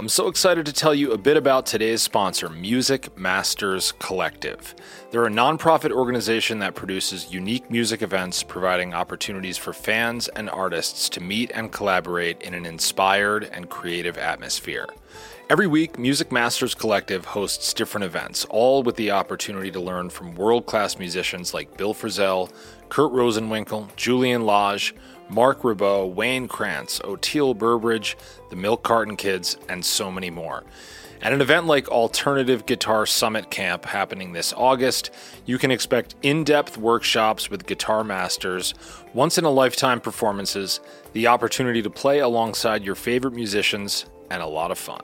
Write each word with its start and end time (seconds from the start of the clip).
I'm 0.00 0.08
so 0.08 0.28
excited 0.28 0.64
to 0.64 0.72
tell 0.72 0.94
you 0.94 1.12
a 1.12 1.18
bit 1.18 1.36
about 1.36 1.66
today's 1.66 2.00
sponsor, 2.00 2.48
Music 2.48 3.14
Masters 3.18 3.92
Collective. 3.92 4.74
They're 5.10 5.26
a 5.26 5.30
nonprofit 5.30 5.90
organization 5.90 6.58
that 6.60 6.74
produces 6.74 7.30
unique 7.30 7.70
music 7.70 8.00
events, 8.00 8.42
providing 8.42 8.94
opportunities 8.94 9.58
for 9.58 9.74
fans 9.74 10.28
and 10.28 10.48
artists 10.48 11.10
to 11.10 11.20
meet 11.20 11.50
and 11.54 11.70
collaborate 11.70 12.40
in 12.40 12.54
an 12.54 12.64
inspired 12.64 13.44
and 13.52 13.68
creative 13.68 14.16
atmosphere. 14.16 14.88
Every 15.50 15.66
week, 15.66 15.98
Music 15.98 16.32
Masters 16.32 16.74
Collective 16.74 17.26
hosts 17.26 17.74
different 17.74 18.04
events, 18.04 18.46
all 18.46 18.82
with 18.82 18.96
the 18.96 19.10
opportunity 19.10 19.70
to 19.70 19.80
learn 19.80 20.08
from 20.08 20.34
world 20.34 20.64
class 20.64 20.98
musicians 20.98 21.52
like 21.52 21.76
Bill 21.76 21.92
Frisell, 21.92 22.50
Kurt 22.88 23.12
Rosenwinkel, 23.12 23.94
Julian 23.96 24.46
Lage, 24.46 24.94
Marc 25.30 25.62
Ribot, 25.62 26.12
Wayne 26.14 26.48
Krantz, 26.48 27.00
Oteil 27.00 27.56
Burbridge, 27.56 28.16
the 28.50 28.56
Milk 28.56 28.82
Carton 28.82 29.16
Kids, 29.16 29.56
and 29.68 29.84
so 29.84 30.10
many 30.10 30.28
more. 30.28 30.64
At 31.22 31.32
an 31.34 31.42
event 31.42 31.66
like 31.66 31.88
Alternative 31.88 32.64
Guitar 32.64 33.04
Summit 33.04 33.50
Camp 33.50 33.84
happening 33.84 34.32
this 34.32 34.54
August, 34.56 35.10
you 35.44 35.58
can 35.58 35.70
expect 35.70 36.14
in 36.22 36.44
depth 36.44 36.78
workshops 36.78 37.50
with 37.50 37.66
guitar 37.66 38.02
masters, 38.02 38.74
once 39.12 39.36
in 39.36 39.44
a 39.44 39.50
lifetime 39.50 40.00
performances, 40.00 40.80
the 41.12 41.26
opportunity 41.26 41.82
to 41.82 41.90
play 41.90 42.20
alongside 42.20 42.82
your 42.82 42.94
favorite 42.94 43.34
musicians, 43.34 44.06
and 44.30 44.42
a 44.42 44.46
lot 44.46 44.70
of 44.70 44.78
fun. 44.78 45.02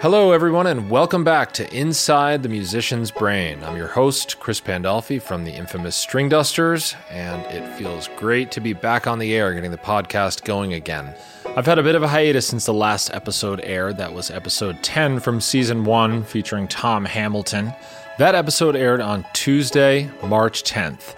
Hello, 0.00 0.30
everyone, 0.30 0.68
and 0.68 0.88
welcome 0.88 1.24
back 1.24 1.50
to 1.54 1.76
Inside 1.76 2.44
the 2.44 2.48
Musician's 2.48 3.10
Brain. 3.10 3.64
I'm 3.64 3.76
your 3.76 3.88
host, 3.88 4.38
Chris 4.38 4.60
Pandolfi 4.60 5.20
from 5.20 5.42
the 5.42 5.50
infamous 5.50 5.96
String 5.96 6.28
Dusters, 6.28 6.94
and 7.10 7.42
it 7.46 7.68
feels 7.76 8.08
great 8.16 8.52
to 8.52 8.60
be 8.60 8.74
back 8.74 9.08
on 9.08 9.18
the 9.18 9.34
air 9.34 9.52
getting 9.54 9.72
the 9.72 9.76
podcast 9.76 10.44
going 10.44 10.74
again. 10.74 11.16
I've 11.56 11.66
had 11.66 11.80
a 11.80 11.82
bit 11.82 11.96
of 11.96 12.04
a 12.04 12.08
hiatus 12.08 12.46
since 12.46 12.64
the 12.64 12.72
last 12.72 13.12
episode 13.12 13.60
aired. 13.64 13.96
That 13.96 14.14
was 14.14 14.30
episode 14.30 14.80
10 14.84 15.18
from 15.18 15.40
season 15.40 15.82
1 15.82 16.22
featuring 16.22 16.68
Tom 16.68 17.04
Hamilton. 17.04 17.72
That 18.18 18.36
episode 18.36 18.76
aired 18.76 19.00
on 19.00 19.26
Tuesday, 19.32 20.08
March 20.22 20.62
10th, 20.62 21.16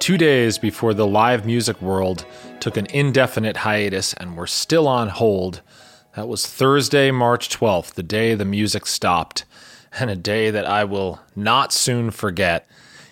two 0.00 0.18
days 0.18 0.58
before 0.58 0.92
the 0.92 1.06
live 1.06 1.46
music 1.46 1.80
world 1.80 2.26
took 2.60 2.76
an 2.76 2.88
indefinite 2.92 3.56
hiatus 3.56 4.12
and 4.12 4.36
we're 4.36 4.46
still 4.46 4.86
on 4.86 5.08
hold 5.08 5.62
that 6.18 6.26
was 6.26 6.48
Thursday, 6.48 7.12
March 7.12 7.48
12th, 7.48 7.94
the 7.94 8.02
day 8.02 8.34
the 8.34 8.44
music 8.44 8.86
stopped, 8.86 9.44
and 10.00 10.10
a 10.10 10.16
day 10.16 10.50
that 10.50 10.66
I 10.66 10.82
will 10.82 11.20
not 11.36 11.72
soon 11.72 12.10
forget. 12.10 12.68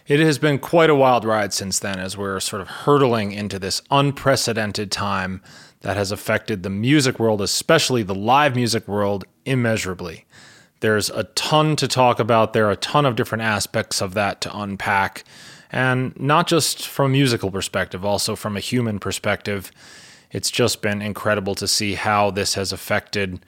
It 0.09 0.19
has 0.19 0.41
been 0.41 0.59
quite 0.59 0.91
a 0.91 0.94
wild 0.97 1.25
ride 1.25 1.53
since 1.53 1.78
then 1.78 2.00
as 2.00 2.16
we're 2.16 2.41
sort 2.41 2.62
of 2.62 2.66
hurtling 2.66 3.31
into 3.31 3.61
this 3.61 3.81
unprecedented 3.93 4.91
time 4.91 5.41
that 5.83 5.97
has 5.97 6.11
affected 6.11 6.65
the 6.65 6.69
music 6.69 7.21
world, 7.21 7.41
especially 7.41 8.03
the 8.03 8.12
live 8.12 8.56
music 8.56 8.89
world, 8.89 9.25
immeasurably. 9.45 10.25
There's 10.80 11.09
a 11.09 11.25
ton 11.36 11.77
to 11.77 11.86
talk 11.86 12.19
about. 12.19 12.54
There 12.54 12.66
are 12.66 12.72
a 12.72 12.77
ton 12.77 13.07
of 13.07 13.15
different 13.15 13.42
aspects 13.42 14.03
of 14.03 14.15
that 14.15 14.41
to 14.41 14.59
unpack. 14.59 15.22
And 15.71 16.19
not 16.19 16.48
just 16.48 16.84
from 16.84 17.07
a 17.07 17.10
musical 17.10 17.53
perspective, 17.53 18.04
also 18.04 18.34
from 18.34 18.57
a 18.57 18.60
human 18.60 18.98
perspective 18.98 19.71
it's 20.36 20.50
just 20.50 20.83
been 20.83 21.00
incredible 21.00 21.54
to 21.54 21.66
see 21.66 21.94
how 21.94 22.30
this 22.30 22.56
has 22.56 22.71
affected 22.71 23.41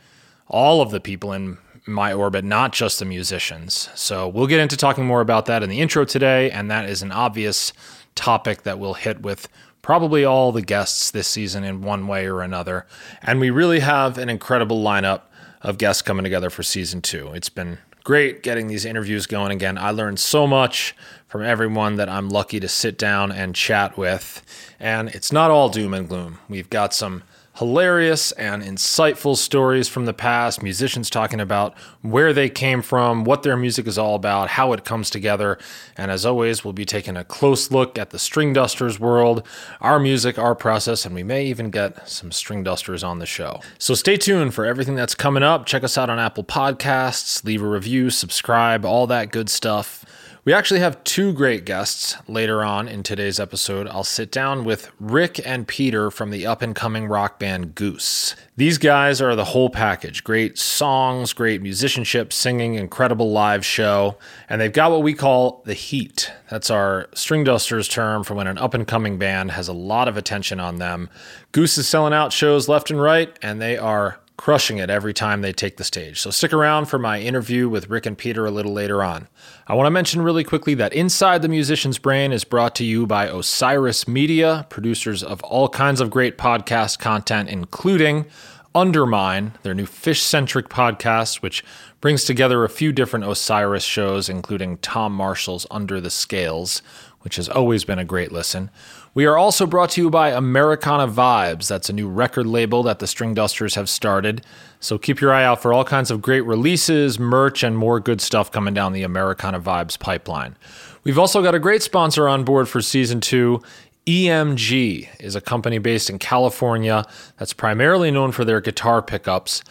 all 0.46 0.80
of 0.80 0.90
the 0.90 1.00
people 1.00 1.34
in 1.34 1.58
my 1.86 2.14
orbit, 2.14 2.46
not 2.46 2.72
just 2.72 2.98
the 2.98 3.04
musicians. 3.04 3.90
So 3.94 4.26
we'll 4.26 4.46
get 4.46 4.58
into 4.58 4.74
talking 4.74 5.04
more 5.04 5.20
about 5.20 5.44
that 5.46 5.62
in 5.62 5.68
the 5.68 5.82
intro 5.82 6.06
today, 6.06 6.50
and 6.50 6.70
that 6.70 6.88
is 6.88 7.02
an 7.02 7.12
obvious 7.12 7.74
topic 8.14 8.62
that 8.62 8.78
we'll 8.78 8.94
hit 8.94 9.20
with 9.20 9.48
probably 9.82 10.24
all 10.24 10.50
the 10.50 10.62
guests 10.62 11.10
this 11.10 11.28
season 11.28 11.62
in 11.62 11.82
one 11.82 12.08
way 12.08 12.26
or 12.26 12.40
another. 12.40 12.86
And 13.20 13.38
we 13.38 13.50
really 13.50 13.80
have 13.80 14.16
an 14.16 14.30
incredible 14.30 14.82
lineup 14.82 15.20
of 15.60 15.76
guests 15.76 16.00
coming 16.00 16.24
together 16.24 16.48
for 16.48 16.62
season 16.62 17.02
two. 17.02 17.32
It's 17.34 17.50
been 17.50 17.76
great 18.08 18.42
getting 18.42 18.68
these 18.68 18.86
interviews 18.86 19.26
going 19.26 19.52
again. 19.52 19.76
I 19.76 19.90
learned 19.90 20.18
so 20.18 20.46
much 20.46 20.96
from 21.26 21.42
everyone 21.42 21.96
that 21.96 22.08
I'm 22.08 22.30
lucky 22.30 22.58
to 22.58 22.66
sit 22.66 22.96
down 22.96 23.30
and 23.30 23.54
chat 23.54 23.98
with. 23.98 24.42
And 24.80 25.10
it's 25.10 25.30
not 25.30 25.50
all 25.50 25.68
doom 25.68 25.92
and 25.92 26.08
gloom. 26.08 26.38
We've 26.48 26.70
got 26.70 26.94
some 26.94 27.22
hilarious 27.58 28.30
and 28.32 28.62
insightful 28.62 29.36
stories 29.36 29.88
from 29.88 30.04
the 30.04 30.14
past, 30.14 30.62
musicians 30.62 31.10
talking 31.10 31.40
about 31.40 31.76
where 32.02 32.32
they 32.32 32.48
came 32.48 32.82
from, 32.82 33.24
what 33.24 33.42
their 33.42 33.56
music 33.56 33.88
is 33.88 33.98
all 33.98 34.14
about, 34.14 34.48
how 34.50 34.72
it 34.72 34.84
comes 34.84 35.10
together. 35.10 35.58
And 35.96 36.10
as 36.10 36.24
always, 36.24 36.62
we'll 36.62 36.72
be 36.72 36.84
taking 36.84 37.16
a 37.16 37.24
close 37.24 37.72
look 37.72 37.98
at 37.98 38.10
the 38.10 38.18
string 38.18 38.52
dusters 38.52 39.00
world, 39.00 39.44
our 39.80 39.98
music, 39.98 40.38
our 40.38 40.54
process, 40.54 41.04
and 41.04 41.16
we 41.16 41.24
may 41.24 41.46
even 41.46 41.70
get 41.70 42.08
some 42.08 42.30
string 42.30 42.62
dusters 42.62 43.02
on 43.02 43.18
the 43.18 43.26
show. 43.26 43.60
So 43.76 43.94
stay 43.94 44.16
tuned 44.16 44.54
for 44.54 44.64
everything 44.64 44.94
that's 44.94 45.16
coming 45.16 45.42
up. 45.42 45.66
Check 45.66 45.82
us 45.82 45.98
out 45.98 46.08
on 46.08 46.20
Apple 46.20 46.44
Podcasts, 46.44 47.44
leave 47.44 47.62
a 47.62 47.68
review, 47.68 48.10
subscribe, 48.10 48.84
all 48.84 49.08
that 49.08 49.32
good 49.32 49.50
stuff. 49.50 50.04
We 50.48 50.54
actually 50.54 50.80
have 50.80 51.04
two 51.04 51.34
great 51.34 51.66
guests 51.66 52.16
later 52.26 52.64
on 52.64 52.88
in 52.88 53.02
today's 53.02 53.38
episode. 53.38 53.86
I'll 53.86 54.02
sit 54.02 54.32
down 54.32 54.64
with 54.64 54.90
Rick 54.98 55.46
and 55.46 55.68
Peter 55.68 56.10
from 56.10 56.30
the 56.30 56.46
up 56.46 56.62
and 56.62 56.74
coming 56.74 57.04
rock 57.04 57.38
band 57.38 57.74
Goose. 57.74 58.34
These 58.56 58.78
guys 58.78 59.20
are 59.20 59.36
the 59.36 59.44
whole 59.44 59.68
package 59.68 60.24
great 60.24 60.56
songs, 60.56 61.34
great 61.34 61.60
musicianship, 61.60 62.32
singing, 62.32 62.76
incredible 62.76 63.30
live 63.30 63.62
show, 63.62 64.16
and 64.48 64.58
they've 64.58 64.72
got 64.72 64.90
what 64.90 65.02
we 65.02 65.12
call 65.12 65.62
the 65.66 65.74
heat. 65.74 66.32
That's 66.48 66.70
our 66.70 67.10
string 67.12 67.44
dusters 67.44 67.86
term 67.86 68.24
for 68.24 68.32
when 68.32 68.46
an 68.46 68.56
up 68.56 68.72
and 68.72 68.88
coming 68.88 69.18
band 69.18 69.50
has 69.50 69.68
a 69.68 69.74
lot 69.74 70.08
of 70.08 70.16
attention 70.16 70.60
on 70.60 70.78
them. 70.78 71.10
Goose 71.52 71.76
is 71.76 71.86
selling 71.86 72.14
out 72.14 72.32
shows 72.32 72.70
left 72.70 72.90
and 72.90 73.02
right, 73.02 73.38
and 73.42 73.60
they 73.60 73.76
are 73.76 74.18
crushing 74.38 74.78
it 74.78 74.88
every 74.88 75.12
time 75.12 75.42
they 75.42 75.52
take 75.52 75.76
the 75.76 75.84
stage. 75.84 76.20
So 76.20 76.30
stick 76.30 76.52
around 76.52 76.86
for 76.86 76.98
my 76.98 77.20
interview 77.20 77.68
with 77.68 77.90
Rick 77.90 78.06
and 78.06 78.16
Peter 78.16 78.46
a 78.46 78.50
little 78.50 78.72
later 78.72 79.02
on. 79.02 79.28
I 79.66 79.74
want 79.74 79.88
to 79.88 79.90
mention 79.90 80.22
really 80.22 80.44
quickly 80.44 80.74
that 80.74 80.94
Inside 80.94 81.42
the 81.42 81.48
Musician's 81.48 81.98
Brain 81.98 82.32
is 82.32 82.44
brought 82.44 82.74
to 82.76 82.84
you 82.84 83.06
by 83.06 83.26
Osiris 83.26 84.06
Media, 84.08 84.64
producers 84.70 85.24
of 85.24 85.42
all 85.42 85.68
kinds 85.68 86.00
of 86.00 86.08
great 86.08 86.38
podcast 86.38 87.00
content, 87.00 87.50
including 87.50 88.26
Undermine, 88.74 89.52
their 89.64 89.74
new 89.74 89.86
fish 89.86 90.22
centric 90.22 90.68
podcast, 90.68 91.42
which 91.42 91.64
brings 92.00 92.24
together 92.24 92.64
a 92.64 92.68
few 92.68 92.92
different 92.92 93.24
Osiris 93.24 93.82
shows, 93.82 94.28
including 94.28 94.78
Tom 94.78 95.12
Marshall's 95.12 95.66
Under 95.68 96.00
the 96.00 96.10
Scales, 96.10 96.80
which 97.22 97.36
has 97.36 97.48
always 97.48 97.84
been 97.84 97.98
a 97.98 98.04
great 98.04 98.30
listen. 98.30 98.70
We 99.18 99.26
are 99.26 99.36
also 99.36 99.66
brought 99.66 99.90
to 99.90 100.00
you 100.00 100.10
by 100.10 100.30
Americana 100.30 101.08
Vibes. 101.08 101.66
That's 101.66 101.90
a 101.90 101.92
new 101.92 102.08
record 102.08 102.46
label 102.46 102.84
that 102.84 103.00
the 103.00 103.08
String 103.08 103.34
Dusters 103.34 103.74
have 103.74 103.90
started. 103.90 104.44
So 104.78 104.96
keep 104.96 105.20
your 105.20 105.32
eye 105.32 105.42
out 105.42 105.60
for 105.60 105.72
all 105.72 105.84
kinds 105.84 106.12
of 106.12 106.22
great 106.22 106.42
releases, 106.42 107.18
merch, 107.18 107.64
and 107.64 107.76
more 107.76 107.98
good 107.98 108.20
stuff 108.20 108.52
coming 108.52 108.74
down 108.74 108.92
the 108.92 109.02
Americana 109.02 109.58
Vibes 109.58 109.98
pipeline. 109.98 110.56
We've 111.02 111.18
also 111.18 111.42
got 111.42 111.56
a 111.56 111.58
great 111.58 111.82
sponsor 111.82 112.28
on 112.28 112.44
board 112.44 112.68
for 112.68 112.80
season 112.80 113.20
two. 113.20 113.60
EMG 114.06 115.08
is 115.18 115.34
a 115.34 115.40
company 115.40 115.78
based 115.78 116.08
in 116.08 116.20
California 116.20 117.04
that's 117.38 117.52
primarily 117.52 118.12
known 118.12 118.30
for 118.30 118.44
their 118.44 118.60
guitar 118.60 119.02
pickups. 119.02 119.64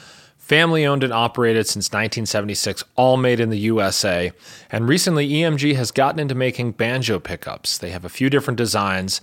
Family 0.48 0.86
owned 0.86 1.04
and 1.04 1.12
operated 1.12 1.68
since 1.68 1.88
1976, 1.88 2.82
all 2.96 3.18
made 3.18 3.42
in 3.42 3.50
the 3.50 3.58
USA. 3.58 4.32
And 4.72 4.88
recently, 4.88 5.28
EMG 5.28 5.76
has 5.76 5.92
gotten 5.92 6.22
into 6.22 6.36
making 6.36 6.72
banjo 6.72 7.20
pickups. 7.20 7.78
They 7.78 7.90
have 7.90 8.06
a 8.06 8.10
few 8.10 8.30
different 8.30 8.56
designs. 8.56 9.20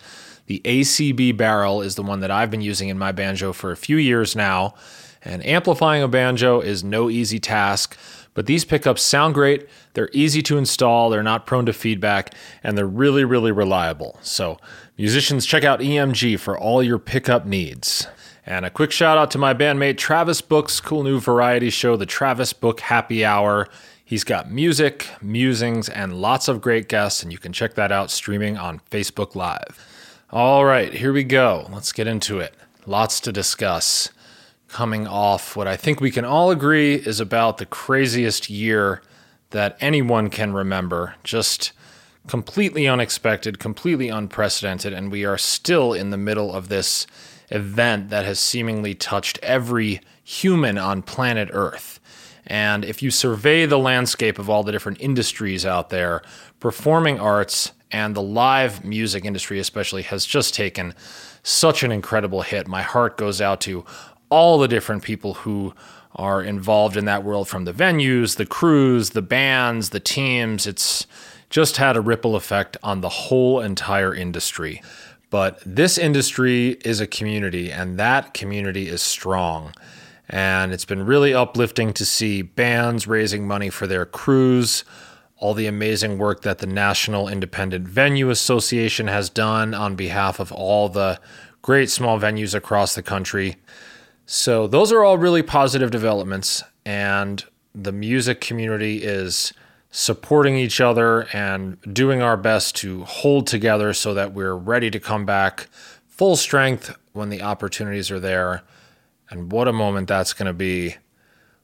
The 0.48 0.60
ACB 0.66 1.34
barrel 1.34 1.80
is 1.80 1.94
the 1.94 2.02
one 2.02 2.20
that 2.20 2.30
I've 2.30 2.50
been 2.50 2.60
using 2.60 2.90
in 2.90 2.98
my 2.98 3.10
banjo 3.10 3.54
for 3.54 3.72
a 3.72 3.76
few 3.76 3.96
years 3.96 4.36
now. 4.36 4.74
And 5.22 5.42
amplifying 5.46 6.02
a 6.02 6.08
banjo 6.08 6.60
is 6.60 6.84
no 6.84 7.08
easy 7.08 7.38
task, 7.38 7.96
but 8.34 8.44
these 8.44 8.66
pickups 8.66 9.00
sound 9.00 9.32
great. 9.32 9.66
They're 9.94 10.10
easy 10.12 10.42
to 10.42 10.58
install, 10.58 11.08
they're 11.08 11.22
not 11.22 11.46
prone 11.46 11.64
to 11.64 11.72
feedback, 11.72 12.34
and 12.62 12.76
they're 12.76 12.86
really, 12.86 13.24
really 13.24 13.50
reliable. 13.50 14.18
So, 14.20 14.58
musicians, 14.98 15.46
check 15.46 15.64
out 15.64 15.80
EMG 15.80 16.38
for 16.38 16.58
all 16.58 16.82
your 16.82 16.98
pickup 16.98 17.46
needs. 17.46 18.06
And 18.46 18.66
a 18.66 18.70
quick 18.70 18.92
shout 18.92 19.16
out 19.16 19.30
to 19.30 19.38
my 19.38 19.54
bandmate 19.54 19.96
Travis 19.96 20.42
Book's 20.42 20.78
cool 20.78 21.02
new 21.02 21.18
variety 21.18 21.70
show, 21.70 21.96
the 21.96 22.04
Travis 22.04 22.52
Book 22.52 22.80
Happy 22.80 23.24
Hour. 23.24 23.68
He's 24.04 24.22
got 24.22 24.50
music, 24.50 25.08
musings, 25.22 25.88
and 25.88 26.20
lots 26.20 26.46
of 26.46 26.60
great 26.60 26.88
guests, 26.88 27.22
and 27.22 27.32
you 27.32 27.38
can 27.38 27.54
check 27.54 27.74
that 27.74 27.90
out 27.90 28.10
streaming 28.10 28.58
on 28.58 28.82
Facebook 28.90 29.34
Live. 29.34 29.80
All 30.30 30.66
right, 30.66 30.92
here 30.92 31.12
we 31.12 31.24
go. 31.24 31.66
Let's 31.72 31.92
get 31.92 32.06
into 32.06 32.38
it. 32.38 32.54
Lots 32.84 33.18
to 33.20 33.32
discuss. 33.32 34.10
Coming 34.68 35.06
off 35.06 35.56
what 35.56 35.66
I 35.66 35.76
think 35.76 36.00
we 36.00 36.10
can 36.10 36.26
all 36.26 36.50
agree 36.50 36.96
is 36.96 37.20
about 37.20 37.56
the 37.56 37.66
craziest 37.66 38.50
year 38.50 39.00
that 39.50 39.78
anyone 39.80 40.28
can 40.28 40.52
remember. 40.52 41.14
Just 41.24 41.72
completely 42.26 42.86
unexpected, 42.86 43.58
completely 43.58 44.10
unprecedented, 44.10 44.92
and 44.92 45.10
we 45.10 45.24
are 45.24 45.38
still 45.38 45.94
in 45.94 46.10
the 46.10 46.18
middle 46.18 46.52
of 46.52 46.68
this 46.68 47.06
event 47.50 48.10
that 48.10 48.24
has 48.24 48.38
seemingly 48.38 48.94
touched 48.94 49.38
every 49.42 50.00
human 50.22 50.78
on 50.78 51.02
planet 51.02 51.48
Earth. 51.52 52.00
And 52.46 52.84
if 52.84 53.02
you 53.02 53.10
survey 53.10 53.66
the 53.66 53.78
landscape 53.78 54.38
of 54.38 54.50
all 54.50 54.62
the 54.62 54.72
different 54.72 55.00
industries 55.00 55.64
out 55.64 55.90
there, 55.90 56.22
performing 56.60 57.18
arts 57.18 57.72
and 57.90 58.14
the 58.14 58.22
live 58.22 58.84
music 58.84 59.24
industry, 59.24 59.58
especially, 59.58 60.02
has 60.02 60.26
just 60.26 60.54
taken 60.54 60.94
such 61.42 61.82
an 61.82 61.92
incredible 61.92 62.42
hit. 62.42 62.66
My 62.66 62.82
heart 62.82 63.16
goes 63.16 63.40
out 63.40 63.60
to 63.62 63.84
all 64.30 64.58
the 64.58 64.68
different 64.68 65.02
people 65.02 65.34
who 65.34 65.74
are 66.16 66.42
involved 66.42 66.96
in 66.96 67.04
that 67.04 67.24
world 67.24 67.48
from 67.48 67.64
the 67.64 67.72
venues, 67.72 68.36
the 68.36 68.46
crews, 68.46 69.10
the 69.10 69.22
bands, 69.22 69.90
the 69.90 70.00
teams. 70.00 70.66
It's 70.66 71.06
just 71.50 71.76
had 71.76 71.96
a 71.96 72.00
ripple 72.00 72.34
effect 72.34 72.76
on 72.82 73.00
the 73.00 73.08
whole 73.08 73.60
entire 73.60 74.14
industry. 74.14 74.82
But 75.34 75.58
this 75.66 75.98
industry 75.98 76.76
is 76.84 77.00
a 77.00 77.08
community, 77.08 77.72
and 77.72 77.98
that 77.98 78.34
community 78.34 78.86
is 78.86 79.02
strong. 79.02 79.74
And 80.28 80.72
it's 80.72 80.84
been 80.84 81.04
really 81.04 81.34
uplifting 81.34 81.92
to 81.94 82.04
see 82.06 82.42
bands 82.42 83.08
raising 83.08 83.44
money 83.44 83.68
for 83.68 83.88
their 83.88 84.06
crews, 84.06 84.84
all 85.38 85.52
the 85.52 85.66
amazing 85.66 86.18
work 86.18 86.42
that 86.42 86.58
the 86.58 86.68
National 86.68 87.26
Independent 87.26 87.88
Venue 87.88 88.30
Association 88.30 89.08
has 89.08 89.28
done 89.28 89.74
on 89.74 89.96
behalf 89.96 90.38
of 90.38 90.52
all 90.52 90.88
the 90.88 91.18
great 91.62 91.90
small 91.90 92.20
venues 92.20 92.54
across 92.54 92.94
the 92.94 93.02
country. 93.02 93.56
So, 94.26 94.68
those 94.68 94.92
are 94.92 95.02
all 95.02 95.18
really 95.18 95.42
positive 95.42 95.90
developments, 95.90 96.62
and 96.86 97.44
the 97.74 97.90
music 97.90 98.40
community 98.40 99.02
is 99.02 99.52
supporting 99.96 100.56
each 100.56 100.80
other 100.80 101.28
and 101.32 101.80
doing 101.94 102.20
our 102.20 102.36
best 102.36 102.74
to 102.74 103.04
hold 103.04 103.46
together 103.46 103.94
so 103.94 104.12
that 104.12 104.32
we're 104.32 104.56
ready 104.56 104.90
to 104.90 104.98
come 104.98 105.24
back 105.24 105.68
full 106.08 106.34
strength 106.34 106.92
when 107.12 107.28
the 107.28 107.40
opportunities 107.40 108.10
are 108.10 108.18
there. 108.18 108.62
And 109.30 109.52
what 109.52 109.68
a 109.68 109.72
moment 109.72 110.08
that's 110.08 110.32
going 110.32 110.48
to 110.48 110.52
be 110.52 110.96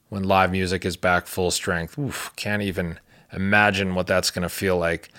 when 0.07 0.23
live 0.23 0.49
music 0.49 0.85
is 0.85 0.95
back 0.95 1.27
full 1.27 1.51
strength. 1.51 1.99
Oof, 1.99 2.31
can't 2.37 2.61
even 2.61 3.01
imagine 3.33 3.95
what 3.95 4.07
that's 4.07 4.31
going 4.31 4.43
to 4.43 4.49
feel 4.49 4.77
like. 4.77 5.09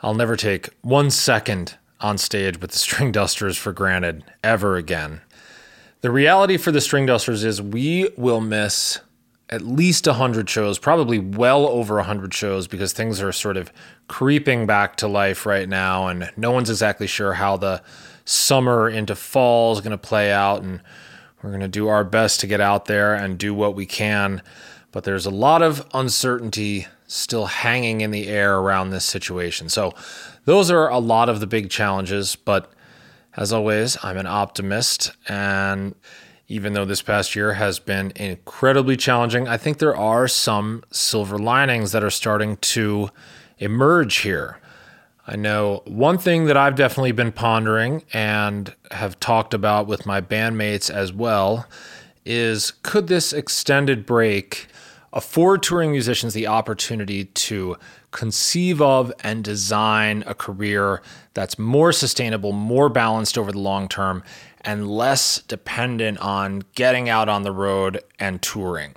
I'll 0.00 0.14
never 0.14 0.34
take 0.34 0.70
one 0.80 1.10
second 1.10 1.76
on 2.00 2.16
stage 2.16 2.62
with 2.62 2.70
the 2.70 2.78
String 2.78 3.12
Dusters 3.12 3.58
for 3.58 3.74
granted 3.74 4.24
ever 4.42 4.76
again. 4.76 5.20
The 6.00 6.10
reality 6.10 6.56
for 6.56 6.72
the 6.72 6.80
String 6.80 7.04
Dusters 7.04 7.44
is 7.44 7.60
we 7.60 8.08
will 8.16 8.40
miss 8.40 9.00
at 9.50 9.62
least 9.62 10.06
100 10.06 10.48
shows, 10.48 10.78
probably 10.78 11.18
well 11.18 11.66
over 11.66 11.96
100 11.96 12.32
shows 12.32 12.66
because 12.66 12.92
things 12.92 13.20
are 13.20 13.32
sort 13.32 13.56
of 13.56 13.72
creeping 14.08 14.66
back 14.66 14.96
to 14.96 15.08
life 15.08 15.44
right 15.44 15.68
now 15.68 16.06
and 16.06 16.30
no 16.36 16.50
one's 16.50 16.70
exactly 16.70 17.06
sure 17.06 17.34
how 17.34 17.56
the 17.56 17.82
summer 18.24 18.88
into 18.88 19.14
fall 19.14 19.72
is 19.72 19.80
going 19.80 19.90
to 19.90 19.98
play 19.98 20.32
out 20.32 20.62
and 20.62 20.80
we're 21.42 21.50
going 21.50 21.60
to 21.60 21.68
do 21.68 21.88
our 21.88 22.04
best 22.04 22.40
to 22.40 22.46
get 22.46 22.60
out 22.60 22.86
there 22.86 23.14
and 23.14 23.36
do 23.36 23.52
what 23.52 23.74
we 23.74 23.84
can, 23.84 24.40
but 24.92 25.04
there's 25.04 25.26
a 25.26 25.30
lot 25.30 25.60
of 25.60 25.86
uncertainty 25.92 26.86
still 27.06 27.44
hanging 27.44 28.00
in 28.00 28.10
the 28.10 28.28
air 28.28 28.56
around 28.56 28.90
this 28.90 29.04
situation. 29.04 29.68
So 29.68 29.92
those 30.46 30.70
are 30.70 30.88
a 30.88 30.98
lot 30.98 31.28
of 31.28 31.40
the 31.40 31.46
big 31.46 31.68
challenges, 31.68 32.34
but 32.34 32.72
as 33.36 33.52
always, 33.52 33.98
I'm 34.02 34.16
an 34.16 34.26
optimist 34.26 35.12
and 35.28 35.94
even 36.48 36.74
though 36.74 36.84
this 36.84 37.02
past 37.02 37.34
year 37.34 37.54
has 37.54 37.78
been 37.78 38.12
incredibly 38.16 38.96
challenging, 38.96 39.48
I 39.48 39.56
think 39.56 39.78
there 39.78 39.96
are 39.96 40.28
some 40.28 40.84
silver 40.90 41.38
linings 41.38 41.92
that 41.92 42.04
are 42.04 42.10
starting 42.10 42.56
to 42.58 43.10
emerge 43.58 44.18
here. 44.18 44.58
I 45.26 45.36
know 45.36 45.82
one 45.86 46.18
thing 46.18 46.44
that 46.46 46.56
I've 46.56 46.74
definitely 46.74 47.12
been 47.12 47.32
pondering 47.32 48.04
and 48.12 48.74
have 48.90 49.18
talked 49.20 49.54
about 49.54 49.86
with 49.86 50.04
my 50.04 50.20
bandmates 50.20 50.90
as 50.90 51.12
well 51.12 51.66
is 52.26 52.72
could 52.82 53.06
this 53.06 53.32
extended 53.32 54.04
break 54.04 54.66
afford 55.14 55.62
touring 55.62 55.92
musicians 55.92 56.34
the 56.34 56.46
opportunity 56.46 57.26
to 57.26 57.76
conceive 58.10 58.82
of 58.82 59.12
and 59.20 59.42
design 59.42 60.24
a 60.26 60.34
career 60.34 61.00
that's 61.32 61.58
more 61.58 61.92
sustainable, 61.92 62.52
more 62.52 62.88
balanced 62.88 63.38
over 63.38 63.50
the 63.50 63.58
long 63.58 63.88
term, 63.88 64.22
and 64.64 64.90
less 64.90 65.42
dependent 65.42 66.18
on 66.18 66.62
getting 66.74 67.08
out 67.08 67.28
on 67.28 67.42
the 67.42 67.52
road 67.52 68.02
and 68.18 68.40
touring. 68.40 68.94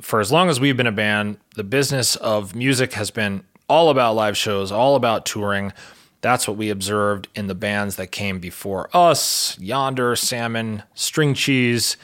For 0.00 0.20
as 0.20 0.30
long 0.30 0.48
as 0.48 0.60
we've 0.60 0.76
been 0.76 0.86
a 0.86 0.92
band, 0.92 1.38
the 1.54 1.64
business 1.64 2.16
of 2.16 2.54
music 2.54 2.92
has 2.94 3.10
been 3.10 3.44
all 3.68 3.90
about 3.90 4.14
live 4.14 4.36
shows, 4.36 4.70
all 4.70 4.94
about 4.94 5.26
touring. 5.26 5.72
That's 6.20 6.46
what 6.46 6.56
we 6.56 6.70
observed 6.70 7.28
in 7.34 7.46
the 7.46 7.54
bands 7.54 7.96
that 7.96 8.08
came 8.08 8.38
before 8.38 8.88
us 8.92 9.58
Yonder, 9.58 10.16
Salmon, 10.16 10.82
String 10.94 11.34
Cheese. 11.34 11.96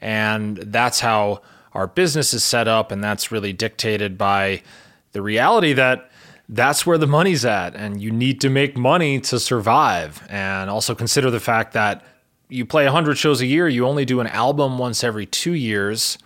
And 0.00 0.56
that's 0.58 1.00
how 1.00 1.42
our 1.72 1.86
business 1.86 2.34
is 2.34 2.44
set 2.44 2.68
up. 2.68 2.90
And 2.90 3.02
that's 3.02 3.30
really 3.32 3.52
dictated 3.52 4.18
by 4.18 4.62
the 5.12 5.22
reality 5.22 5.72
that 5.74 6.10
that's 6.48 6.86
where 6.86 6.98
the 6.98 7.06
money's 7.06 7.44
at. 7.44 7.74
And 7.74 8.00
you 8.00 8.10
need 8.10 8.40
to 8.42 8.50
make 8.50 8.76
money 8.76 9.20
to 9.20 9.40
survive. 9.40 10.26
And 10.28 10.70
also 10.70 10.94
consider 10.94 11.30
the 11.30 11.40
fact 11.40 11.72
that 11.72 12.04
you 12.48 12.64
play 12.64 12.84
100 12.84 13.16
shows 13.18 13.40
a 13.40 13.46
year, 13.46 13.68
you 13.68 13.86
only 13.86 14.04
do 14.04 14.20
an 14.20 14.26
album 14.26 14.78
once 14.78 15.02
every 15.02 15.26
two 15.26 15.52
years. 15.52 16.18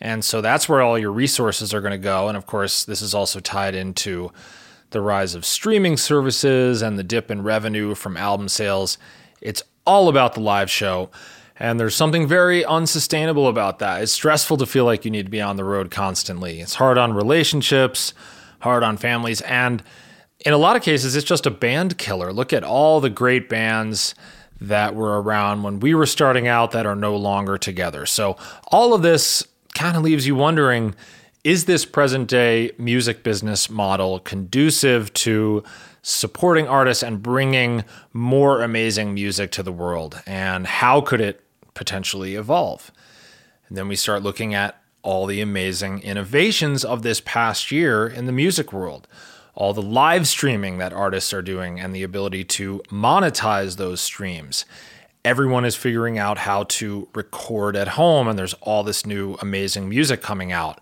And 0.00 0.24
so 0.24 0.40
that's 0.40 0.68
where 0.68 0.82
all 0.82 0.98
your 0.98 1.12
resources 1.12 1.72
are 1.72 1.80
going 1.80 1.92
to 1.92 1.98
go. 1.98 2.28
And 2.28 2.36
of 2.36 2.46
course, 2.46 2.84
this 2.84 3.00
is 3.00 3.14
also 3.14 3.40
tied 3.40 3.74
into 3.74 4.32
the 4.90 5.00
rise 5.00 5.34
of 5.34 5.44
streaming 5.44 5.96
services 5.96 6.82
and 6.82 6.98
the 6.98 7.04
dip 7.04 7.30
in 7.30 7.42
revenue 7.42 7.94
from 7.94 8.16
album 8.16 8.48
sales. 8.48 8.98
It's 9.40 9.62
all 9.86 10.08
about 10.08 10.34
the 10.34 10.40
live 10.40 10.70
show. 10.70 11.10
And 11.56 11.78
there's 11.78 11.94
something 11.94 12.26
very 12.26 12.64
unsustainable 12.64 13.46
about 13.46 13.78
that. 13.78 14.02
It's 14.02 14.12
stressful 14.12 14.56
to 14.58 14.66
feel 14.66 14.84
like 14.84 15.04
you 15.04 15.10
need 15.10 15.26
to 15.26 15.30
be 15.30 15.40
on 15.40 15.56
the 15.56 15.64
road 15.64 15.90
constantly. 15.90 16.60
It's 16.60 16.74
hard 16.74 16.98
on 16.98 17.12
relationships, 17.12 18.14
hard 18.60 18.82
on 18.82 18.96
families, 18.96 19.40
and 19.42 19.82
in 20.44 20.52
a 20.52 20.58
lot 20.58 20.74
of 20.74 20.82
cases, 20.82 21.14
it's 21.14 21.26
just 21.26 21.46
a 21.46 21.50
band 21.50 21.98
killer. 21.98 22.32
Look 22.32 22.52
at 22.52 22.64
all 22.64 23.00
the 23.00 23.10
great 23.10 23.48
bands 23.48 24.14
that 24.68 24.94
were 24.94 25.20
around 25.20 25.62
when 25.62 25.80
we 25.80 25.94
were 25.94 26.06
starting 26.06 26.46
out 26.46 26.70
that 26.70 26.86
are 26.86 26.96
no 26.96 27.16
longer 27.16 27.58
together. 27.58 28.06
So, 28.06 28.36
all 28.68 28.94
of 28.94 29.02
this 29.02 29.46
kind 29.74 29.96
of 29.96 30.02
leaves 30.02 30.26
you 30.26 30.34
wondering 30.34 30.94
is 31.44 31.64
this 31.64 31.84
present 31.84 32.28
day 32.28 32.70
music 32.78 33.22
business 33.24 33.68
model 33.68 34.20
conducive 34.20 35.12
to 35.14 35.64
supporting 36.02 36.68
artists 36.68 37.02
and 37.02 37.22
bringing 37.22 37.84
more 38.12 38.62
amazing 38.62 39.14
music 39.14 39.50
to 39.52 39.62
the 39.62 39.72
world? 39.72 40.22
And 40.26 40.66
how 40.66 41.00
could 41.00 41.20
it 41.20 41.42
potentially 41.74 42.36
evolve? 42.36 42.92
And 43.68 43.76
then 43.76 43.88
we 43.88 43.96
start 43.96 44.22
looking 44.22 44.54
at 44.54 44.80
all 45.02 45.26
the 45.26 45.40
amazing 45.40 46.00
innovations 46.02 46.84
of 46.84 47.02
this 47.02 47.20
past 47.20 47.72
year 47.72 48.06
in 48.06 48.26
the 48.26 48.32
music 48.32 48.72
world 48.72 49.08
all 49.54 49.74
the 49.74 49.82
live 49.82 50.26
streaming 50.26 50.78
that 50.78 50.92
artists 50.92 51.32
are 51.32 51.42
doing 51.42 51.78
and 51.78 51.94
the 51.94 52.02
ability 52.02 52.44
to 52.44 52.82
monetize 52.88 53.76
those 53.76 54.00
streams. 54.00 54.64
Everyone 55.24 55.64
is 55.64 55.76
figuring 55.76 56.18
out 56.18 56.38
how 56.38 56.64
to 56.64 57.08
record 57.14 57.76
at 57.76 57.88
home, 57.88 58.26
and 58.26 58.38
there's 58.38 58.54
all 58.54 58.82
this 58.82 59.06
new 59.06 59.34
amazing 59.40 59.88
music 59.88 60.22
coming 60.22 60.50
out. 60.50 60.80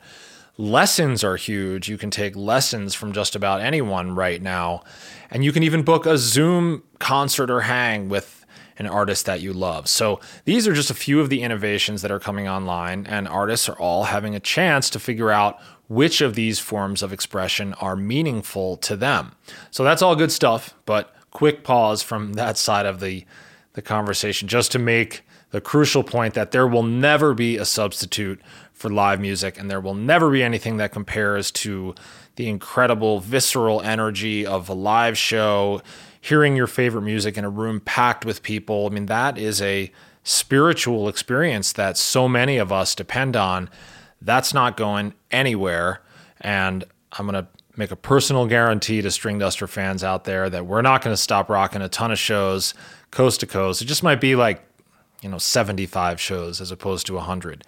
Lessons 0.57 1.25
are 1.25 1.37
huge. 1.37 1.89
You 1.89 1.99
can 1.99 2.11
take 2.11 2.37
lessons 2.37 2.95
from 2.95 3.13
just 3.13 3.35
about 3.35 3.61
anyone 3.61 4.15
right 4.15 4.41
now. 4.41 4.83
And 5.31 5.45
you 5.45 5.53
can 5.53 5.63
even 5.63 5.83
book 5.83 6.07
a 6.07 6.17
Zoom 6.19 6.83
concert 6.99 7.51
or 7.51 7.63
hang 7.63 8.09
with 8.09 8.45
an 8.79 8.87
artist 8.87 9.27
that 9.27 9.41
you 9.41 9.53
love. 9.53 9.89
So 9.89 10.21
these 10.47 10.67
are 10.67 10.73
just 10.73 10.91
a 10.91 10.95
few 10.95 11.21
of 11.21 11.29
the 11.29 11.43
innovations 11.43 12.01
that 12.03 12.11
are 12.11 12.21
coming 12.21 12.49
online, 12.49 13.07
and 13.07 13.29
artists 13.29 13.69
are 13.69 13.79
all 13.79 14.05
having 14.05 14.35
a 14.35 14.41
chance 14.41 14.89
to 14.91 14.99
figure 14.99 15.31
out 15.31 15.59
which 15.91 16.21
of 16.21 16.37
these 16.37 16.61
forms 16.61 17.03
of 17.03 17.13
expression 17.13 17.75
are 17.75 17.97
meaningful 17.97 18.77
to 18.77 18.95
them. 18.95 19.33
So 19.73 19.83
that's 19.83 20.03
all 20.03 20.15
good 20.15 20.31
stuff, 20.31 20.73
but 20.87 21.13
quick 21.33 21.65
pause 21.65 22.01
from 22.01 22.35
that 22.35 22.57
side 22.57 22.87
of 22.87 23.01
the, 23.01 23.25
the 23.73 23.83
conversation 23.83 24.47
just 24.47 24.71
to 24.71 24.79
make 24.79 25.23
the 25.51 25.61
crucial 25.61 26.05
point 26.05 26.35
that 26.35 26.53
there 26.53 26.69
will 26.69 26.85
never 26.85 27.35
be 27.35 27.57
a 27.57 27.65
substitute 27.65 28.41
for 28.73 28.89
live 28.89 29.21
music, 29.21 29.59
and 29.59 29.69
there 29.69 29.81
will 29.81 29.97
never 29.97 30.31
be 30.31 30.45
anything 30.45 30.77
that 30.77 30.93
compares 30.93 31.51
to 31.51 31.93
the 32.37 32.49
incredible 32.49 33.19
visceral 33.19 33.81
energy 33.81 34.47
of 34.47 34.69
a 34.69 34.75
live 34.75 35.19
show, 35.19 35.83
hearing 36.21 36.55
your 36.55 36.69
favorite 36.69 37.03
music 37.03 37.37
in 37.37 37.45
a 37.45 37.51
room 37.51 37.81
packed 37.81 38.25
with 38.25 38.45
people. 38.45 38.87
I 38.87 38.91
mean, 38.91 39.07
that 39.07 39.37
is 39.37 39.61
a 39.61 39.91
spiritual 40.23 41.09
experience 41.09 41.73
that 41.73 41.97
so 41.97 42.29
many 42.29 42.59
of 42.59 42.71
us 42.71 42.95
depend 42.95 43.35
on 43.35 43.69
that's 44.23 44.55
not 44.55 44.77
going 44.77 45.15
anywhere. 45.31 46.01
And 46.41 46.85
I'm 47.13 47.27
going 47.27 47.43
to 47.43 47.49
make 47.77 47.91
a 47.91 47.97
personal 47.97 48.47
guarantee 48.47 49.01
to 49.03 49.09
Stringduster 49.09 49.69
fans 49.69 50.05
out 50.05 50.25
there 50.25 50.51
that 50.51 50.67
we're 50.67 50.83
not 50.83 51.03
going 51.03 51.15
to 51.15 51.21
stop 51.21 51.49
rocking 51.49 51.83
a 51.83 51.89
ton 51.89 52.11
of 52.11 52.19
shows 52.19 52.75
coast 53.11 53.41
to 53.41 53.47
coast. 53.47 53.83
It 53.83 53.87
just 53.87 54.03
might 54.03 54.21
be 54.21 54.37
like, 54.37 54.63
you 55.23 55.29
know, 55.29 55.39
75 55.39 56.21
shows 56.21 56.61
as 56.61 56.71
opposed 56.71 57.07
to 57.07 57.15
100. 57.15 57.65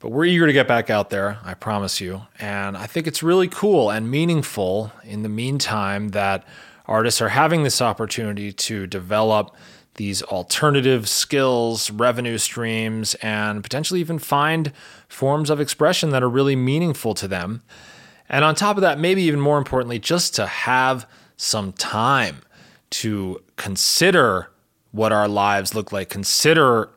But 0.00 0.10
we're 0.10 0.26
eager 0.26 0.46
to 0.46 0.52
get 0.52 0.68
back 0.68 0.90
out 0.90 1.10
there, 1.10 1.38
I 1.44 1.54
promise 1.54 2.00
you. 2.00 2.22
And 2.38 2.76
I 2.76 2.86
think 2.86 3.06
it's 3.06 3.22
really 3.22 3.48
cool 3.48 3.90
and 3.90 4.10
meaningful 4.10 4.92
in 5.02 5.22
the 5.22 5.28
meantime 5.28 6.08
that 6.08 6.44
artists 6.86 7.22
are 7.22 7.30
having 7.30 7.62
this 7.62 7.80
opportunity 7.80 8.52
to 8.52 8.86
develop 8.86 9.54
these 9.94 10.22
alternative 10.24 11.08
skills, 11.08 11.90
revenue 11.90 12.36
streams, 12.36 13.14
and 13.16 13.62
potentially 13.62 14.00
even 14.00 14.18
find 14.18 14.72
forms 15.14 15.48
of 15.48 15.60
expression 15.60 16.10
that 16.10 16.22
are 16.22 16.28
really 16.28 16.56
meaningful 16.56 17.14
to 17.14 17.28
them. 17.28 17.62
And 18.28 18.44
on 18.44 18.54
top 18.54 18.76
of 18.76 18.82
that, 18.82 18.98
maybe 18.98 19.22
even 19.22 19.40
more 19.40 19.58
importantly, 19.58 19.98
just 19.98 20.34
to 20.34 20.46
have 20.46 21.08
some 21.36 21.72
time 21.72 22.42
to 22.90 23.42
consider 23.56 24.50
what 24.92 25.12
our 25.12 25.28
lives 25.28 25.74
look 25.74 25.92
like, 25.92 26.08
consider 26.08 26.90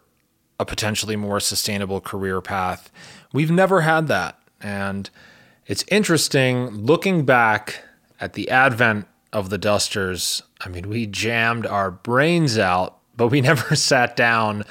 a 0.59 0.65
potentially 0.65 1.15
more 1.15 1.39
sustainable 1.39 2.01
career 2.01 2.41
path. 2.41 2.91
We've 3.33 3.51
never 3.51 3.81
had 3.81 4.07
that. 4.07 4.39
And 4.61 5.09
it's 5.67 5.85
interesting 5.89 6.69
looking 6.69 7.25
back 7.25 7.83
at 8.19 8.33
the 8.33 8.49
advent 8.49 9.07
of 9.31 9.49
the 9.49 9.57
Dusters. 9.57 10.41
I 10.61 10.69
mean, 10.69 10.89
we 10.89 11.05
jammed 11.05 11.67
our 11.67 11.91
brains 11.91 12.57
out, 12.57 12.97
but 13.15 13.27
we 13.27 13.41
never 13.51 13.75
sat 13.75 14.15
down 14.15 14.63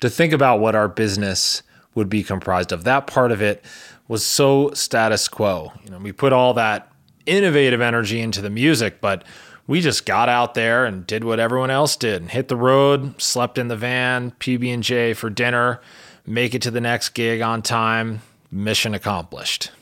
to 0.00 0.08
think 0.08 0.32
about 0.32 0.60
what 0.60 0.74
our 0.74 0.88
business 0.88 1.62
would 1.96 2.08
be 2.08 2.22
comprised 2.22 2.70
of. 2.70 2.84
That 2.84 3.08
part 3.08 3.32
of 3.32 3.42
it 3.42 3.64
was 4.06 4.24
so 4.24 4.70
status 4.70 5.26
quo. 5.26 5.72
You 5.84 5.90
know, 5.90 5.98
we 5.98 6.12
put 6.12 6.32
all 6.32 6.54
that 6.54 6.92
innovative 7.24 7.80
energy 7.80 8.20
into 8.20 8.40
the 8.40 8.50
music, 8.50 9.00
but 9.00 9.24
we 9.66 9.80
just 9.80 10.06
got 10.06 10.28
out 10.28 10.54
there 10.54 10.84
and 10.84 11.04
did 11.06 11.24
what 11.24 11.40
everyone 11.40 11.70
else 11.70 11.96
did 11.96 12.22
and 12.22 12.30
hit 12.30 12.46
the 12.46 12.56
road, 12.56 13.20
slept 13.20 13.58
in 13.58 13.66
the 13.66 13.76
van, 13.76 14.30
PB&J 14.32 15.14
for 15.14 15.28
dinner, 15.28 15.80
make 16.24 16.54
it 16.54 16.62
to 16.62 16.70
the 16.70 16.80
next 16.80 17.10
gig 17.10 17.40
on 17.40 17.62
time, 17.62 18.22
mission 18.52 18.94
accomplished. 18.94 19.72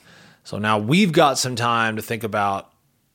So 0.43 0.59
now 0.59 0.79
we've 0.79 1.13
got 1.13 1.39
some 1.39 1.57
time 1.57 1.97
to 1.97 2.03
think 2.03 2.23
about 2.23 2.71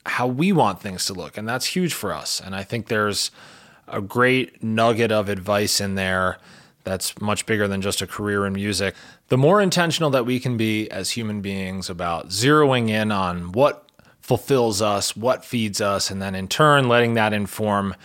how 0.05 0.27
we 0.27 0.51
want 0.51 0.81
things 0.81 1.05
to 1.05 1.13
look, 1.13 1.37
and 1.37 1.47
that's 1.47 1.65
huge 1.65 1.93
for 1.93 2.13
us. 2.13 2.39
And 2.39 2.55
I 2.55 2.63
think 2.63 2.87
there's 2.87 3.31
a 3.87 4.01
great 4.01 4.63
nugget 4.63 5.11
of 5.11 5.29
advice 5.29 5.81
in 5.81 5.95
there 5.95 6.37
that's 6.89 7.19
much 7.21 7.45
bigger 7.45 7.67
than 7.67 7.81
just 7.81 8.01
a 8.01 8.07
career 8.07 8.45
in 8.45 8.53
music. 8.53 8.95
The 9.27 9.37
more 9.37 9.61
intentional 9.61 10.09
that 10.11 10.25
we 10.25 10.39
can 10.39 10.57
be 10.57 10.89
as 10.89 11.11
human 11.11 11.41
beings 11.41 11.89
about 11.89 12.29
zeroing 12.29 12.89
in 12.89 13.11
on 13.11 13.51
what 13.51 13.85
fulfills 14.21 14.81
us, 14.81 15.15
what 15.15 15.45
feeds 15.45 15.81
us, 15.81 16.11
and 16.11 16.21
then 16.21 16.35
in 16.35 16.47
turn 16.47 16.87
letting 16.87 17.15
that 17.15 17.33
inform 17.33 17.95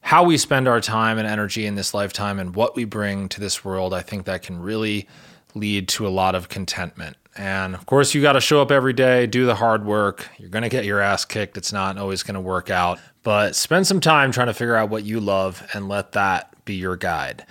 how 0.00 0.22
we 0.22 0.36
spend 0.36 0.68
our 0.68 0.80
time 0.80 1.16
and 1.16 1.26
energy 1.26 1.64
in 1.64 1.76
this 1.76 1.94
lifetime 1.94 2.38
and 2.38 2.54
what 2.54 2.76
we 2.76 2.84
bring 2.84 3.26
to 3.30 3.40
this 3.40 3.64
world, 3.64 3.94
I 3.94 4.02
think 4.02 4.26
that 4.26 4.42
can 4.42 4.60
really 4.60 5.08
lead 5.54 5.88
to 5.88 6.06
a 6.06 6.10
lot 6.10 6.34
of 6.34 6.50
contentment. 6.50 7.16
And 7.36 7.74
of 7.74 7.86
course, 7.86 8.14
you 8.14 8.20
got 8.20 8.34
to 8.34 8.40
show 8.40 8.60
up 8.60 8.70
every 8.70 8.92
day, 8.92 9.26
do 9.26 9.46
the 9.46 9.54
hard 9.54 9.84
work. 9.86 10.28
You're 10.38 10.50
going 10.50 10.62
to 10.62 10.68
get 10.68 10.84
your 10.84 11.00
ass 11.00 11.24
kicked. 11.24 11.56
It's 11.56 11.72
not 11.72 11.96
always 11.96 12.22
going 12.22 12.34
to 12.34 12.40
work 12.40 12.68
out, 12.70 13.00
but 13.22 13.56
spend 13.56 13.86
some 13.86 14.00
time 14.00 14.30
trying 14.30 14.48
to 14.48 14.54
figure 14.54 14.76
out 14.76 14.90
what 14.90 15.04
you 15.04 15.20
love 15.20 15.66
and 15.72 15.88
let 15.88 16.12
that 16.12 16.54
be 16.64 16.74
your 16.74 16.96
guide. 16.96 17.46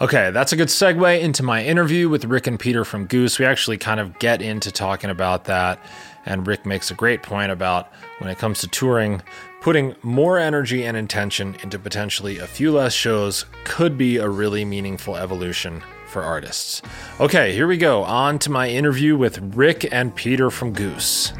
Okay, 0.00 0.30
that's 0.30 0.52
a 0.52 0.56
good 0.56 0.68
segue 0.68 1.20
into 1.20 1.42
my 1.42 1.64
interview 1.64 2.08
with 2.08 2.24
Rick 2.24 2.46
and 2.46 2.60
Peter 2.60 2.84
from 2.84 3.06
Goose. 3.06 3.40
We 3.40 3.44
actually 3.44 3.78
kind 3.78 3.98
of 3.98 4.16
get 4.20 4.40
into 4.40 4.70
talking 4.70 5.10
about 5.10 5.46
that, 5.46 5.80
and 6.24 6.46
Rick 6.46 6.64
makes 6.64 6.92
a 6.92 6.94
great 6.94 7.24
point 7.24 7.50
about 7.50 7.88
when 8.18 8.30
it 8.30 8.38
comes 8.38 8.60
to 8.60 8.68
touring, 8.68 9.22
putting 9.60 9.96
more 10.02 10.38
energy 10.38 10.84
and 10.84 10.96
intention 10.96 11.56
into 11.64 11.80
potentially 11.80 12.38
a 12.38 12.46
few 12.46 12.70
less 12.70 12.92
shows 12.92 13.44
could 13.64 13.98
be 13.98 14.18
a 14.18 14.28
really 14.28 14.64
meaningful 14.64 15.16
evolution 15.16 15.82
for 16.06 16.22
artists. 16.22 16.80
Okay, 17.18 17.52
here 17.52 17.66
we 17.66 17.76
go. 17.76 18.04
On 18.04 18.38
to 18.38 18.52
my 18.52 18.68
interview 18.68 19.16
with 19.16 19.56
Rick 19.56 19.92
and 19.92 20.14
Peter 20.14 20.48
from 20.48 20.72
Goose. 20.74 21.32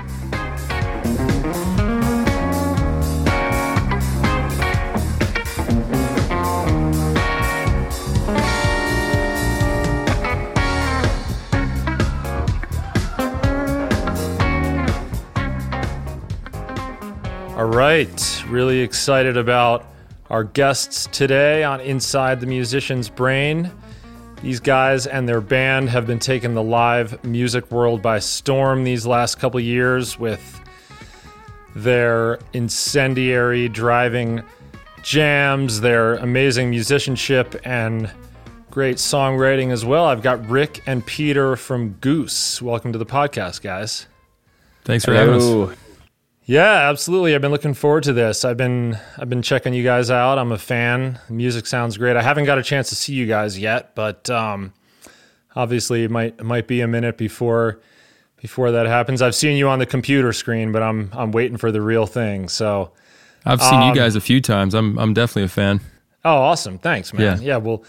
Right, 17.78 18.44
really 18.48 18.80
excited 18.80 19.36
about 19.36 19.86
our 20.30 20.42
guests 20.42 21.06
today 21.12 21.62
on 21.62 21.80
Inside 21.80 22.40
the 22.40 22.46
Musician's 22.46 23.08
Brain. 23.08 23.70
These 24.42 24.58
guys 24.58 25.06
and 25.06 25.28
their 25.28 25.40
band 25.40 25.88
have 25.90 26.04
been 26.04 26.18
taking 26.18 26.54
the 26.54 26.62
live 26.62 27.22
music 27.24 27.70
world 27.70 28.02
by 28.02 28.18
storm 28.18 28.82
these 28.82 29.06
last 29.06 29.38
couple 29.38 29.60
years 29.60 30.18
with 30.18 30.60
their 31.76 32.40
incendiary, 32.52 33.68
driving 33.68 34.42
jams, 35.04 35.80
their 35.80 36.14
amazing 36.14 36.70
musicianship, 36.70 37.60
and 37.62 38.10
great 38.72 38.96
songwriting 38.96 39.70
as 39.70 39.84
well. 39.84 40.06
I've 40.06 40.22
got 40.22 40.44
Rick 40.48 40.82
and 40.84 41.06
Peter 41.06 41.54
from 41.54 41.90
Goose. 42.00 42.60
Welcome 42.60 42.90
to 42.90 42.98
the 42.98 43.06
podcast, 43.06 43.62
guys. 43.62 44.08
Thanks 44.84 45.04
for 45.04 45.14
having 45.14 45.34
us. 45.36 45.78
Yeah, 46.48 46.88
absolutely. 46.88 47.34
I've 47.34 47.42
been 47.42 47.50
looking 47.50 47.74
forward 47.74 48.04
to 48.04 48.14
this. 48.14 48.42
I've 48.42 48.56
been 48.56 48.98
I've 49.18 49.28
been 49.28 49.42
checking 49.42 49.74
you 49.74 49.84
guys 49.84 50.10
out. 50.10 50.38
I'm 50.38 50.50
a 50.50 50.58
fan. 50.58 51.20
The 51.26 51.34
music 51.34 51.66
sounds 51.66 51.98
great. 51.98 52.16
I 52.16 52.22
haven't 52.22 52.46
got 52.46 52.56
a 52.56 52.62
chance 52.62 52.88
to 52.88 52.94
see 52.94 53.12
you 53.12 53.26
guys 53.26 53.58
yet, 53.58 53.94
but 53.94 54.30
um, 54.30 54.72
obviously 55.54 56.04
it 56.04 56.10
might 56.10 56.36
it 56.38 56.44
might 56.44 56.66
be 56.66 56.80
a 56.80 56.88
minute 56.88 57.18
before 57.18 57.80
before 58.40 58.70
that 58.70 58.86
happens. 58.86 59.20
I've 59.20 59.34
seen 59.34 59.58
you 59.58 59.68
on 59.68 59.78
the 59.78 59.84
computer 59.84 60.32
screen, 60.32 60.72
but 60.72 60.82
I'm 60.82 61.10
I'm 61.12 61.32
waiting 61.32 61.58
for 61.58 61.70
the 61.70 61.82
real 61.82 62.06
thing. 62.06 62.48
So 62.48 62.92
I've 63.44 63.60
seen 63.60 63.82
um, 63.82 63.88
you 63.90 63.94
guys 63.94 64.16
a 64.16 64.20
few 64.20 64.40
times. 64.40 64.74
I'm 64.74 64.98
I'm 64.98 65.12
definitely 65.12 65.42
a 65.42 65.48
fan. 65.48 65.82
Oh, 66.24 66.34
awesome! 66.34 66.78
Thanks, 66.78 67.12
man. 67.12 67.42
Yeah, 67.42 67.46
yeah 67.46 67.56
we'll 67.58 67.84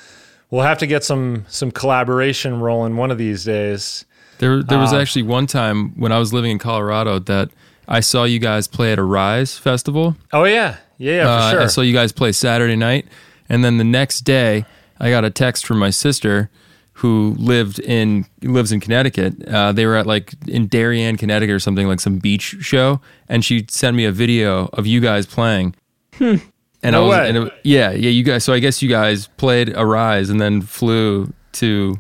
we'll 0.50 0.64
have 0.64 0.80
to 0.80 0.88
get 0.88 1.06
some 1.06 1.46
some 1.48 1.72
collaboration 1.72 2.60
rolling 2.60 2.98
one 2.98 3.10
of 3.10 3.18
these 3.18 3.46
days. 3.46 4.04
There 4.40 4.62
there 4.64 4.80
was 4.80 4.92
uh, 4.92 4.98
actually 4.98 5.24
one 5.24 5.48
time 5.48 5.98
when 5.98 6.12
I 6.12 6.20
was 6.20 6.34
living 6.34 6.52
in 6.52 6.60
Colorado 6.60 7.20
that 7.20 7.52
I 7.90 8.02
saw 8.02 8.24
you 8.24 8.38
guys 8.38 8.68
play 8.68 8.94
at 8.94 9.00
Arise 9.00 9.58
Festival. 9.58 10.16
Oh 10.32 10.44
yeah, 10.46 10.78
yeah, 11.00 11.16
yeah 11.16 11.30
uh, 11.30 11.52
sure. 11.52 11.62
I 11.62 11.66
saw 11.66 11.82
you 11.82 11.94
guys 11.94 12.12
play 12.12 12.32
Saturday 12.32 12.76
night, 12.76 13.08
and 13.50 13.66
then 13.66 13.78
the 13.78 13.84
next 13.84 14.22
day 14.22 14.66
I 15.00 15.10
got 15.10 15.26
a 15.26 15.32
text 15.32 15.66
from 15.66 15.80
my 15.80 15.90
sister 15.90 16.52
who 16.94 17.36
lived 17.40 17.80
in 17.80 18.26
lives 18.44 18.72
in 18.72 18.80
Connecticut. 18.80 19.48
Uh, 19.48 19.72
they 19.72 19.86
were 19.86 19.96
at 19.96 20.06
like 20.06 20.34
in 20.48 20.68
Darien, 20.68 21.18
Connecticut, 21.18 21.56
or 21.56 21.60
something 21.60 21.88
like 21.88 22.00
some 22.00 22.20
beach 22.20 22.58
show, 22.60 23.02
and 23.28 23.44
she 23.44 23.66
sent 23.70 23.98
me 23.98 24.06
a 24.06 24.12
video 24.12 24.70
of 24.74 24.86
you 24.86 25.02
guys 25.02 25.26
playing. 25.26 25.76
Hmm. 26.14 26.36
And 26.84 26.94
no 26.94 27.06
I 27.06 27.08
was. 27.08 27.30
And 27.30 27.38
it, 27.38 27.54
yeah, 27.64 27.92
yeah, 27.92 28.10
you 28.10 28.24
guys. 28.24 28.44
So 28.44 28.54
I 28.54 28.60
guess 28.60 28.82
you 28.82 28.90
guys 28.90 29.28
played 29.28 29.70
Arise 29.70 30.30
and 30.30 30.40
then 30.40 30.62
flew 30.62 31.34
to 31.54 32.00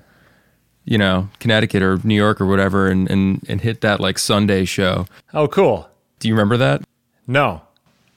you 0.89 0.97
know, 0.97 1.29
Connecticut 1.39 1.83
or 1.83 1.99
New 2.03 2.15
York 2.15 2.41
or 2.41 2.47
whatever 2.47 2.87
and, 2.87 3.07
and, 3.11 3.45
and 3.47 3.61
hit 3.61 3.81
that 3.81 3.99
like 3.99 4.17
Sunday 4.17 4.65
show. 4.65 5.05
Oh, 5.35 5.47
cool. 5.47 5.87
Do 6.17 6.27
you 6.27 6.33
remember 6.33 6.57
that? 6.57 6.81
No. 7.27 7.61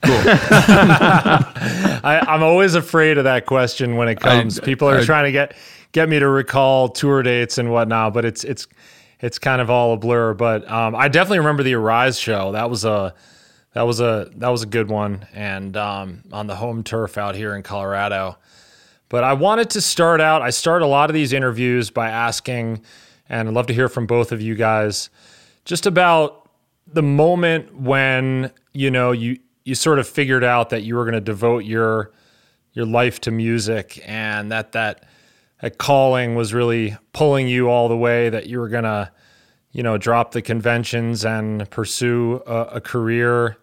Cool. 0.03 0.15
I, 0.25 2.25
am 2.27 2.41
always 2.41 2.73
afraid 2.73 3.19
of 3.19 3.25
that 3.25 3.45
question 3.45 3.95
when 3.95 4.07
it 4.07 4.19
comes. 4.19 4.59
I, 4.59 4.65
People 4.65 4.89
are 4.89 4.97
I, 4.97 5.05
trying 5.05 5.25
to 5.25 5.31
get 5.31 5.55
get 5.91 6.09
me 6.09 6.17
to 6.17 6.27
recall 6.27 6.89
tour 6.89 7.21
dates 7.21 7.59
and 7.59 7.71
whatnot, 7.71 8.15
but 8.15 8.25
it's 8.25 8.43
it's 8.43 8.67
it's 9.19 9.37
kind 9.37 9.61
of 9.61 9.69
all 9.69 9.93
a 9.93 9.97
blur. 9.97 10.33
But 10.33 10.69
um, 10.69 10.95
I 10.95 11.09
definitely 11.09 11.39
remember 11.39 11.61
the 11.61 11.75
Arise 11.75 12.19
show. 12.19 12.53
That 12.53 12.71
was 12.71 12.85
a 12.85 13.13
that 13.73 13.83
was 13.83 14.01
a 14.01 14.31
that 14.37 14.49
was 14.49 14.63
a 14.63 14.67
good 14.67 14.89
one, 14.89 15.27
and 15.31 15.77
um, 15.77 16.23
on 16.31 16.47
the 16.47 16.55
home 16.55 16.83
turf 16.83 17.19
out 17.19 17.35
here 17.35 17.55
in 17.55 17.61
Colorado. 17.61 18.39
But 19.13 19.23
I 19.23 19.33
wanted 19.33 19.69
to 19.69 19.81
start 19.81 20.21
out, 20.21 20.41
I 20.41 20.49
start 20.49 20.81
a 20.81 20.87
lot 20.87 21.11
of 21.11 21.13
these 21.13 21.33
interviews 21.33 21.91
by 21.91 22.09
asking, 22.09 22.81
and 23.29 23.47
I'd 23.47 23.53
love 23.53 23.67
to 23.67 23.73
hear 23.73 23.87
from 23.87 24.07
both 24.07 24.31
of 24.31 24.41
you 24.41 24.55
guys, 24.55 25.11
just 25.65 25.85
about 25.85 26.49
the 26.91 27.03
moment 27.03 27.75
when, 27.79 28.49
you 28.71 28.89
know, 28.89 29.11
you 29.11 29.37
you 29.65 29.75
sort 29.75 29.99
of 29.99 30.07
figured 30.07 30.43
out 30.43 30.71
that 30.71 30.81
you 30.81 30.95
were 30.95 31.03
going 31.03 31.13
to 31.13 31.21
devote 31.21 31.63
your 31.63 32.11
your 32.71 32.87
life 32.87 33.21
to 33.21 33.29
music 33.29 34.01
and 34.03 34.51
that 34.51 34.71
that 34.71 35.05
that 35.61 35.77
calling 35.77 36.33
was 36.33 36.51
really 36.51 36.97
pulling 37.11 37.47
you 37.47 37.69
all 37.69 37.89
the 37.89 37.95
way 37.95 38.29
that 38.29 38.47
you 38.47 38.59
were 38.59 38.67
going 38.67 38.83
to 38.83 39.11
you 39.73 39.83
know 39.83 39.95
drop 39.95 40.31
the 40.31 40.41
conventions 40.41 41.23
and 41.23 41.69
pursue 41.69 42.41
a, 42.47 42.61
a 42.61 42.81
career 42.81 43.57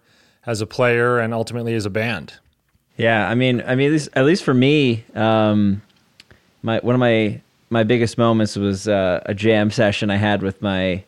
as 0.45 0.61
a 0.61 0.65
player 0.65 1.19
and 1.19 1.33
ultimately 1.33 1.73
as 1.73 1.85
a 1.85 1.89
band 1.89 2.39
yeah, 2.97 3.27
I 3.27 3.35
mean, 3.35 3.63
I 3.65 3.75
mean, 3.75 3.87
at 3.87 3.91
least, 3.91 4.09
at 4.13 4.25
least 4.25 4.43
for 4.43 4.53
me, 4.53 5.03
um, 5.15 5.81
my 6.63 6.79
one 6.79 6.95
of 6.95 6.99
my 6.99 7.41
my 7.69 7.83
biggest 7.83 8.17
moments 8.17 8.55
was 8.55 8.87
uh, 8.87 9.21
a 9.25 9.33
jam 9.33 9.71
session 9.71 10.09
I 10.09 10.17
had 10.17 10.41
with 10.41 10.61
my 10.61 11.03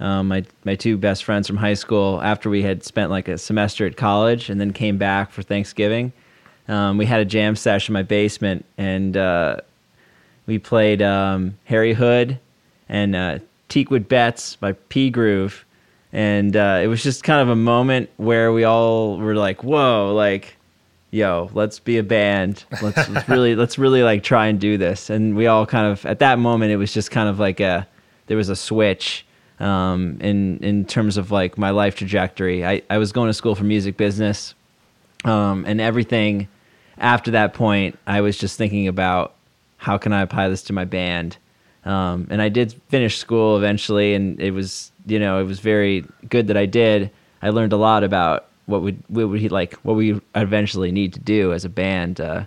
um, 0.00 0.28
my 0.28 0.44
my 0.64 0.74
two 0.74 0.96
best 0.96 1.24
friends 1.24 1.46
from 1.46 1.56
high 1.56 1.74
school 1.74 2.20
after 2.22 2.48
we 2.50 2.62
had 2.62 2.84
spent 2.84 3.10
like 3.10 3.28
a 3.28 3.38
semester 3.38 3.86
at 3.86 3.96
college 3.96 4.50
and 4.50 4.60
then 4.60 4.72
came 4.72 4.98
back 4.98 5.30
for 5.30 5.42
Thanksgiving. 5.42 6.12
Um, 6.66 6.96
we 6.96 7.04
had 7.04 7.20
a 7.20 7.24
jam 7.26 7.56
session 7.56 7.92
in 7.92 7.94
my 7.94 8.02
basement 8.02 8.64
and 8.78 9.16
uh, 9.16 9.56
we 10.46 10.58
played 10.58 11.02
um, 11.02 11.58
Harry 11.64 11.92
Hood 11.92 12.38
and 12.88 13.14
uh, 13.16 13.38
Teakwood 13.68 14.08
Bets 14.08 14.56
by 14.56 14.72
P 14.72 15.10
Groove, 15.10 15.64
and 16.12 16.56
uh, 16.56 16.80
it 16.82 16.86
was 16.86 17.02
just 17.02 17.24
kind 17.24 17.40
of 17.40 17.48
a 17.48 17.56
moment 17.56 18.10
where 18.16 18.52
we 18.52 18.64
all 18.64 19.18
were 19.18 19.34
like, 19.34 19.64
"Whoa!" 19.64 20.14
Like 20.14 20.56
yo, 21.14 21.48
let's 21.54 21.78
be 21.78 21.96
a 21.98 22.02
band. 22.02 22.64
Let's, 22.82 23.08
let's 23.08 23.28
really 23.28 23.54
let's 23.62 23.78
really 23.78 24.02
like 24.02 24.22
try 24.22 24.48
and 24.48 24.60
do 24.60 24.76
this. 24.76 25.10
And 25.10 25.36
we 25.36 25.46
all 25.46 25.64
kind 25.64 25.86
of 25.86 26.04
at 26.04 26.18
that 26.18 26.38
moment 26.38 26.72
it 26.72 26.76
was 26.76 26.92
just 26.92 27.10
kind 27.10 27.28
of 27.28 27.38
like 27.38 27.60
a 27.60 27.86
there 28.26 28.36
was 28.36 28.48
a 28.48 28.56
switch 28.56 29.24
um, 29.60 30.18
in 30.20 30.58
in 30.58 30.84
terms 30.84 31.16
of 31.16 31.30
like 31.30 31.56
my 31.56 31.70
life 31.70 31.94
trajectory. 31.94 32.66
I, 32.66 32.82
I 32.90 32.98
was 32.98 33.12
going 33.12 33.28
to 33.28 33.34
school 33.34 33.54
for 33.54 33.64
music 33.64 33.96
business, 33.96 34.54
um, 35.24 35.64
and 35.66 35.80
everything 35.80 36.48
after 36.98 37.30
that 37.32 37.54
point, 37.54 37.98
I 38.06 38.20
was 38.20 38.36
just 38.36 38.58
thinking 38.58 38.88
about 38.88 39.34
how 39.76 39.98
can 39.98 40.12
I 40.12 40.22
apply 40.22 40.48
this 40.48 40.62
to 40.64 40.72
my 40.72 40.84
band. 40.84 41.36
Um, 41.84 42.26
and 42.30 42.40
I 42.40 42.48
did 42.48 42.80
finish 42.88 43.18
school 43.18 43.56
eventually, 43.56 44.14
and 44.14 44.40
it 44.40 44.50
was 44.50 44.90
you 45.06 45.20
know 45.20 45.38
it 45.38 45.44
was 45.44 45.60
very 45.60 46.04
good 46.28 46.48
that 46.48 46.56
I 46.56 46.66
did. 46.66 47.12
I 47.40 47.50
learned 47.50 47.72
a 47.72 47.76
lot 47.76 48.02
about 48.02 48.48
what 48.66 48.82
would 48.82 49.02
what 49.08 49.28
would 49.28 49.40
he 49.40 49.48
like 49.48 49.74
what 49.82 49.94
we 49.94 50.20
eventually 50.34 50.90
need 50.90 51.12
to 51.12 51.20
do 51.20 51.52
as 51.52 51.64
a 51.64 51.68
band 51.68 52.20
uh, 52.20 52.44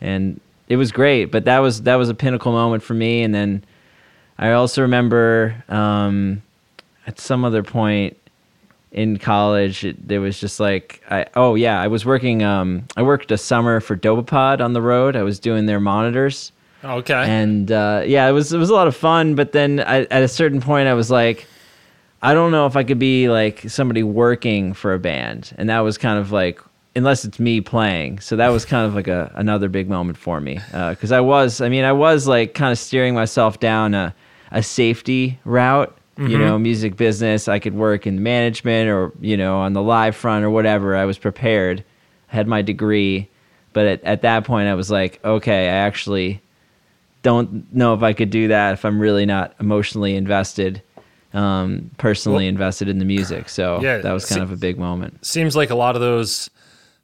and 0.00 0.40
it 0.68 0.76
was 0.76 0.92
great 0.92 1.26
but 1.26 1.44
that 1.44 1.58
was 1.58 1.82
that 1.82 1.96
was 1.96 2.08
a 2.08 2.14
pinnacle 2.14 2.52
moment 2.52 2.82
for 2.82 2.94
me 2.94 3.22
and 3.22 3.34
then 3.34 3.64
i 4.38 4.52
also 4.52 4.82
remember 4.82 5.62
um, 5.68 6.42
at 7.06 7.18
some 7.18 7.44
other 7.44 7.62
point 7.62 8.16
in 8.92 9.18
college 9.18 9.84
it, 9.84 10.08
there 10.08 10.20
was 10.20 10.38
just 10.38 10.60
like 10.60 11.02
I, 11.10 11.26
oh 11.34 11.54
yeah 11.54 11.80
i 11.80 11.88
was 11.88 12.04
working 12.04 12.42
um, 12.42 12.84
i 12.96 13.02
worked 13.02 13.30
a 13.30 13.38
summer 13.38 13.80
for 13.80 13.96
dopapod 13.96 14.60
on 14.60 14.72
the 14.72 14.82
road. 14.82 15.16
I 15.16 15.22
was 15.22 15.38
doing 15.38 15.66
their 15.66 15.80
monitors. 15.80 16.52
Okay. 16.84 17.14
And 17.14 17.72
uh, 17.72 18.02
yeah 18.06 18.28
it 18.28 18.32
was 18.32 18.52
it 18.52 18.58
was 18.58 18.70
a 18.70 18.74
lot 18.74 18.86
of 18.86 18.94
fun 18.94 19.34
but 19.34 19.52
then 19.52 19.80
I, 19.80 20.02
at 20.02 20.22
a 20.22 20.28
certain 20.28 20.60
point 20.60 20.86
i 20.86 20.94
was 20.94 21.10
like 21.10 21.46
I 22.24 22.32
don't 22.32 22.52
know 22.52 22.64
if 22.64 22.74
I 22.74 22.84
could 22.84 22.98
be 22.98 23.28
like 23.28 23.68
somebody 23.68 24.02
working 24.02 24.72
for 24.72 24.94
a 24.94 24.98
band, 24.98 25.52
and 25.58 25.68
that 25.68 25.80
was 25.80 25.98
kind 25.98 26.18
of 26.18 26.32
like 26.32 26.58
unless 26.96 27.22
it's 27.26 27.38
me 27.38 27.60
playing. 27.60 28.18
So 28.20 28.36
that 28.36 28.48
was 28.48 28.64
kind 28.64 28.86
of 28.86 28.94
like 28.94 29.08
a 29.08 29.30
another 29.34 29.68
big 29.68 29.90
moment 29.90 30.16
for 30.16 30.40
me 30.40 30.54
because 30.68 31.12
uh, 31.12 31.16
I 31.16 31.20
was, 31.20 31.60
I 31.60 31.68
mean, 31.68 31.84
I 31.84 31.92
was 31.92 32.26
like 32.26 32.54
kind 32.54 32.72
of 32.72 32.78
steering 32.78 33.14
myself 33.14 33.60
down 33.60 33.92
a 33.92 34.14
a 34.52 34.62
safety 34.62 35.38
route. 35.44 35.94
Mm-hmm. 36.16 36.30
You 36.30 36.38
know, 36.38 36.58
music 36.58 36.96
business. 36.96 37.46
I 37.46 37.58
could 37.58 37.74
work 37.74 38.06
in 38.06 38.22
management 38.22 38.88
or 38.88 39.12
you 39.20 39.36
know 39.36 39.58
on 39.58 39.74
the 39.74 39.82
live 39.82 40.16
front 40.16 40.46
or 40.46 40.50
whatever. 40.50 40.96
I 40.96 41.04
was 41.04 41.18
prepared. 41.18 41.84
I 42.32 42.36
had 42.36 42.48
my 42.48 42.62
degree, 42.62 43.28
but 43.74 43.84
at, 43.84 44.04
at 44.04 44.22
that 44.22 44.44
point, 44.44 44.68
I 44.68 44.74
was 44.74 44.90
like, 44.90 45.22
okay, 45.24 45.64
I 45.64 45.72
actually 45.72 46.40
don't 47.22 47.70
know 47.74 47.92
if 47.92 48.02
I 48.02 48.14
could 48.14 48.30
do 48.30 48.48
that 48.48 48.72
if 48.72 48.84
I'm 48.86 48.98
really 48.98 49.26
not 49.26 49.54
emotionally 49.60 50.16
invested 50.16 50.82
um, 51.34 51.90
personally 51.98 52.44
well, 52.44 52.48
invested 52.48 52.88
in 52.88 52.98
the 52.98 53.04
music. 53.04 53.48
So 53.48 53.80
yeah, 53.82 53.98
that 53.98 54.12
was 54.12 54.24
kind 54.24 54.38
se- 54.38 54.42
of 54.42 54.52
a 54.52 54.56
big 54.56 54.78
moment. 54.78 55.26
Seems 55.26 55.54
like 55.54 55.70
a 55.70 55.74
lot 55.74 55.96
of 55.96 56.00
those 56.00 56.48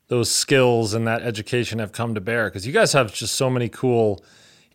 those 0.08 0.30
skills 0.30 0.94
and 0.94 1.06
that 1.06 1.22
education 1.22 1.78
have 1.78 1.92
come 1.92 2.14
to 2.14 2.20
bear 2.20 2.48
because 2.48 2.66
you 2.66 2.72
guys 2.72 2.92
have 2.92 3.12
just 3.12 3.34
so 3.34 3.50
many 3.50 3.68
cool, 3.68 4.24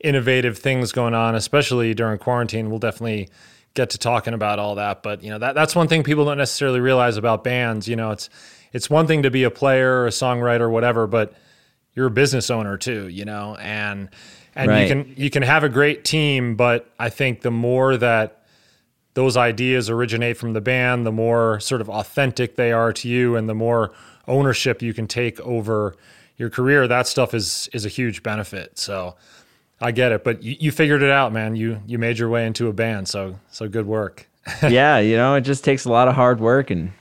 innovative 0.01 0.57
things 0.57 0.91
going 0.91 1.13
on, 1.13 1.35
especially 1.35 1.93
during 1.93 2.17
quarantine. 2.19 2.69
We'll 2.69 2.79
definitely 2.79 3.29
get 3.73 3.89
to 3.91 3.97
talking 3.97 4.33
about 4.33 4.59
all 4.59 4.75
that, 4.75 5.03
but 5.03 5.23
you 5.23 5.29
know 5.29 5.39
that 5.39 5.55
that's 5.55 5.75
one 5.75 5.87
thing 5.87 6.03
people 6.03 6.25
don't 6.25 6.37
necessarily 6.37 6.81
realize 6.81 7.17
about 7.17 7.43
bands. 7.43 7.87
You 7.87 7.95
know, 7.95 8.11
it's 8.11 8.29
it's 8.73 8.89
one 8.89 9.07
thing 9.07 9.23
to 9.23 9.31
be 9.31 9.43
a 9.43 9.51
player, 9.51 10.01
or 10.01 10.07
a 10.07 10.11
songwriter, 10.11 10.69
whatever, 10.69 11.07
but 11.07 11.33
you're 11.93 12.07
a 12.07 12.11
business 12.11 12.49
owner 12.49 12.77
too. 12.77 13.07
You 13.07 13.23
know, 13.23 13.55
and 13.55 14.09
and 14.53 14.69
right. 14.69 14.81
you 14.81 14.87
can 14.87 15.13
you 15.15 15.29
can 15.29 15.43
have 15.43 15.63
a 15.63 15.69
great 15.69 16.03
team, 16.03 16.57
but 16.57 16.91
I 16.99 17.07
think 17.09 17.39
the 17.41 17.51
more 17.51 17.95
that 17.95 18.44
those 19.15 19.35
ideas 19.35 19.89
originate 19.89 20.37
from 20.37 20.53
the 20.53 20.61
band, 20.61 21.05
the 21.05 21.11
more 21.11 21.59
sort 21.59 21.81
of 21.81 21.89
authentic 21.89 22.55
they 22.55 22.71
are 22.71 22.93
to 22.93 23.09
you 23.09 23.35
and 23.35 23.49
the 23.49 23.55
more 23.55 23.91
ownership 24.27 24.81
you 24.81 24.93
can 24.93 25.07
take 25.07 25.39
over 25.39 25.95
your 26.37 26.49
career, 26.49 26.87
that 26.87 27.07
stuff 27.07 27.33
is 27.33 27.69
is 27.73 27.85
a 27.85 27.89
huge 27.89 28.21
benefit. 28.21 28.77
So 28.77 29.15
I 29.79 29.91
get 29.91 30.11
it, 30.11 30.23
but 30.23 30.43
you, 30.43 30.57
you 30.59 30.71
figured 30.71 31.01
it 31.01 31.09
out, 31.09 31.31
man. 31.31 31.55
You 31.55 31.81
you 31.87 31.97
made 31.97 32.19
your 32.19 32.29
way 32.29 32.45
into 32.45 32.67
a 32.67 32.73
band, 32.73 33.07
so 33.07 33.39
so 33.51 33.67
good 33.69 33.87
work. 33.87 34.27
yeah, 34.69 34.99
you 34.99 35.15
know, 35.15 35.35
it 35.35 35.41
just 35.41 35.63
takes 35.63 35.85
a 35.85 35.89
lot 35.89 36.07
of 36.07 36.15
hard 36.15 36.39
work 36.39 36.69
and 36.69 36.91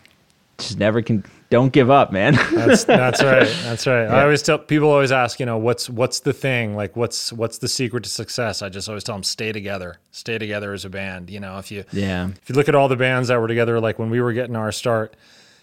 just 0.58 0.78
never 0.78 1.02
can 1.02 1.24
don't 1.54 1.72
give 1.72 1.88
up, 1.88 2.10
man. 2.10 2.34
that's 2.52 2.82
that's 2.82 3.22
right. 3.22 3.46
That's 3.62 3.86
right. 3.86 4.02
Yeah. 4.02 4.16
I 4.16 4.22
always 4.24 4.42
tell 4.42 4.58
people 4.58 4.90
always 4.90 5.12
ask, 5.12 5.38
you 5.38 5.46
know, 5.46 5.56
what's 5.56 5.88
what's 5.88 6.18
the 6.18 6.32
thing? 6.32 6.74
Like 6.74 6.96
what's 6.96 7.32
what's 7.32 7.58
the 7.58 7.68
secret 7.68 8.02
to 8.02 8.10
success? 8.10 8.60
I 8.60 8.68
just 8.68 8.88
always 8.88 9.04
tell 9.04 9.14
them 9.14 9.22
stay 9.22 9.52
together. 9.52 10.00
Stay 10.10 10.36
together 10.36 10.72
as 10.72 10.84
a 10.84 10.90
band. 10.90 11.30
You 11.30 11.38
know, 11.38 11.58
if 11.58 11.70
you 11.70 11.84
yeah. 11.92 12.28
If 12.42 12.48
you 12.48 12.56
look 12.56 12.68
at 12.68 12.74
all 12.74 12.88
the 12.88 12.96
bands 12.96 13.28
that 13.28 13.40
were 13.40 13.46
together 13.46 13.78
like 13.78 14.00
when 14.00 14.10
we 14.10 14.20
were 14.20 14.32
getting 14.32 14.56
our 14.56 14.72
start 14.72 15.14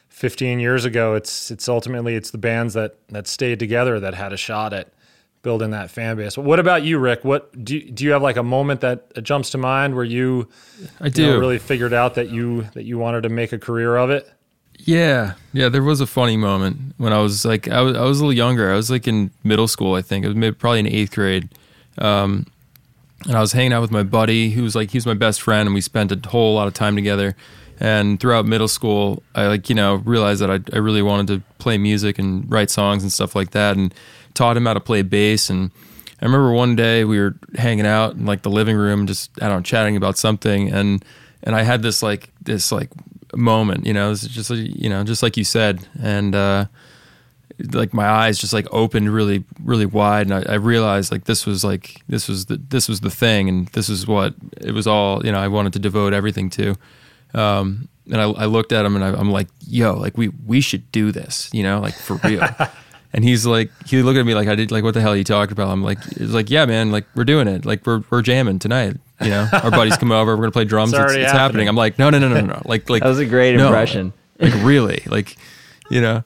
15 0.09 0.61
years 0.61 0.85
ago, 0.85 1.13
it's 1.13 1.51
it's 1.51 1.67
ultimately 1.67 2.15
it's 2.15 2.31
the 2.31 2.37
bands 2.37 2.73
that 2.73 2.95
that 3.09 3.27
stayed 3.27 3.59
together 3.59 3.99
that 3.99 4.13
had 4.13 4.31
a 4.31 4.37
shot 4.37 4.71
at 4.71 4.93
building 5.41 5.71
that 5.71 5.91
fan 5.91 6.15
base. 6.15 6.37
What 6.37 6.59
about 6.59 6.83
you, 6.83 6.99
Rick? 6.99 7.25
What 7.25 7.65
do 7.65 7.75
you, 7.75 7.91
do 7.91 8.05
you 8.05 8.11
have 8.11 8.21
like 8.21 8.37
a 8.37 8.43
moment 8.43 8.79
that 8.79 9.21
jumps 9.23 9.49
to 9.49 9.57
mind 9.57 9.93
where 9.95 10.05
you, 10.05 10.47
I 11.01 11.09
do 11.09 11.21
you 11.21 11.27
know, 11.31 11.39
really 11.39 11.59
figured 11.59 11.91
out 11.91 12.15
that 12.15 12.29
you 12.29 12.61
that 12.75 12.85
you 12.85 12.97
wanted 12.97 13.23
to 13.23 13.29
make 13.29 13.51
a 13.51 13.59
career 13.59 13.97
of 13.97 14.09
it? 14.09 14.31
Yeah, 14.85 15.33
yeah. 15.53 15.69
There 15.69 15.83
was 15.83 16.01
a 16.01 16.07
funny 16.07 16.37
moment 16.37 16.95
when 16.97 17.13
I 17.13 17.19
was 17.19 17.45
like, 17.45 17.67
I 17.67 17.81
was, 17.81 17.95
I 17.95 18.01
was 18.03 18.19
a 18.19 18.23
little 18.23 18.33
younger. 18.33 18.71
I 18.71 18.75
was 18.75 18.89
like 18.89 19.07
in 19.07 19.31
middle 19.43 19.67
school, 19.67 19.93
I 19.95 20.01
think. 20.01 20.25
It 20.25 20.29
was 20.29 20.37
maybe, 20.37 20.55
probably 20.55 20.79
in 20.79 20.87
eighth 20.87 21.13
grade, 21.13 21.49
um, 21.97 22.47
and 23.27 23.35
I 23.35 23.41
was 23.41 23.51
hanging 23.51 23.73
out 23.73 23.81
with 23.81 23.91
my 23.91 24.03
buddy, 24.03 24.49
who 24.49 24.63
was 24.63 24.75
like, 24.75 24.91
he 24.91 24.97
was 24.97 25.05
my 25.05 25.13
best 25.13 25.41
friend, 25.41 25.67
and 25.67 25.75
we 25.75 25.81
spent 25.81 26.11
a 26.11 26.29
whole 26.29 26.55
lot 26.55 26.67
of 26.67 26.73
time 26.73 26.95
together. 26.95 27.35
And 27.79 28.19
throughout 28.19 28.45
middle 28.45 28.67
school, 28.67 29.23
I 29.35 29.47
like 29.47 29.69
you 29.69 29.75
know 29.75 29.95
realized 29.95 30.41
that 30.41 30.51
I, 30.51 30.59
I 30.73 30.79
really 30.79 31.01
wanted 31.01 31.27
to 31.27 31.41
play 31.57 31.77
music 31.77 32.19
and 32.19 32.49
write 32.51 32.69
songs 32.69 33.03
and 33.03 33.11
stuff 33.11 33.35
like 33.35 33.51
that, 33.51 33.77
and 33.77 33.93
taught 34.33 34.57
him 34.57 34.65
how 34.65 34.73
to 34.73 34.79
play 34.79 35.01
bass. 35.01 35.49
And 35.49 35.71
I 36.21 36.25
remember 36.25 36.51
one 36.51 36.75
day 36.75 37.05
we 37.05 37.19
were 37.19 37.35
hanging 37.55 37.85
out 37.85 38.13
in 38.15 38.25
like 38.25 38.41
the 38.41 38.51
living 38.51 38.77
room, 38.77 39.05
just 39.07 39.31
I 39.41 39.47
don't 39.47 39.57
know, 39.57 39.63
chatting 39.63 39.95
about 39.95 40.17
something, 40.17 40.71
and 40.71 41.03
and 41.43 41.55
I 41.55 41.63
had 41.63 41.81
this 41.81 42.01
like 42.03 42.29
this 42.41 42.71
like 42.71 42.89
moment, 43.37 43.85
you 43.85 43.93
know, 43.93 44.11
it's 44.11 44.27
just 44.27 44.49
you 44.49 44.89
know, 44.89 45.03
just 45.03 45.23
like 45.23 45.37
you 45.37 45.43
said, 45.43 45.87
and 46.01 46.35
uh, 46.35 46.65
like 47.73 47.93
my 47.93 48.07
eyes 48.07 48.37
just 48.37 48.53
like 48.53 48.67
opened 48.71 49.13
really, 49.13 49.43
really 49.63 49.85
wide, 49.85 50.29
and 50.29 50.33
I, 50.33 50.53
I, 50.53 50.55
realized 50.55 51.11
like 51.11 51.25
this 51.25 51.45
was 51.45 51.63
like 51.63 52.01
this 52.07 52.27
was 52.27 52.47
the 52.47 52.57
this 52.57 52.87
was 52.87 53.01
the 53.01 53.09
thing, 53.09 53.49
and 53.49 53.67
this 53.69 53.89
is 53.89 54.07
what 54.07 54.35
it 54.59 54.73
was 54.73 54.87
all 54.87 55.25
you 55.25 55.31
know. 55.31 55.39
I 55.39 55.47
wanted 55.47 55.73
to 55.73 55.79
devote 55.79 56.13
everything 56.13 56.49
to, 56.51 56.75
um, 57.33 57.87
and 58.11 58.21
I, 58.21 58.29
I, 58.29 58.45
looked 58.45 58.71
at 58.71 58.85
him 58.85 58.95
and 58.95 59.03
I, 59.03 59.09
I'm 59.13 59.31
like, 59.31 59.47
yo, 59.65 59.93
like 59.93 60.17
we 60.17 60.29
we 60.45 60.61
should 60.61 60.91
do 60.91 61.11
this, 61.11 61.49
you 61.53 61.63
know, 61.63 61.79
like 61.79 61.93
for 61.93 62.15
real. 62.17 62.47
And 63.13 63.23
he's 63.23 63.45
like, 63.45 63.71
he 63.85 64.01
looked 64.03 64.17
at 64.17 64.25
me 64.25 64.33
like 64.33 64.47
I 64.47 64.55
did, 64.55 64.71
like, 64.71 64.83
what 64.83 64.93
the 64.93 65.01
hell 65.01 65.11
are 65.11 65.17
you 65.17 65.23
talking 65.23 65.51
about? 65.51 65.69
I'm 65.69 65.83
like, 65.83 65.97
it's 66.11 66.31
like, 66.31 66.49
yeah, 66.49 66.65
man, 66.65 66.91
like 66.91 67.05
we're 67.15 67.25
doing 67.25 67.47
it, 67.47 67.65
like 67.65 67.85
we're 67.85 68.03
we're 68.09 68.21
jamming 68.21 68.59
tonight. 68.59 68.97
You 69.21 69.29
know, 69.29 69.49
our 69.63 69.71
buddies 69.71 69.97
come 69.97 70.11
over, 70.11 70.35
we're 70.35 70.43
gonna 70.43 70.51
play 70.51 70.65
drums. 70.65 70.93
It's, 70.93 70.99
it's, 70.99 71.13
it's 71.13 71.23
happening. 71.25 71.39
happening. 71.39 71.67
I'm 71.69 71.75
like, 71.75 71.99
no, 71.99 72.09
no, 72.09 72.19
no, 72.19 72.29
no, 72.29 72.41
no, 72.41 72.61
like, 72.65 72.89
like 72.89 73.03
that 73.03 73.09
was 73.09 73.19
a 73.19 73.25
great 73.25 73.55
no, 73.55 73.67
impression. 73.67 74.13
Like 74.39 74.53
really, 74.63 75.03
like, 75.07 75.37
you 75.89 76.01
know. 76.01 76.23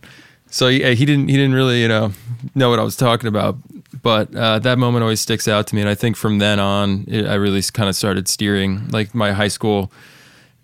So 0.48 0.67
yeah, 0.67 0.91
he 0.91 1.06
didn't 1.06 1.28
he 1.28 1.36
didn't 1.36 1.54
really 1.54 1.82
you 1.82 1.88
know 1.88 2.13
know 2.54 2.69
what 2.69 2.80
I 2.80 2.84
was 2.84 2.95
talking 2.95 3.28
about, 3.28 3.58
but 4.02 4.34
uh, 4.36 4.60
that 4.60 4.78
moment 4.78 5.02
always 5.04 5.19
sticks 5.19 5.48
out 5.48 5.67
to 5.67 5.76
me, 5.76 5.82
and 5.82 5.89
I 5.89 5.95
think 5.95 6.15
from 6.15 6.39
then 6.39 6.60
on, 6.60 7.06
it, 7.08 7.26
I 7.26 7.34
really 7.34 7.62
kind 7.74 7.89
of 7.89 7.95
started 7.95 8.28
steering. 8.28 8.88
Like 8.89 9.13
my 9.13 9.34
high 9.34 9.48
school 9.48 9.91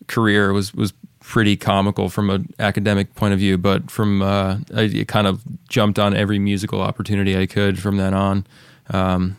career 0.07 0.53
was 0.53 0.73
was 0.73 0.93
pretty 1.31 1.55
comical 1.55 2.09
from 2.09 2.29
an 2.29 2.53
academic 2.59 3.15
point 3.15 3.33
of 3.33 3.39
view, 3.39 3.57
but 3.57 3.89
from 3.89 4.21
uh, 4.21 4.57
I 4.75 5.05
kind 5.07 5.27
of 5.27 5.41
jumped 5.69 5.97
on 5.97 6.13
every 6.13 6.39
musical 6.39 6.81
opportunity 6.81 7.37
I 7.37 7.45
could 7.45 7.79
from 7.79 7.95
then 7.95 8.13
on. 8.13 8.45
Um, 8.89 9.37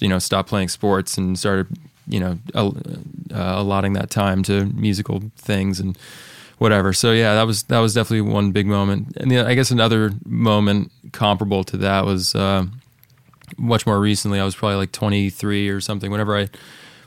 you 0.00 0.06
know, 0.06 0.20
stopped 0.20 0.48
playing 0.48 0.68
sports 0.68 1.18
and 1.18 1.36
started, 1.36 1.66
you 2.06 2.20
know, 2.20 2.38
uh, 2.54 2.68
allotting 3.32 3.94
that 3.94 4.08
time 4.08 4.44
to 4.44 4.66
musical 4.66 5.20
things 5.36 5.80
and 5.80 5.98
whatever. 6.58 6.92
So 6.92 7.10
yeah, 7.10 7.34
that 7.34 7.42
was 7.42 7.64
that 7.64 7.80
was 7.80 7.92
definitely 7.92 8.30
one 8.30 8.52
big 8.52 8.68
moment. 8.68 9.16
And 9.16 9.32
I 9.32 9.54
guess 9.54 9.72
another 9.72 10.12
moment 10.24 10.92
comparable 11.10 11.64
to 11.64 11.76
that 11.78 12.04
was 12.04 12.36
uh, 12.36 12.66
much 13.56 13.84
more 13.84 13.98
recently. 13.98 14.38
I 14.38 14.44
was 14.44 14.54
probably 14.54 14.76
like 14.76 14.92
23 14.92 15.70
or 15.70 15.80
something. 15.80 16.12
Whenever 16.12 16.38
I 16.38 16.48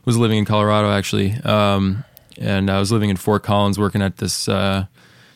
was 0.04 0.17
living 0.17 0.39
in 0.39 0.43
Colorado, 0.43 0.91
actually. 0.91 1.36
Um, 1.45 2.04
and 2.39 2.69
I 2.69 2.80
was 2.80 2.91
living 2.91 3.10
in 3.10 3.17
Fort 3.17 3.43
Collins, 3.43 3.80
working 3.80 4.02
at 4.02 4.17
this 4.17 4.48
uh, 4.48 4.86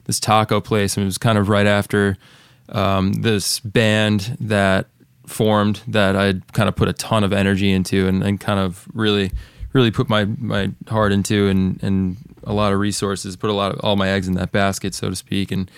this 0.05 0.19
taco 0.19 0.59
place, 0.61 0.97
and 0.97 1.03
it 1.03 1.05
was 1.05 1.17
kind 1.17 1.37
of 1.37 1.49
right 1.49 1.67
after 1.67 2.17
um, 2.69 3.13
this 3.13 3.59
band 3.59 4.37
that 4.39 4.87
formed 5.25 5.81
that 5.87 6.15
I'd 6.15 6.53
kind 6.53 6.67
of 6.67 6.75
put 6.75 6.87
a 6.87 6.93
ton 6.93 7.23
of 7.23 7.31
energy 7.31 7.71
into, 7.71 8.07
and, 8.07 8.23
and 8.23 8.39
kind 8.39 8.59
of 8.59 8.87
really 8.93 9.31
really 9.73 9.91
put 9.91 10.09
my 10.09 10.25
my 10.25 10.71
heart 10.87 11.11
into, 11.11 11.47
and 11.47 11.81
and 11.83 12.17
a 12.43 12.53
lot 12.53 12.73
of 12.73 12.79
resources, 12.79 13.35
put 13.35 13.49
a 13.49 13.53
lot 13.53 13.73
of 13.73 13.79
all 13.81 13.95
my 13.95 14.09
eggs 14.09 14.27
in 14.27 14.33
that 14.35 14.51
basket, 14.51 14.93
so 14.93 15.09
to 15.09 15.15
speak, 15.15 15.51
and 15.51 15.69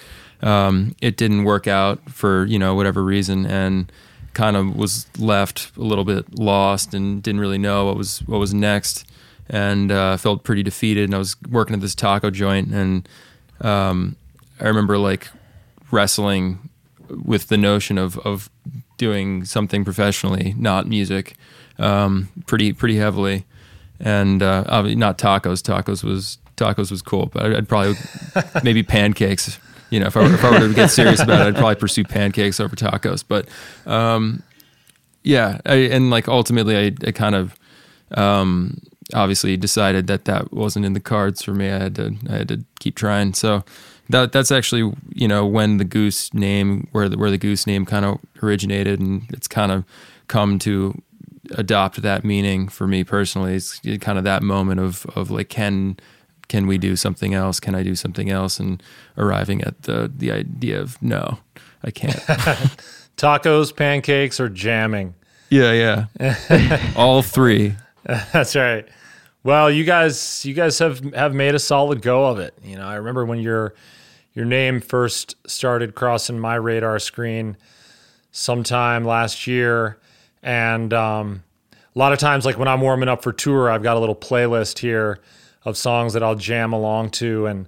um, 0.41 0.95
it 1.01 1.17
didn't 1.17 1.43
work 1.43 1.67
out 1.67 2.09
for 2.09 2.45
you 2.45 2.57
know 2.57 2.75
whatever 2.75 3.03
reason, 3.03 3.45
and 3.45 3.91
kind 4.33 4.55
of 4.55 4.75
was 4.77 5.07
left 5.19 5.75
a 5.77 5.81
little 5.81 6.05
bit 6.05 6.39
lost 6.39 6.93
and 6.93 7.21
didn't 7.21 7.41
really 7.41 7.57
know 7.57 7.85
what 7.85 7.97
was 7.97 8.19
what 8.27 8.39
was 8.39 8.53
next 8.53 9.05
and 9.51 9.91
uh, 9.91 10.17
felt 10.17 10.43
pretty 10.43 10.63
defeated. 10.63 11.03
And 11.03 11.13
I 11.13 11.17
was 11.19 11.35
working 11.49 11.75
at 11.75 11.81
this 11.81 11.93
taco 11.93 12.31
joint, 12.31 12.73
and 12.73 13.07
um, 13.59 14.15
I 14.59 14.67
remember 14.67 14.97
like 14.97 15.27
wrestling 15.91 16.69
with 17.09 17.49
the 17.49 17.57
notion 17.57 17.99
of 17.99 18.17
of 18.19 18.49
doing 18.97 19.45
something 19.45 19.83
professionally, 19.83 20.55
not 20.57 20.87
music, 20.87 21.35
um, 21.77 22.29
pretty 22.47 22.73
pretty 22.73 22.95
heavily. 22.95 23.45
And 23.99 24.41
uh, 24.41 24.63
not 24.95 25.19
tacos. 25.19 25.61
Tacos 25.61 26.03
was 26.03 26.39
tacos 26.55 26.89
was 26.89 27.03
cool, 27.03 27.27
but 27.27 27.45
I'd, 27.45 27.55
I'd 27.55 27.69
probably 27.69 27.95
maybe 28.63 28.81
pancakes. 28.81 29.59
You 29.91 29.99
know, 29.99 30.07
if 30.07 30.15
I, 30.15 30.21
were, 30.21 30.33
if 30.33 30.43
I 30.43 30.51
were 30.51 30.67
to 30.69 30.73
get 30.73 30.89
serious 30.89 31.21
about 31.21 31.41
it, 31.41 31.47
I'd 31.49 31.55
probably 31.55 31.75
pursue 31.75 32.05
pancakes 32.05 32.61
over 32.61 32.77
tacos. 32.77 33.25
But 33.27 33.49
um, 33.85 34.41
yeah, 35.21 35.59
I, 35.65 35.75
and 35.75 36.09
like 36.09 36.29
ultimately, 36.29 36.77
I, 36.77 36.95
I 37.05 37.11
kind 37.11 37.35
of 37.35 37.59
um, 38.13 38.81
obviously 39.13 39.57
decided 39.57 40.07
that 40.07 40.25
that 40.25 40.51
wasn't 40.51 40.85
in 40.85 40.93
the 40.93 40.99
cards 40.99 41.43
for 41.43 41.53
me. 41.53 41.69
I 41.69 41.79
had 41.79 41.95
to 41.95 42.15
I 42.29 42.33
had 42.37 42.47
to 42.49 42.63
keep 42.79 42.95
trying. 42.95 43.33
So 43.33 43.63
that 44.09 44.31
that's 44.31 44.51
actually 44.51 44.93
you 45.13 45.27
know 45.27 45.45
when 45.45 45.77
the 45.77 45.85
goose 45.85 46.33
name 46.33 46.87
where 46.91 47.09
the 47.09 47.17
where 47.17 47.31
the 47.31 47.37
goose 47.37 47.65
name 47.67 47.85
kind 47.85 48.05
of 48.05 48.19
originated, 48.43 48.99
and 48.99 49.23
it's 49.29 49.47
kind 49.47 49.71
of 49.71 49.85
come 50.27 50.59
to 50.59 51.01
adopt 51.51 52.01
that 52.01 52.23
meaning 52.23 52.67
for 52.67 52.87
me 52.87 53.03
personally. 53.03 53.55
It's 53.55 53.79
kind 53.99 54.17
of 54.17 54.23
that 54.23 54.43
moment 54.43 54.79
of 54.79 55.05
of 55.15 55.31
like 55.31 55.49
can 55.49 55.97
can 56.47 56.67
we 56.67 56.77
do 56.77 56.95
something 56.95 57.33
else? 57.33 57.59
Can 57.59 57.75
I 57.75 57.83
do 57.83 57.95
something 57.95 58.29
else? 58.29 58.59
And 58.59 58.83
arriving 59.17 59.61
at 59.63 59.83
the 59.83 60.11
the 60.13 60.31
idea 60.31 60.79
of 60.81 61.01
no, 61.01 61.39
I 61.83 61.91
can't. 61.91 62.15
Tacos, 63.17 63.75
pancakes, 63.75 64.39
or 64.39 64.49
jamming. 64.49 65.13
Yeah, 65.49 66.07
yeah. 66.19 66.91
All 66.95 67.21
three. 67.21 67.75
That's 68.05 68.55
right. 68.55 68.87
Well, 69.43 69.71
you 69.71 69.83
guys, 69.83 70.45
you 70.45 70.53
guys 70.53 70.77
have 70.79 71.13
have 71.13 71.33
made 71.33 71.55
a 71.55 71.59
solid 71.59 72.01
go 72.01 72.27
of 72.27 72.39
it. 72.39 72.53
You 72.63 72.75
know, 72.75 72.85
I 72.85 72.95
remember 72.95 73.25
when 73.25 73.39
your 73.39 73.73
your 74.33 74.45
name 74.45 74.81
first 74.81 75.35
started 75.49 75.95
crossing 75.95 76.39
my 76.39 76.55
radar 76.55 76.99
screen 76.99 77.57
sometime 78.31 79.03
last 79.03 79.47
year, 79.47 79.99
and 80.43 80.93
um, 80.93 81.43
a 81.95 81.99
lot 81.99 82.13
of 82.13 82.19
times, 82.19 82.45
like 82.45 82.57
when 82.57 82.67
I'm 82.67 82.81
warming 82.81 83.09
up 83.09 83.23
for 83.23 83.33
tour, 83.33 83.69
I've 83.69 83.83
got 83.83 83.97
a 83.97 83.99
little 83.99 84.15
playlist 84.15 84.79
here 84.79 85.19
of 85.65 85.75
songs 85.75 86.13
that 86.13 86.23
I'll 86.23 86.35
jam 86.35 86.71
along 86.71 87.09
to, 87.11 87.47
and 87.47 87.67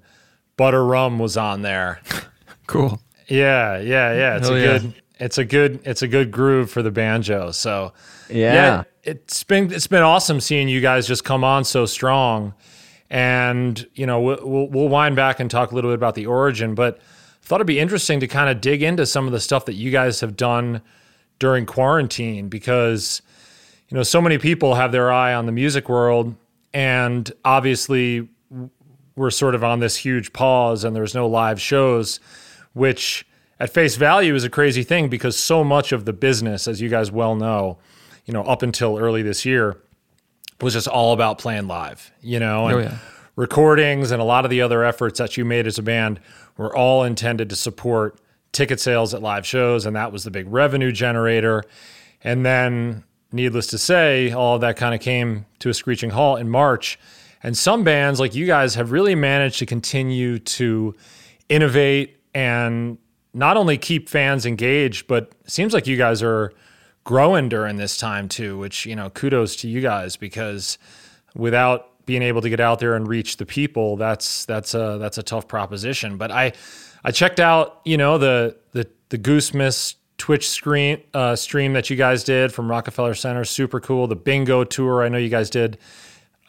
Butter 0.58 0.86
Rum 0.86 1.20
was 1.20 1.38
on 1.38 1.64
there. 1.64 2.02
cool. 2.68 3.02
Yeah, 3.28 3.80
yeah, 3.80 4.14
yeah. 4.14 4.38
It's 4.38 4.48
Hell 4.48 4.58
a 4.58 4.60
yeah. 4.60 4.78
good. 4.78 4.94
It's 5.20 5.38
a 5.38 5.46
good. 5.46 5.80
It's 5.86 6.02
a 6.04 6.08
good 6.08 6.32
groove 6.32 6.70
for 6.70 6.84
the 6.84 6.92
banjo. 6.92 7.52
So 7.52 7.94
yeah. 8.34 8.54
yeah 8.54 8.84
it's 9.04 9.44
been 9.44 9.72
it's 9.72 9.88
been 9.88 10.02
awesome 10.02 10.40
seeing 10.40 10.68
you 10.68 10.82
guys 10.82 11.08
just 11.08 11.24
come 11.24 11.44
on 11.44 11.66
so 11.66 11.86
strong, 11.86 12.54
and 13.10 13.86
you 13.94 14.06
know 14.06 14.22
we'll 14.22 14.68
we'll 14.68 14.88
wind 14.88 15.16
back 15.16 15.40
and 15.40 15.52
talk 15.52 15.72
a 15.72 15.76
little 15.76 15.92
bit 15.92 15.96
about 15.96 16.16
the 16.16 16.26
origin, 16.26 16.74
but 16.74 16.98
I 16.98 17.46
thought 17.46 17.58
it'd 17.58 17.68
be 17.68 17.80
interesting 17.80 18.22
to 18.22 18.28
kind 18.28 18.50
of 18.50 18.62
dig 18.62 18.82
into 18.82 19.06
some 19.06 19.26
of 19.26 19.34
the 19.34 19.42
stuff 19.42 19.66
that 19.66 19.74
you 19.74 19.92
guys 19.92 20.22
have 20.22 20.38
done 20.38 20.82
during 21.40 21.66
quarantine 21.66 22.48
because 22.48 23.22
you 23.90 23.98
know 23.98 24.04
so 24.04 24.22
many 24.22 24.38
people 24.38 24.76
have 24.76 24.94
their 24.94 25.12
eye 25.12 25.34
on 25.34 25.46
the 25.46 25.52
music 25.52 25.90
world 25.90 26.34
and 26.74 27.32
obviously 27.44 28.30
we're 29.16 29.30
sort 29.30 29.54
of 29.54 29.64
on 29.64 29.80
this 29.80 29.98
huge 29.98 30.32
pause 30.32 30.86
and 30.86 30.96
there's 30.96 31.14
no 31.14 31.28
live 31.28 31.60
shows 31.60 32.20
which 32.74 33.28
at 33.60 33.74
face 33.74 33.98
value 33.98 34.34
is 34.34 34.44
a 34.44 34.50
crazy 34.50 34.84
thing 34.84 35.10
because 35.10 35.36
so 35.36 35.64
much 35.64 35.92
of 35.92 36.06
the 36.06 36.14
business 36.14 36.68
as 36.68 36.80
you 36.80 36.88
guys 36.88 37.12
well 37.12 37.36
know 37.36 37.78
you 38.26 38.34
know, 38.34 38.44
up 38.44 38.62
until 38.62 38.98
early 38.98 39.22
this 39.22 39.46
year 39.46 39.78
was 40.62 40.74
just 40.74 40.88
all 40.88 41.14
about 41.14 41.38
playing 41.38 41.68
live, 41.68 42.12
you 42.22 42.40
know, 42.40 42.68
and 42.68 42.76
oh, 42.76 42.80
yeah. 42.80 42.98
recordings 43.36 44.12
and 44.12 44.22
a 44.22 44.26
lot 44.26 44.46
of 44.46 44.52
the 44.52 44.62
other 44.62 44.84
efforts 44.84 45.20
that 45.20 45.36
you 45.38 45.44
made 45.44 45.68
as 45.68 45.78
a 45.78 45.84
band 45.84 46.20
were 46.58 46.76
all 46.76 47.04
intended 47.04 47.50
to 47.50 47.56
support 47.56 48.18
ticket 48.52 48.80
sales 48.80 49.14
at 49.14 49.22
live 49.22 49.46
shows. 49.46 49.86
And 49.86 49.96
that 49.96 50.12
was 50.12 50.24
the 50.24 50.32
big 50.32 50.48
revenue 50.48 50.92
generator. 50.92 51.64
And 52.24 52.46
then, 52.46 53.04
needless 53.34 53.68
to 53.68 53.78
say, 53.78 54.32
all 54.32 54.56
of 54.56 54.62
that 54.62 54.78
kind 54.78 54.96
of 54.96 55.02
came 55.02 55.46
to 55.60 55.70
a 55.70 55.74
screeching 55.74 56.12
halt 56.12 56.40
in 56.40 56.50
March. 56.50 57.00
And 57.42 57.58
some 57.58 57.84
bands 57.84 58.20
like 58.20 58.34
you 58.36 58.46
guys 58.46 58.76
have 58.76 58.92
really 58.92 59.16
managed 59.16 59.60
to 59.60 59.66
continue 59.66 60.40
to 60.40 60.96
innovate 61.50 62.18
and 62.34 62.98
not 63.34 63.58
only 63.58 63.78
keep 63.78 64.08
fans 64.08 64.46
engaged, 64.46 65.08
but 65.08 65.34
seems 65.46 65.74
like 65.74 65.88
you 65.88 65.98
guys 65.98 66.24
are 66.24 66.54
growing 67.04 67.50
during 67.50 67.78
this 67.78 67.98
time 67.98 68.30
too, 68.30 68.58
which, 68.58 68.86
you 68.86 68.96
know, 68.96 69.10
kudos 69.10 69.56
to 69.58 69.68
you 69.68 69.82
guys 69.82 70.16
because 70.16 70.78
without 71.36 72.06
being 72.06 72.22
able 72.22 72.42
to 72.42 72.50
get 72.50 72.60
out 72.60 72.80
there 72.80 72.96
and 72.96 73.08
reach 73.08 73.38
the 73.38 73.46
people, 73.46 73.96
that's 73.98 74.46
that's 74.46 74.74
a 74.74 74.98
that's 75.00 75.18
a 75.18 75.24
tough 75.24 75.48
proposition. 75.48 76.18
But 76.18 76.32
I 76.32 76.54
I 77.04 77.12
checked 77.12 77.40
out, 77.40 77.82
you 77.86 77.98
know, 77.98 78.18
the 78.18 78.58
the 78.72 78.88
the 79.10 79.18
Goose 79.18 79.54
Miss 79.54 79.96
Twitch 80.18 80.50
screen 80.50 81.02
uh, 81.14 81.36
stream 81.36 81.74
that 81.74 81.90
you 81.90 81.96
guys 81.96 82.24
did 82.24 82.54
from 82.54 82.70
Rockefeller 82.70 83.14
Center, 83.14 83.44
super 83.44 83.80
cool. 83.80 84.08
The 84.08 84.16
bingo 84.16 84.64
tour, 84.64 85.04
I 85.04 85.10
know 85.10 85.18
you 85.18 85.30
guys 85.30 85.50
did 85.50 85.78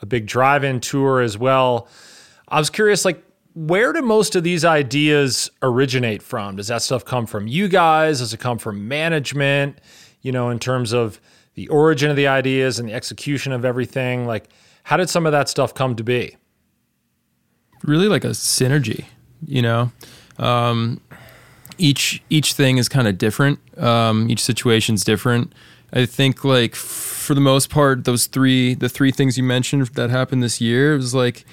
a 0.00 0.06
big 0.06 0.26
drive-in 0.26 0.80
tour 0.80 1.20
as 1.20 1.36
well. 1.38 1.88
I 2.46 2.58
was 2.58 2.70
curious, 2.70 3.04
like, 3.04 3.24
where 3.54 3.92
do 3.92 4.02
most 4.02 4.36
of 4.36 4.44
these 4.44 4.64
ideas 4.64 5.50
originate 5.62 6.22
from? 6.22 6.56
Does 6.56 6.68
that 6.68 6.82
stuff 6.82 7.04
come 7.04 7.26
from 7.26 7.46
you 7.46 7.68
guys? 7.68 8.18
Does 8.18 8.34
it 8.34 8.38
come 8.38 8.58
from 8.58 8.86
management? 8.86 9.78
You 10.24 10.32
know, 10.32 10.50
in 10.50 10.58
terms 10.58 10.92
of 10.92 11.20
the 11.54 11.68
origin 11.68 12.10
of 12.10 12.16
the 12.16 12.26
ideas 12.26 12.80
and 12.80 12.88
the 12.88 12.94
execution 12.94 13.52
of 13.52 13.64
everything, 13.64 14.26
like 14.26 14.48
how 14.84 14.96
did 14.96 15.08
some 15.08 15.26
of 15.26 15.32
that 15.32 15.48
stuff 15.48 15.74
come 15.74 15.94
to 15.96 16.04
be? 16.04 16.36
Really 17.82 18.08
like 18.08 18.24
a 18.24 18.28
synergy, 18.30 19.04
you 19.46 19.62
know. 19.62 19.92
Um, 20.38 21.00
each 21.78 22.22
each 22.30 22.54
thing 22.54 22.78
is 22.78 22.88
kind 22.88 23.08
of 23.08 23.18
different. 23.18 23.58
Um, 23.78 24.30
each 24.30 24.42
situation's 24.42 25.04
different. 25.04 25.52
I 25.92 26.06
think 26.06 26.44
like 26.44 26.74
for 26.74 27.34
the 27.34 27.40
most 27.40 27.70
part, 27.70 28.04
those 28.04 28.26
three 28.26 28.74
the 28.74 28.88
three 28.88 29.10
things 29.10 29.36
you 29.38 29.44
mentioned 29.44 29.86
that 29.88 30.10
happened 30.10 30.42
this 30.42 30.60
year 30.60 30.96
was 30.96 31.14
like, 31.14 31.44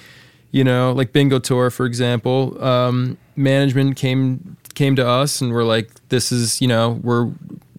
you 0.50 0.64
know, 0.64 0.92
like 0.92 1.12
bingo 1.12 1.38
tour 1.38 1.70
for 1.70 1.86
example. 1.86 2.62
Um, 2.62 3.18
management 3.36 3.96
came 3.96 4.56
came 4.74 4.96
to 4.96 5.06
us 5.06 5.40
and 5.40 5.52
we're 5.52 5.64
like, 5.64 5.90
this 6.08 6.32
is 6.32 6.60
you 6.60 6.68
know 6.68 7.00
we're 7.02 7.30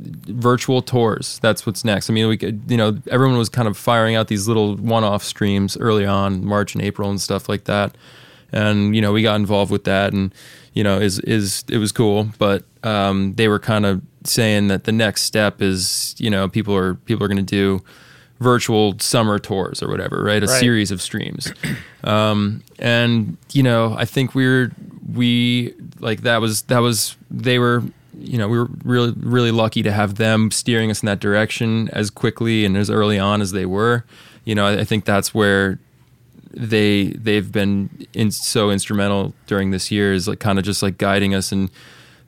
virtual 0.04 0.82
tours. 0.82 1.40
That's 1.42 1.66
what's 1.66 1.84
next. 1.86 2.10
I 2.10 2.14
mean, 2.14 2.28
we 2.28 2.38
could, 2.38 2.62
you 2.68 2.78
know, 2.78 2.98
everyone 3.10 3.38
was 3.38 3.50
kind 3.50 3.68
of 3.68 3.78
firing 3.78 4.16
out 4.16 4.28
these 4.28 4.48
little 4.48 4.76
one-off 4.78 5.24
streams 5.24 5.78
early 5.78 6.06
on, 6.06 6.44
March 6.46 6.76
and 6.76 6.84
April 6.84 7.10
and 7.10 7.20
stuff 7.22 7.48
like 7.50 7.64
that. 7.66 7.96
And 8.52 8.96
you 8.96 9.02
know, 9.02 9.12
we 9.12 9.24
got 9.24 9.36
involved 9.36 9.72
with 9.72 9.84
that, 9.86 10.14
and 10.14 10.34
you 10.74 10.84
know, 10.84 11.00
is 11.00 11.20
is 11.22 11.64
it 11.70 11.78
was 11.78 11.92
cool. 11.92 12.30
But 12.38 12.64
um, 12.84 13.34
they 13.36 13.48
were 13.48 13.60
kind 13.60 13.86
of 13.86 14.02
saying 14.26 14.68
that 14.68 14.84
the 14.84 14.92
next 14.92 15.24
step 15.24 15.62
is, 15.62 16.16
you 16.20 16.30
know, 16.30 16.48
people 16.48 16.76
are 16.76 16.94
people 16.96 17.24
are 17.24 17.28
going 17.28 17.44
to 17.44 17.44
do 17.44 17.84
virtual 18.40 18.98
summer 19.00 19.40
tours 19.40 19.82
or 19.82 19.88
whatever, 19.90 20.24
right? 20.24 20.44
A 20.44 20.48
Right. 20.48 20.60
series 20.60 20.92
of 20.92 21.02
streams. 21.02 21.52
Um, 22.04 22.62
and 22.78 23.38
you 23.54 23.64
know, 23.64 23.96
I 23.98 24.06
think 24.06 24.36
we're 24.36 24.72
we 25.14 25.74
like 26.00 26.22
that 26.22 26.40
was 26.42 26.62
that 26.64 26.80
was 26.80 27.16
they 27.32 27.58
were 27.58 27.84
you 28.24 28.38
know 28.38 28.48
we 28.48 28.58
were 28.58 28.70
really 28.84 29.14
really 29.18 29.52
lucky 29.52 29.84
to 29.84 29.92
have 29.92 30.16
them 30.16 30.50
steering 30.50 30.90
us 30.90 31.04
in 31.04 31.08
that 31.08 31.20
direction 31.20 31.90
as 31.90 32.10
quickly 32.10 32.66
and 32.66 32.78
as 32.78 32.90
early 32.90 33.20
on 33.20 33.42
as 33.42 33.52
they 33.52 33.66
were. 33.66 34.06
You 34.46 34.56
know, 34.56 34.66
I, 34.66 34.80
I 34.80 34.84
think 34.84 35.06
that's 35.06 35.34
where 35.34 35.80
they 36.52 37.08
they've 37.12 37.52
been 37.52 38.08
in, 38.14 38.32
so 38.32 38.70
instrumental 38.70 39.34
during 39.48 39.72
this 39.72 39.92
year 39.92 40.14
is 40.14 40.28
like 40.28 40.40
kind 40.40 40.60
of 40.60 40.66
just 40.66 40.84
like 40.84 40.98
guiding 40.98 41.34
us 41.34 41.52
and 41.52 41.70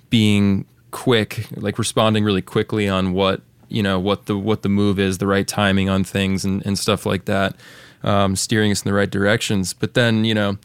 being 0.09 0.65
quick, 0.91 1.47
like 1.55 1.77
responding 1.77 2.23
really 2.23 2.41
quickly 2.41 2.87
on 2.89 3.13
what 3.13 3.41
you 3.69 3.83
know 3.83 3.99
what 3.99 4.25
the 4.25 4.37
what 4.37 4.63
the 4.63 4.69
move 4.69 4.99
is, 4.99 5.19
the 5.19 5.27
right 5.27 5.47
timing 5.47 5.89
on 5.89 6.03
things 6.03 6.43
and, 6.43 6.65
and 6.65 6.77
stuff 6.77 7.05
like 7.05 7.25
that, 7.25 7.55
um, 8.03 8.35
steering 8.35 8.71
us 8.71 8.83
in 8.83 8.89
the 8.89 8.95
right 8.95 9.09
directions. 9.09 9.73
But 9.73 9.93
then 9.93 10.25
you 10.25 10.33
know, 10.33 10.57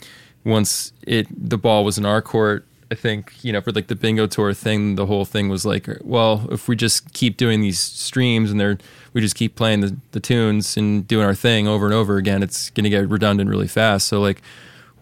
once 0.45 0.93
it 1.03 1.27
the 1.31 1.59
ball 1.59 1.85
was 1.85 1.99
in 1.99 2.07
our 2.07 2.23
court, 2.23 2.67
I 2.91 2.97
think 2.97 3.33
you 3.43 3.53
know 3.53 3.61
for 3.61 3.71
like 3.71 3.87
the 3.87 3.95
bingo 3.95 4.27
tour 4.27 4.53
thing, 4.53 4.97
the 4.97 5.07
whole 5.07 5.25
thing 5.25 5.49
was 5.49 5.65
like, 5.65 5.89
well, 6.03 6.49
if 6.51 6.67
we 6.67 6.75
just 6.75 7.13
keep 7.13 7.37
doing 7.37 7.61
these 7.61 7.79
streams 7.79 8.51
and 8.51 8.59
they're 8.59 8.79
we 9.13 9.21
just 9.21 9.37
keep 9.37 9.55
playing 9.55 9.81
the, 9.81 9.97
the 10.13 10.21
tunes 10.21 10.77
and 10.77 11.07
doing 11.07 11.25
our 11.25 11.35
thing 11.35 11.69
over 11.69 11.87
and 11.87 11.95
over 11.95 12.17
again, 12.17 12.43
it's 12.43 12.71
going 12.71 12.85
to 12.85 12.91
get 12.91 13.09
redundant 13.09 13.49
really 13.49 13.69
fast. 13.69 14.09
So 14.09 14.21
like, 14.21 14.43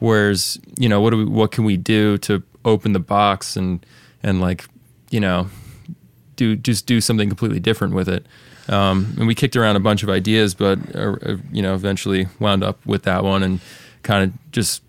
whereas 0.01 0.61
you 0.79 0.88
know 0.88 1.01
what 1.01 1.11
do 1.11 1.18
we 1.18 1.24
what 1.24 1.51
can 1.51 1.64
we 1.64 1.77
do 1.77 2.18
to 2.18 2.42
open 2.64 2.92
the 2.92 3.01
box 3.01 3.57
and 3.57 3.85
and 4.22 4.40
like 4.40 4.66
you 5.11 5.20
know 5.20 5.48
do 6.37 6.57
just 6.57 6.87
do 6.87 7.01
something 7.01 7.29
completely 7.29 7.61
different 7.61 7.94
with 7.94 8.09
it. 8.09 8.27
Um, 8.68 9.14
and 9.16 9.27
we 9.27 9.35
kicked 9.35 9.57
around 9.57 9.77
a 9.77 9.81
bunch 9.81 10.03
of 10.03 10.11
ideas, 10.11 10.55
but 10.55 10.79
uh, 10.94 11.16
uh, 11.22 11.37
you 11.51 11.62
know 11.62 11.74
eventually 11.74 12.29
wound 12.38 12.62
up 12.62 12.85
with 12.85 13.05
that 13.05 13.24
one 13.24 13.42
and 13.42 13.61
kind 14.03 14.24
of 14.24 14.53
just 14.53 14.83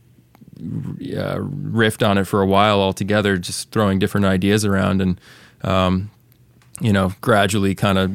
uh, 0.59 1.37
riffed 1.39 2.07
on 2.07 2.17
it 2.17 2.25
for 2.25 2.41
a 2.41 2.45
while 2.45 2.79
altogether, 2.79 3.37
just 3.37 3.71
throwing 3.71 3.99
different 3.99 4.25
ideas 4.25 4.65
around 4.65 5.01
and 5.01 5.21
um, 5.63 6.11
you 6.81 6.93
know 6.93 7.13
gradually 7.21 7.75
kind 7.75 7.97
of 7.97 8.11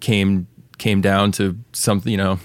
came 0.00 0.46
came 0.78 1.00
down 1.00 1.32
to 1.32 1.58
something 1.72 2.10
you 2.10 2.18
know 2.18 2.38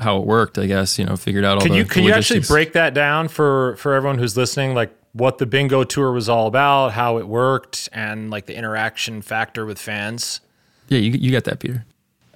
how 0.00 0.18
it 0.18 0.26
worked. 0.26 0.58
I 0.58 0.66
guess 0.66 0.98
you 0.98 1.04
know 1.04 1.16
figured 1.16 1.44
out 1.44 1.58
all 1.58 1.62
Can 1.62 1.72
the 1.72 1.78
you 1.78 1.84
can 1.84 2.04
you 2.04 2.12
actually 2.12 2.40
break 2.40 2.72
that 2.72 2.94
down 2.94 3.28
for 3.28 3.76
for 3.76 3.94
everyone 3.94 4.18
who's 4.18 4.36
listening, 4.36 4.74
like 4.74 4.94
what 5.12 5.38
the 5.38 5.46
bingo 5.46 5.84
tour 5.84 6.12
was 6.12 6.28
all 6.28 6.46
about, 6.46 6.92
how 6.92 7.18
it 7.18 7.28
worked, 7.28 7.88
and 7.92 8.30
like 8.30 8.46
the 8.46 8.56
interaction 8.56 9.22
factor 9.22 9.64
with 9.66 9.78
fans? 9.78 10.40
Yeah, 10.88 10.98
you 10.98 11.12
you 11.12 11.32
got 11.32 11.44
that, 11.44 11.60
Peter. 11.60 11.84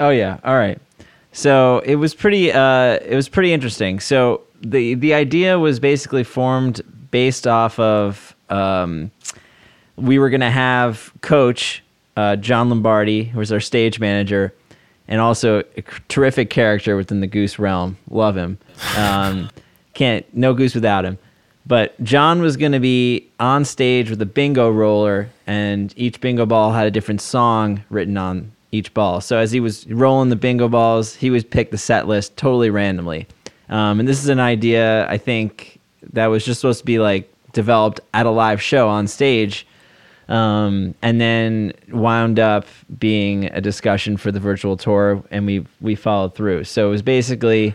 Oh 0.00 0.10
yeah. 0.10 0.38
All 0.44 0.54
right. 0.54 0.80
So 1.32 1.80
it 1.80 1.96
was 1.96 2.14
pretty. 2.14 2.52
Uh, 2.52 2.98
it 3.04 3.14
was 3.14 3.28
pretty 3.28 3.52
interesting. 3.52 4.00
So 4.00 4.42
the 4.60 4.94
the 4.94 5.14
idea 5.14 5.58
was 5.58 5.80
basically 5.80 6.24
formed 6.24 6.80
based 7.10 7.46
off 7.46 7.78
of 7.78 8.34
um, 8.48 9.10
we 9.96 10.18
were 10.18 10.30
gonna 10.30 10.50
have 10.50 11.12
Coach 11.20 11.82
uh, 12.16 12.36
John 12.36 12.68
Lombardi, 12.68 13.24
who 13.24 13.38
was 13.38 13.52
our 13.52 13.60
stage 13.60 14.00
manager, 14.00 14.52
and 15.06 15.20
also 15.20 15.60
a 15.76 15.82
terrific 16.08 16.50
character 16.50 16.96
within 16.96 17.20
the 17.20 17.26
Goose 17.26 17.58
realm. 17.58 17.96
Love 18.10 18.36
him. 18.36 18.58
Um, 18.96 19.50
can't 19.94 20.26
no 20.34 20.54
Goose 20.54 20.74
without 20.74 21.04
him. 21.04 21.18
But 21.66 22.02
John 22.02 22.40
was 22.40 22.56
going 22.56 22.72
to 22.72 22.80
be 22.80 23.28
on 23.38 23.64
stage 23.66 24.08
with 24.08 24.22
a 24.22 24.26
bingo 24.26 24.70
roller, 24.70 25.28
and 25.46 25.92
each 25.96 26.20
bingo 26.20 26.46
ball 26.46 26.72
had 26.72 26.86
a 26.86 26.90
different 26.90 27.20
song 27.20 27.84
written 27.90 28.16
on 28.16 28.52
each 28.72 28.92
ball. 28.94 29.20
So 29.20 29.36
as 29.38 29.52
he 29.52 29.60
was 29.60 29.86
rolling 29.86 30.30
the 30.30 30.36
bingo 30.36 30.68
balls, 30.68 31.14
he 31.14 31.30
would 31.30 31.50
pick 31.50 31.70
the 31.70 31.78
set 31.78 32.08
list 32.08 32.36
totally 32.36 32.70
randomly. 32.70 33.26
Um, 33.68 34.00
and 34.00 34.08
this 34.08 34.22
is 34.22 34.28
an 34.28 34.40
idea 34.40 35.08
I 35.08 35.18
think 35.18 35.78
that 36.12 36.26
was 36.26 36.44
just 36.44 36.60
supposed 36.60 36.80
to 36.80 36.86
be 36.86 36.98
like 36.98 37.32
developed 37.52 38.00
at 38.14 38.26
a 38.26 38.30
live 38.30 38.62
show 38.62 38.88
on 38.88 39.06
stage, 39.06 39.66
um, 40.28 40.94
and 41.02 41.20
then 41.20 41.72
wound 41.90 42.38
up 42.38 42.66
being 42.98 43.46
a 43.46 43.60
discussion 43.60 44.16
for 44.16 44.30
the 44.30 44.40
virtual 44.40 44.76
tour, 44.76 45.22
and 45.30 45.46
we 45.46 45.66
we 45.80 45.94
followed 45.94 46.34
through. 46.34 46.64
So 46.64 46.88
it 46.88 46.90
was 46.90 47.02
basically 47.02 47.74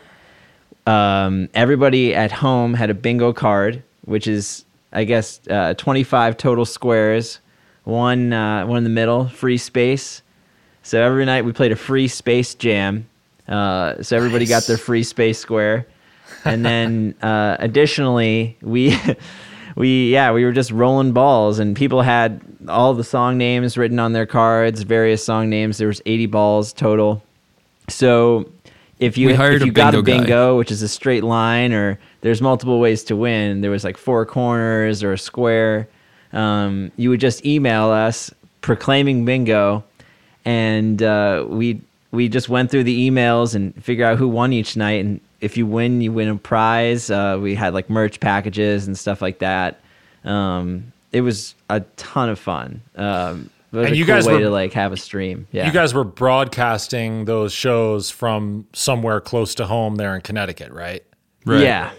um, 0.86 1.50
everybody 1.54 2.14
at 2.16 2.32
home 2.32 2.74
had 2.74 2.90
a 2.90 2.94
bingo 2.94 3.34
card, 3.34 3.84
which 4.06 4.28
is 4.28 4.66
I 4.92 5.04
guess 5.06 5.40
uh, 5.50 5.74
25 5.76 6.38
total 6.38 6.66
squares, 6.66 7.40
one 7.84 8.34
uh, 8.34 8.66
one 8.66 8.78
in 8.78 8.84
the 8.84 8.90
middle, 8.90 9.28
free 9.28 9.58
space. 9.58 10.22
So 10.84 11.02
every 11.02 11.26
night 11.26 11.46
we 11.46 11.54
played 11.54 11.72
a 11.72 11.78
free 11.78 12.08
space 12.08 12.54
jam. 12.56 13.08
Uh, 13.48 14.02
so 14.02 14.16
everybody 14.16 14.46
got 14.46 14.64
their 14.64 14.78
free 14.78 15.04
space 15.04 15.40
square, 15.40 15.88
and 16.46 16.66
then 16.66 17.16
uh, 17.22 17.58
additionally 17.60 18.58
we. 18.62 18.98
We 19.76 20.12
yeah 20.12 20.32
we 20.34 20.46
were 20.46 20.52
just 20.52 20.70
rolling 20.70 21.14
balls 21.14 21.58
and 21.58 21.76
people 21.76 22.04
had 22.04 22.42
all 22.68 22.94
the 22.94 23.04
song 23.04 23.40
names 23.40 23.76
written 23.76 23.98
on 23.98 24.14
their 24.14 24.28
cards 24.28 24.84
various 24.84 25.26
song 25.26 25.50
names 25.50 25.80
there 25.80 25.88
was 25.88 26.00
80 26.06 26.28
balls 26.28 26.74
total 26.74 27.24
so 27.90 28.46
if 29.00 29.18
you 29.18 29.30
if 29.30 29.40
a 29.40 29.66
you 29.66 29.72
got 29.72 29.96
a 29.96 30.02
bingo 30.02 30.54
guy. 30.54 30.58
which 30.58 30.72
is 30.72 30.82
a 30.82 30.88
straight 30.88 31.24
line, 31.24 31.74
or 31.74 32.00
there's 32.22 32.42
multiple 32.42 32.80
ways 32.80 33.04
to 33.06 33.16
win. 33.16 33.62
There 33.62 33.72
was 33.72 33.84
like 33.84 33.98
four 33.98 34.26
corners 34.26 35.04
or 35.04 35.14
a 35.14 35.18
square. 35.18 35.88
Um, 36.32 36.92
you 36.96 37.10
would 37.10 37.20
just 37.20 37.46
email 37.46 37.90
us 37.90 38.34
proclaiming 38.62 39.26
bingo, 39.26 39.84
and 40.46 41.02
uh, 41.04 41.46
we 41.48 41.82
we 42.14 42.30
just 42.30 42.48
went 42.48 42.72
through 42.72 42.84
the 42.86 43.10
emails 43.10 43.56
and 43.56 43.74
figure 43.84 44.06
out 44.06 44.18
who 44.18 44.28
won 44.30 44.54
each 44.54 44.78
night. 44.78 45.04
And 45.04 45.20
if 45.42 45.58
you 45.58 45.66
win, 45.66 46.00
you 46.00 46.12
win 46.14 46.30
a 46.30 46.36
prize. 46.38 47.10
Uh, 47.10 47.38
we 47.42 47.56
had 47.56 47.74
like 47.74 47.90
merch 47.90 48.20
packages 48.22 48.88
and 48.88 48.98
stuff 48.98 49.22
like 49.22 49.40
that. 49.40 49.82
Um, 50.24 50.94
it 51.12 51.22
was 51.22 51.56
a 51.70 51.82
ton 51.98 52.30
of 52.30 52.40
fun. 52.40 52.82
Um, 52.96 53.50
it 53.74 53.78
And 53.80 53.88
a 53.90 53.96
you 53.98 54.06
cool 54.06 54.16
guys 54.16 54.28
way 54.28 54.34
were- 54.36 54.40
to 54.42 54.50
like 54.52 54.74
have 54.74 54.94
a 54.94 54.98
stream. 54.98 55.48
Yeah, 55.52 55.66
You 55.66 55.72
guys 55.74 55.94
were 55.94 56.04
broadcasting 56.04 57.26
those 57.26 57.52
shows 57.52 58.12
from 58.12 58.68
somewhere 58.74 59.20
close 59.20 59.56
to 59.56 59.66
home 59.66 59.96
there 59.96 60.16
in 60.16 60.22
Connecticut, 60.22 60.72
right? 60.72 61.04
Right. 61.46 61.62
yeah. 61.62 61.92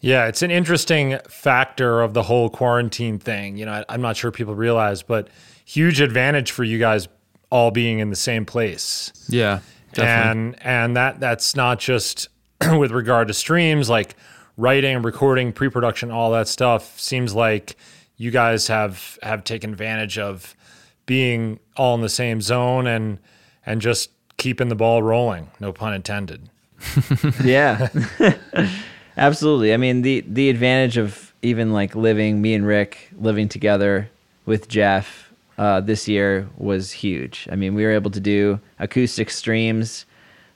Yeah, 0.00 0.26
it's 0.26 0.42
an 0.42 0.50
interesting 0.50 1.18
factor 1.30 2.02
of 2.02 2.12
the 2.12 2.22
whole 2.22 2.50
quarantine 2.50 3.18
thing. 3.18 3.56
You 3.56 3.64
know, 3.64 3.72
I, 3.72 3.84
I'm 3.88 4.02
not 4.02 4.18
sure 4.18 4.30
people 4.30 4.54
realize, 4.54 5.02
but 5.02 5.28
huge 5.64 6.02
advantage 6.02 6.50
for 6.50 6.62
you 6.62 6.78
guys 6.78 7.08
all 7.50 7.70
being 7.70 7.98
in 7.98 8.10
the 8.10 8.16
same 8.16 8.44
place. 8.44 9.12
Yeah, 9.28 9.60
definitely. 9.92 10.42
and 10.42 10.62
and 10.66 10.96
that 10.96 11.20
that's 11.20 11.54
not 11.54 11.78
just 11.78 12.28
with 12.78 12.90
regard 12.90 13.28
to 13.28 13.34
streams 13.34 13.88
like 13.88 14.16
writing 14.56 15.02
recording 15.02 15.52
pre-production 15.52 16.10
all 16.10 16.30
that 16.30 16.46
stuff 16.46 16.98
seems 17.00 17.34
like 17.34 17.76
you 18.16 18.30
guys 18.30 18.68
have 18.68 19.18
have 19.22 19.42
taken 19.42 19.70
advantage 19.70 20.18
of 20.18 20.54
being 21.06 21.58
all 21.76 21.94
in 21.94 22.00
the 22.00 22.08
same 22.08 22.40
zone 22.40 22.86
and 22.86 23.18
and 23.66 23.80
just 23.80 24.10
keeping 24.36 24.68
the 24.68 24.74
ball 24.76 25.02
rolling 25.02 25.50
no 25.58 25.72
pun 25.72 25.92
intended 25.92 26.48
yeah 27.44 27.88
absolutely 29.16 29.74
i 29.74 29.76
mean 29.76 30.02
the 30.02 30.24
the 30.28 30.48
advantage 30.48 30.96
of 30.96 31.32
even 31.42 31.72
like 31.72 31.94
living 31.96 32.40
me 32.40 32.54
and 32.54 32.66
rick 32.66 33.10
living 33.18 33.48
together 33.48 34.08
with 34.46 34.68
jeff 34.68 35.32
uh, 35.58 35.80
this 35.80 36.08
year 36.08 36.48
was 36.56 36.90
huge 36.92 37.48
i 37.52 37.56
mean 37.56 37.74
we 37.74 37.84
were 37.84 37.92
able 37.92 38.10
to 38.10 38.20
do 38.20 38.58
acoustic 38.78 39.30
streams 39.30 40.04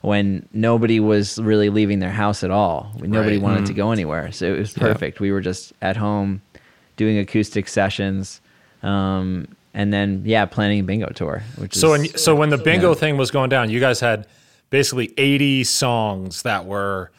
when 0.00 0.48
nobody 0.52 1.00
was 1.00 1.38
really 1.38 1.70
leaving 1.70 1.98
their 1.98 2.10
house 2.12 2.42
at 2.44 2.50
all 2.50 2.92
nobody 3.00 3.36
Right. 3.36 3.42
wanted 3.42 3.66
to 3.66 3.74
go 3.74 3.90
anywhere 3.92 4.30
so 4.32 4.46
it 4.54 4.58
was 4.58 4.72
perfect 4.72 5.20
we 5.20 5.30
were 5.32 5.40
just 5.40 5.72
at 5.82 5.96
home 5.96 6.42
doing 6.96 7.18
acoustic 7.18 7.68
sessions 7.68 8.40
um, 8.82 9.46
and 9.74 9.92
then 9.92 10.22
yeah 10.24 10.44
planning 10.46 10.80
a 10.80 10.82
bingo 10.84 11.08
tour 11.14 11.42
which 11.56 11.74
So 11.74 11.94
is 11.94 12.00
when 12.00 12.18
so 12.18 12.34
when 12.34 12.48
the 12.50 12.58
bingo 12.58 12.90
Yeah. 12.90 12.94
thing 12.94 13.16
was 13.16 13.30
going 13.30 13.50
down, 13.50 13.70
you 13.70 13.80
guys 13.80 14.00
had 14.00 14.26
basically 14.70 15.12
80 15.16 15.64
songs 15.64 16.42
that 16.42 16.64
were 16.66 17.10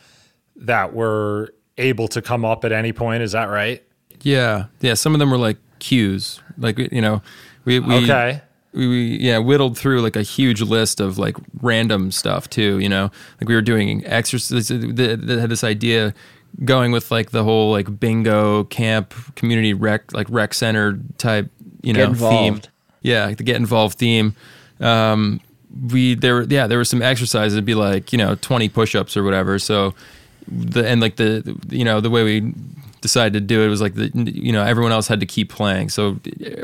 that 0.55 0.93
were 0.93 1.53
able 1.77 2.07
to 2.09 2.21
come 2.21 2.43
up 2.45 2.65
at 2.65 2.71
any 2.71 2.91
point. 2.91 3.23
Is 3.23 3.31
that 3.33 3.45
right? 3.45 3.81
Yeah, 4.21 4.65
yeah. 4.81 4.93
Some 4.95 5.13
of 5.15 5.19
them 5.19 5.31
were 5.31 5.37
like 5.37 5.57
cues, 5.79 6.41
like 6.57 6.77
you 6.77 7.01
know, 7.01 7.21
we, 7.65 7.79
we 7.79 7.95
Okay. 8.03 8.41
We, 8.71 8.87
we 8.87 9.17
yeah 9.17 9.39
whittled 9.39 9.77
through 9.77 10.01
like 10.01 10.15
a 10.15 10.21
huge 10.21 10.61
list 10.61 10.99
of 10.99 11.17
like 11.17 11.35
random 11.61 12.11
stuff 12.11 12.49
too. 12.49 12.79
You 12.79 12.89
know, 12.89 13.11
like 13.41 13.47
we 13.47 13.55
were 13.55 13.61
doing 13.61 14.05
exercises. 14.05 14.67
They 14.67 15.39
had 15.39 15.49
this 15.49 15.63
idea 15.63 16.13
going 16.65 16.91
with 16.91 17.11
like 17.11 17.31
the 17.31 17.43
whole 17.43 17.71
like 17.71 17.99
bingo 17.99 18.65
camp 18.65 19.13
community 19.35 19.73
rec 19.73 20.11
like 20.13 20.27
rec 20.29 20.53
center 20.53 20.99
type 21.17 21.49
you 21.81 21.93
Get 21.93 22.09
know 22.09 22.29
theme. 22.29 22.61
Yeah, 23.01 23.25
like 23.25 23.37
the 23.37 23.43
get 23.43 23.55
involved 23.55 23.97
theme. 23.97 24.35
Um, 24.79 25.39
we 25.91 26.15
there 26.15 26.35
were 26.35 26.43
yeah 26.43 26.67
there 26.67 26.77
were 26.77 26.85
some 26.85 27.01
exercises. 27.01 27.53
It'd 27.53 27.65
be 27.65 27.75
like 27.75 28.11
you 28.11 28.17
know 28.17 28.35
twenty 28.35 28.69
push 28.69 28.95
ups 28.95 29.15
or 29.15 29.23
whatever. 29.23 29.59
So 29.59 29.93
the 30.47 30.87
and 30.87 31.01
like 31.01 31.15
the 31.15 31.57
you 31.69 31.85
know 31.85 32.01
the 32.01 32.09
way 32.09 32.23
we 32.23 32.53
decided 33.01 33.33
to 33.33 33.39
do 33.39 33.61
it 33.63 33.67
was 33.69 33.81
like 33.81 33.93
the 33.95 34.09
you 34.13 34.51
know 34.51 34.63
everyone 34.63 34.91
else 34.91 35.07
had 35.07 35.19
to 35.19 35.25
keep 35.25 35.49
playing 35.49 35.87
so 35.89 36.13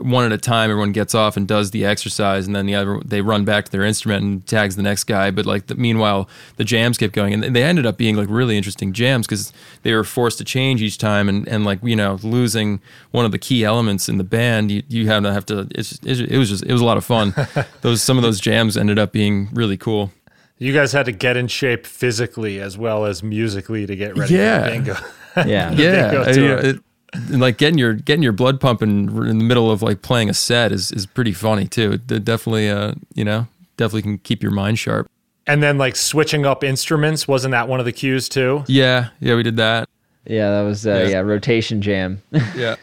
one 0.02 0.26
at 0.26 0.32
a 0.32 0.38
time 0.38 0.70
everyone 0.70 0.92
gets 0.92 1.16
off 1.16 1.38
and 1.38 1.48
does 1.48 1.72
the 1.72 1.86
exercise 1.86 2.46
and 2.46 2.56
then 2.56 2.66
the 2.66 2.76
other 2.76 3.00
they 3.06 3.22
run 3.22 3.46
back 3.46 3.66
to 3.66 3.72
their 3.72 3.84
instrument 3.84 4.24
and 4.24 4.46
tags 4.46 4.76
the 4.76 4.82
next 4.82 5.06
guy 5.06 5.32
but 5.32 5.46
like 5.46 5.68
the, 5.68 5.76
meanwhile 5.76 6.28
the 6.58 6.64
jams 6.64 6.98
kept 6.98 7.14
going 7.14 7.34
and 7.34 7.56
they 7.56 7.64
ended 7.64 7.86
up 7.86 7.98
being 7.98 8.16
like 8.16 8.28
really 8.30 8.58
interesting 8.58 8.92
jams 8.92 9.26
because 9.26 9.54
they 9.84 9.94
were 9.94 10.04
forced 10.04 10.38
to 10.38 10.44
change 10.44 10.82
each 10.82 10.98
time 10.98 11.30
and, 11.30 11.48
and 11.48 11.64
like 11.64 11.80
you 11.84 11.96
know 11.96 12.20
losing 12.24 12.80
one 13.12 13.24
of 13.26 13.32
the 13.32 13.40
key 13.40 13.64
elements 13.64 14.10
in 14.10 14.18
the 14.18 14.24
band 14.24 14.70
you, 14.72 14.84
you 14.90 15.08
have 15.08 15.24
to 15.24 15.32
have 15.32 15.46
to 15.46 15.68
it's, 15.72 15.94
it's, 16.04 16.20
it 16.20 16.38
was 16.38 16.50
just 16.50 16.64
it 16.66 16.72
was 16.74 16.82
a 16.82 16.86
lot 16.86 16.98
of 16.98 17.06
fun 17.06 17.34
those 17.82 18.02
some 18.04 18.18
of 18.18 18.24
those 18.24 18.40
jams 18.40 18.76
ended 18.76 19.00
up 19.00 19.12
being 19.12 19.48
really 19.54 19.78
cool 19.78 20.12
You 20.58 20.74
guys 20.74 20.92
had 20.92 21.06
to 21.06 21.12
get 21.12 21.38
in 21.38 21.48
shape 21.48 21.86
physically 21.86 22.60
as 22.60 22.78
well 22.78 23.06
as 23.06 23.24
musically 23.24 23.86
to 23.86 23.96
get 23.96 24.18
ready 24.18 24.36
Yeah. 24.36 24.64
for 24.66 24.70
bingo. 24.72 24.96
yeah 25.46 25.72
yeah, 25.72 26.12
bingo 26.12 26.22
I- 26.30 26.32
tour. 26.34 26.58
it- 26.58 26.80
and 27.14 27.40
like 27.40 27.58
getting 27.58 27.78
your 27.78 27.94
getting 27.94 28.22
your 28.24 28.34
blood 28.34 28.60
pumping 28.60 29.08
in 29.30 29.38
the 29.38 29.44
middle 29.46 29.72
of 29.72 29.82
like 29.82 30.02
playing 30.02 30.30
a 30.30 30.34
set 30.34 30.74
is 30.74 30.92
is 30.92 31.06
pretty 31.06 31.32
funny 31.32 31.66
too. 31.66 31.94
It, 31.94 32.12
it 32.12 32.26
definitely, 32.26 32.70
uh, 32.70 32.94
you 33.14 33.24
know, 33.24 33.48
definitely 33.78 34.02
can 34.02 34.18
keep 34.18 34.44
your 34.44 34.52
mind 34.52 34.80
sharp. 34.80 35.10
and 35.48 35.64
then 35.64 35.78
like 35.78 35.96
switching 35.96 36.46
up 36.46 36.62
instruments, 36.62 37.26
wasn't 37.26 37.54
that 37.54 37.70
one 37.70 37.80
of 37.80 37.86
the 37.86 37.94
cues 37.94 38.28
too? 38.28 38.66
Yeah, 38.68 39.10
yeah, 39.22 39.36
we 39.36 39.44
did 39.44 39.56
that. 39.58 39.88
yeah 40.26 40.50
that 40.52 40.64
was 40.64 40.86
uh, 40.86 40.90
Yeah. 41.06 41.08
yeah 41.08 41.20
rotation 41.20 41.82
jam 41.82 42.22
Yeah, 42.56 42.76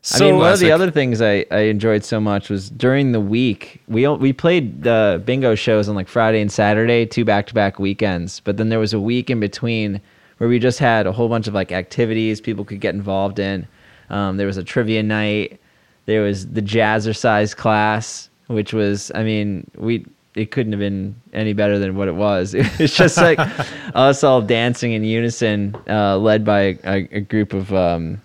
So 0.00 0.28
I 0.28 0.30
mean, 0.30 0.38
one 0.40 0.52
of 0.54 0.60
the 0.60 0.72
other 0.72 0.90
things 0.90 1.20
I, 1.20 1.44
I 1.50 1.62
enjoyed 1.68 2.04
so 2.04 2.20
much 2.20 2.48
was 2.48 2.70
during 2.70 3.12
the 3.12 3.20
week 3.20 3.82
we 3.88 4.08
we 4.08 4.32
played 4.32 4.86
uh, 4.86 5.18
bingo 5.18 5.54
shows 5.54 5.86
on 5.88 5.94
like 5.94 6.08
Friday 6.08 6.40
and 6.40 6.50
Saturday, 6.50 7.04
two 7.04 7.26
back 7.26 7.46
to 7.48 7.54
back 7.54 7.78
weekends. 7.78 8.40
But 8.40 8.56
then 8.56 8.70
there 8.70 8.78
was 8.78 8.94
a 8.94 9.00
week 9.00 9.28
in 9.28 9.38
between 9.40 10.00
where 10.38 10.48
we 10.48 10.58
just 10.58 10.78
had 10.78 11.06
a 11.06 11.12
whole 11.12 11.28
bunch 11.28 11.46
of 11.46 11.54
like 11.54 11.72
activities 11.72 12.40
people 12.40 12.64
could 12.64 12.80
get 12.80 12.94
involved 12.94 13.38
in. 13.38 13.66
Um, 14.10 14.36
there 14.36 14.46
was 14.46 14.56
a 14.56 14.64
trivia 14.64 15.02
night. 15.02 15.60
There 16.06 16.22
was 16.22 16.46
the 16.48 16.62
jazzercise 16.62 17.54
class, 17.54 18.30
which 18.46 18.72
was 18.72 19.12
I 19.14 19.22
mean 19.22 19.70
we 19.76 20.06
it 20.34 20.50
couldn't 20.52 20.72
have 20.72 20.80
been 20.80 21.16
any 21.32 21.52
better 21.52 21.78
than 21.78 21.96
what 21.96 22.08
it 22.08 22.14
was. 22.14 22.54
It's 22.78 22.96
just 22.96 23.16
like 23.16 23.38
us 23.94 24.24
all 24.24 24.40
dancing 24.40 24.92
in 24.92 25.04
unison, 25.04 25.76
uh, 25.88 26.16
led 26.16 26.44
by 26.44 26.78
a, 26.84 27.08
a 27.10 27.20
group 27.20 27.52
of 27.52 27.72
um, 27.74 28.22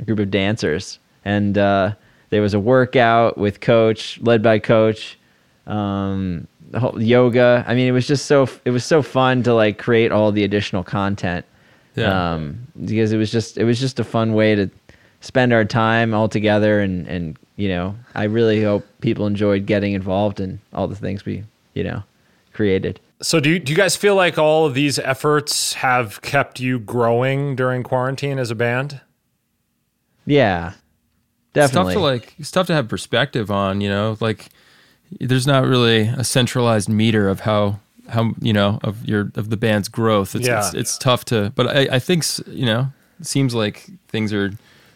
a 0.00 0.04
group 0.04 0.18
of 0.18 0.30
dancers, 0.30 0.98
and 1.24 1.56
uh, 1.58 1.92
there 2.30 2.42
was 2.42 2.54
a 2.54 2.60
workout 2.60 3.36
with 3.36 3.60
coach, 3.60 4.18
led 4.22 4.42
by 4.42 4.58
coach, 4.58 5.18
um, 5.66 6.48
yoga. 6.96 7.64
I 7.66 7.74
mean, 7.74 7.88
it 7.88 7.92
was 7.92 8.06
just 8.06 8.26
so 8.26 8.48
it 8.64 8.70
was 8.70 8.84
so 8.84 9.02
fun 9.02 9.42
to 9.44 9.54
like 9.54 9.78
create 9.78 10.12
all 10.12 10.32
the 10.32 10.44
additional 10.44 10.82
content. 10.82 11.44
Yeah. 11.94 12.34
Um, 12.34 12.66
because 12.84 13.12
it 13.12 13.18
was 13.18 13.30
just 13.30 13.58
it 13.58 13.64
was 13.64 13.78
just 13.78 14.00
a 14.00 14.04
fun 14.04 14.32
way 14.34 14.54
to 14.54 14.70
spend 15.20 15.52
our 15.52 15.64
time 15.64 16.14
all 16.14 16.28
together, 16.28 16.80
and 16.80 17.06
and 17.06 17.38
you 17.56 17.68
know, 17.68 17.94
I 18.14 18.24
really 18.24 18.62
hope 18.62 18.86
people 19.00 19.26
enjoyed 19.26 19.66
getting 19.66 19.92
involved 19.92 20.40
in 20.40 20.60
all 20.72 20.88
the 20.88 20.96
things 20.96 21.24
we 21.24 21.44
you 21.74 21.84
know 21.84 22.02
created. 22.52 23.00
So 23.20 23.38
do 23.38 23.50
you, 23.50 23.58
do 23.60 23.70
you 23.70 23.76
guys 23.76 23.94
feel 23.94 24.16
like 24.16 24.36
all 24.36 24.66
of 24.66 24.74
these 24.74 24.98
efforts 24.98 25.74
have 25.74 26.20
kept 26.22 26.58
you 26.58 26.80
growing 26.80 27.54
during 27.54 27.84
quarantine 27.84 28.38
as 28.38 28.50
a 28.50 28.56
band? 28.56 29.00
Yeah, 30.26 30.72
it's 31.54 31.72
tough 31.72 31.92
to 31.92 32.00
like 32.00 32.34
it's 32.38 32.50
tough 32.50 32.66
to 32.68 32.74
have 32.74 32.88
perspective 32.88 33.50
on. 33.50 33.80
You 33.80 33.88
know, 33.90 34.16
like 34.20 34.48
there's 35.20 35.46
not 35.46 35.64
really 35.66 36.02
a 36.02 36.24
centralized 36.24 36.88
meter 36.88 37.28
of 37.28 37.40
how 37.40 37.78
how 38.08 38.32
you 38.40 38.52
know 38.52 38.78
of 38.82 39.06
your 39.08 39.30
of 39.36 39.50
the 39.50 39.56
band's 39.56 39.88
growth. 39.88 40.34
It's 40.34 40.46
Yeah. 40.46 40.60
it's, 40.66 40.74
it's 40.74 40.98
tough 40.98 41.24
to, 41.26 41.52
but 41.54 41.66
I 41.68 41.88
I 41.96 41.98
think 41.98 42.24
you 42.46 42.66
know 42.66 42.92
it 43.20 43.26
seems 43.26 43.54
like 43.54 43.88
things 44.08 44.32
are 44.32 44.50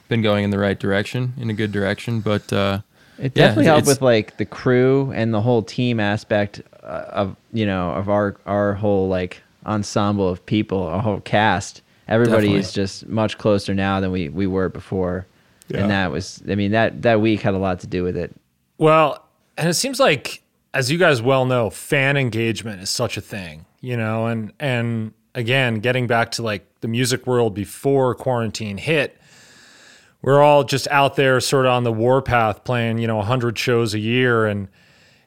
been 0.08 0.22
going 0.22 0.44
in 0.44 0.50
the 0.50 0.58
right 0.58 0.78
direction, 0.78 1.32
in 1.38 1.50
a 1.50 1.54
good 1.54 1.72
direction, 1.72 2.20
but. 2.20 2.52
uh 2.52 2.80
It 3.18 3.32
definitely 3.34 3.64
it's- 3.64 3.74
helped 3.74 3.86
with 3.88 4.02
like 4.02 4.36
the 4.36 4.44
crew 4.44 5.10
and 5.14 5.32
the 5.32 5.40
whole 5.40 5.62
team 5.62 5.98
aspect 6.00 6.60
uh, 6.82 7.20
of 7.22 7.36
you 7.52 7.64
know 7.66 7.90
of 7.92 8.08
our 8.08 8.36
our 8.44 8.74
whole 8.74 9.08
like 9.08 9.42
ensemble 9.64 10.28
of 10.28 10.44
people, 10.44 10.82
our 10.86 11.00
whole 11.02 11.20
cast. 11.20 11.82
Everybody 12.08 12.48
Definitely. 12.48 12.60
is 12.60 12.72
just 12.72 13.08
much 13.08 13.36
closer 13.38 13.74
now 13.74 14.00
than 14.00 14.12
we 14.12 14.28
we 14.28 14.46
were 14.46 14.68
before, 14.68 15.24
Yeah. 15.68 15.80
and 15.80 15.90
that 15.90 16.12
was 16.12 16.42
I 16.48 16.54
mean 16.56 16.72
that 16.72 17.02
that 17.02 17.20
week 17.22 17.40
had 17.40 17.54
a 17.54 17.58
lot 17.58 17.80
to 17.80 17.86
do 17.86 18.04
with 18.04 18.16
it. 18.16 18.30
Well, 18.78 19.25
and 19.56 19.68
it 19.68 19.74
seems 19.74 19.98
like, 20.00 20.42
as 20.74 20.90
you 20.90 20.98
guys 20.98 21.22
well 21.22 21.44
know, 21.46 21.70
fan 21.70 22.16
engagement 22.16 22.80
is 22.82 22.90
such 22.90 23.16
a 23.16 23.20
thing, 23.20 23.66
you 23.80 23.96
know, 23.96 24.26
and 24.26 24.52
and 24.60 25.12
again, 25.34 25.76
getting 25.80 26.06
back 26.06 26.30
to 26.32 26.42
like 26.42 26.66
the 26.80 26.88
music 26.88 27.26
world 27.26 27.54
before 27.54 28.14
quarantine 28.14 28.76
hit, 28.78 29.18
we're 30.22 30.42
all 30.42 30.64
just 30.64 30.88
out 30.88 31.16
there 31.16 31.40
sort 31.40 31.66
of 31.66 31.72
on 31.72 31.84
the 31.84 31.92
warpath 31.92 32.64
playing, 32.64 32.98
you 32.98 33.06
know, 33.06 33.16
100 33.16 33.58
shows 33.58 33.94
a 33.94 33.98
year 33.98 34.46
and 34.46 34.68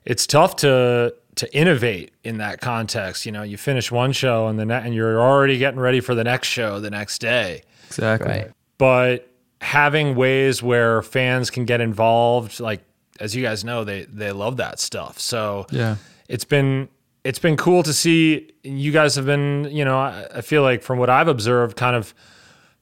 it's 0.06 0.26
tough 0.28 0.56
to 0.58 1.14
to 1.36 1.56
innovate 1.56 2.12
in 2.24 2.38
that 2.40 2.60
context, 2.60 3.26
you 3.26 3.32
know, 3.32 3.44
you 3.44 3.56
finish 3.56 3.92
one 3.92 4.12
show 4.12 4.48
and 4.48 4.60
then 4.60 4.70
and 4.72 4.94
you're 4.94 5.22
already 5.22 5.58
getting 5.58 5.80
ready 5.80 6.02
for 6.02 6.14
the 6.14 6.24
next 6.24 6.48
show 6.48 6.80
the 6.80 6.90
next 6.90 7.20
day 7.20 7.64
Exactly. 7.88 8.28
Right. 8.30 8.52
but 8.78 9.26
having 9.62 10.16
ways 10.16 10.62
where 10.64 11.02
fans 11.02 11.50
can 11.50 11.66
get 11.66 11.82
involved 11.82 12.60
like 12.60 12.82
as 13.20 13.36
you 13.36 13.44
guys 13.44 13.64
know 13.64 13.84
they 13.84 14.06
they 14.06 14.32
love 14.32 14.58
that 14.58 14.80
stuff. 14.80 15.20
So 15.20 15.66
Yeah. 15.72 15.96
it's 16.28 16.46
been 16.46 16.90
it's 17.24 17.40
been 17.40 17.58
cool 17.58 17.84
to 17.84 17.94
see 17.94 18.50
you 18.64 18.92
guys 18.92 19.16
have 19.16 19.26
been 19.26 19.68
you 19.72 19.84
know 19.84 19.98
i, 20.00 20.26
I 20.36 20.42
feel 20.42 20.62
like 20.62 20.82
from 20.82 21.00
what 21.00 21.10
i've 21.10 21.28
observed 21.28 21.76
kind 21.76 21.94
of 21.96 22.14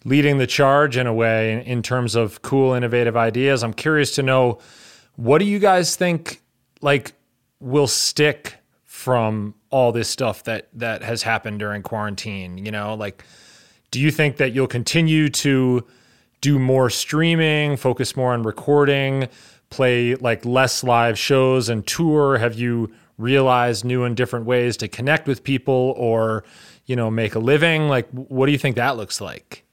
leading 0.05 0.37
the 0.37 0.45
charge 0.45 0.95
in 0.95 1.07
a 1.07 1.13
way 1.13 1.53
in, 1.53 1.59
in 1.61 1.81
terms 1.81 2.13
of 2.15 2.41
cool 2.43 2.73
innovative 2.73 3.17
ideas. 3.17 3.63
I'm 3.63 3.73
curious 3.73 4.13
to 4.15 4.23
know 4.23 4.59
what 5.15 5.39
do 5.39 5.45
you 5.45 5.57
guys 5.59 5.95
think 5.95 6.41
like 6.81 7.13
will 7.59 7.87
stick 7.87 8.57
from 8.85 9.55
all 9.71 9.91
this 9.91 10.07
stuff 10.07 10.43
that 10.43 10.69
that 10.75 11.01
has 11.01 11.23
happened 11.23 11.59
during 11.59 11.81
quarantine? 11.81 12.57
You 12.59 12.71
know 12.71 12.93
like 12.93 13.23
do 13.89 13.99
you 13.99 14.11
think 14.11 14.37
that 14.37 14.53
you'll 14.53 14.67
continue 14.67 15.29
to 15.29 15.83
do 16.41 16.59
more 16.59 16.89
streaming, 16.91 17.75
focus 17.77 18.15
more 18.15 18.33
on 18.33 18.43
recording, 18.43 19.27
play 19.69 20.15
like 20.15 20.45
less 20.45 20.83
live 20.83 21.17
shows 21.17 21.69
and 21.69 21.85
tour? 21.85 22.37
Have 22.37 22.55
you 22.55 22.91
realized 23.17 23.83
new 23.83 24.03
and 24.03 24.15
different 24.15 24.45
ways 24.45 24.77
to 24.77 24.87
connect 24.87 25.27
with 25.27 25.43
people 25.43 25.93
or, 25.97 26.43
you 26.85 26.95
know, 26.95 27.09
make 27.09 27.35
a 27.35 27.39
living? 27.39 27.89
Like, 27.89 28.09
what 28.11 28.45
do 28.45 28.51
you 28.51 28.57
think 28.57 28.75
that 28.75 28.97
looks 28.97 29.19
like? 29.19 29.63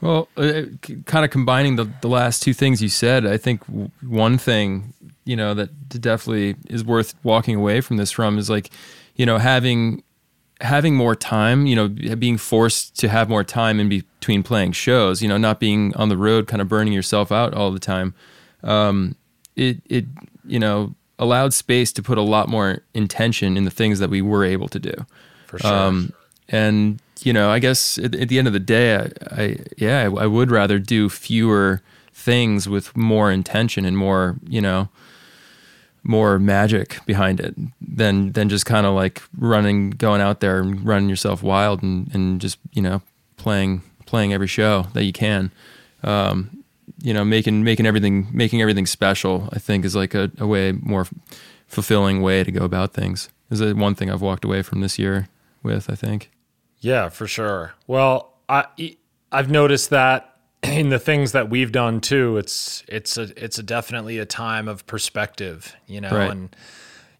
Well, 0.00 0.28
uh, 0.36 0.62
kind 1.06 1.24
of 1.24 1.30
combining 1.30 1.76
the, 1.76 1.90
the 2.02 2.08
last 2.08 2.42
two 2.42 2.52
things 2.52 2.82
you 2.82 2.90
said, 2.90 3.26
I 3.26 3.38
think 3.38 3.62
one 4.02 4.36
thing, 4.36 4.92
you 5.24 5.36
know, 5.36 5.54
that 5.54 5.88
definitely 5.88 6.56
is 6.68 6.84
worth 6.84 7.14
walking 7.22 7.56
away 7.56 7.80
from 7.80 7.96
this 7.96 8.10
from 8.10 8.38
is 8.38 8.50
like, 8.50 8.70
you 9.14 9.24
know, 9.24 9.38
having 9.38 10.02
having 10.60 10.94
more 10.94 11.14
time, 11.14 11.66
you 11.66 11.76
know, 11.76 11.88
being 12.16 12.38
forced 12.38 12.98
to 12.98 13.08
have 13.08 13.28
more 13.28 13.44
time 13.44 13.78
in 13.78 13.88
between 13.88 14.42
playing 14.42 14.72
shows, 14.72 15.20
you 15.20 15.28
know, 15.28 15.36
not 15.36 15.60
being 15.60 15.94
on 15.96 16.08
the 16.08 16.16
road, 16.16 16.46
kind 16.46 16.62
of 16.62 16.68
burning 16.68 16.92
yourself 16.92 17.30
out 17.30 17.54
all 17.54 17.70
the 17.70 17.78
time. 17.78 18.14
Um, 18.66 19.16
it, 19.54 19.78
it, 19.86 20.04
you 20.44 20.58
know, 20.58 20.94
allowed 21.18 21.54
space 21.54 21.92
to 21.92 22.02
put 22.02 22.18
a 22.18 22.22
lot 22.22 22.48
more 22.48 22.82
intention 22.92 23.56
in 23.56 23.64
the 23.64 23.70
things 23.70 23.98
that 24.00 24.10
we 24.10 24.20
were 24.20 24.44
able 24.44 24.68
to 24.68 24.78
do. 24.78 24.94
For 25.46 25.58
sure. 25.58 25.72
Um, 25.72 26.12
and 26.48 27.00
you 27.22 27.32
know, 27.32 27.50
I 27.50 27.58
guess 27.58 27.98
at, 27.98 28.14
at 28.14 28.28
the 28.28 28.38
end 28.38 28.46
of 28.46 28.52
the 28.52 28.60
day, 28.60 28.96
I, 28.96 29.10
I 29.30 29.56
yeah, 29.78 30.02
I, 30.02 30.24
I 30.24 30.26
would 30.26 30.50
rather 30.50 30.78
do 30.78 31.08
fewer 31.08 31.80
things 32.12 32.68
with 32.68 32.96
more 32.96 33.30
intention 33.30 33.84
and 33.84 33.96
more, 33.96 34.36
you 34.46 34.60
know, 34.60 34.88
more 36.02 36.38
magic 36.38 37.04
behind 37.06 37.40
it 37.40 37.54
than 37.80 38.32
than 38.32 38.48
just 38.48 38.66
kind 38.66 38.86
of 38.86 38.94
like 38.94 39.22
running, 39.36 39.90
going 39.90 40.20
out 40.20 40.40
there 40.40 40.60
and 40.60 40.84
running 40.84 41.08
yourself 41.08 41.42
wild 41.42 41.82
and 41.82 42.12
and 42.14 42.40
just 42.40 42.58
you 42.72 42.82
know 42.82 43.02
playing 43.36 43.82
playing 44.04 44.32
every 44.32 44.46
show 44.46 44.86
that 44.92 45.04
you 45.04 45.12
can. 45.12 45.50
Um, 46.02 46.64
you 47.02 47.12
know, 47.14 47.24
making 47.24 47.62
making 47.64 47.86
everything 47.86 48.28
making 48.32 48.60
everything 48.62 48.86
special. 48.86 49.48
I 49.52 49.58
think 49.58 49.84
is 49.84 49.94
like 49.96 50.14
a, 50.14 50.30
a 50.38 50.46
way 50.46 50.72
more 50.72 51.06
fulfilling 51.66 52.22
way 52.22 52.44
to 52.44 52.50
go 52.52 52.64
about 52.64 52.92
things. 52.94 53.28
Is 53.50 53.58
the 53.60 53.74
one 53.74 53.94
thing 53.94 54.10
I've 54.10 54.22
walked 54.22 54.44
away 54.44 54.62
from 54.62 54.80
this 54.80 54.98
year 54.98 55.28
with. 55.62 55.90
I 55.90 55.94
think. 55.94 56.30
Yeah, 56.80 57.08
for 57.08 57.26
sure. 57.26 57.74
Well, 57.86 58.34
I 58.48 58.66
I've 59.32 59.50
noticed 59.50 59.90
that 59.90 60.36
in 60.62 60.88
the 60.88 60.98
things 60.98 61.32
that 61.32 61.48
we've 61.50 61.72
done 61.72 62.00
too, 62.00 62.36
it's 62.38 62.82
it's 62.88 63.16
a 63.16 63.22
it's 63.42 63.58
a 63.58 63.62
definitely 63.62 64.18
a 64.18 64.26
time 64.26 64.68
of 64.68 64.86
perspective, 64.86 65.74
you 65.86 66.00
know, 66.00 66.10
Right. 66.10 66.30
and 66.30 66.54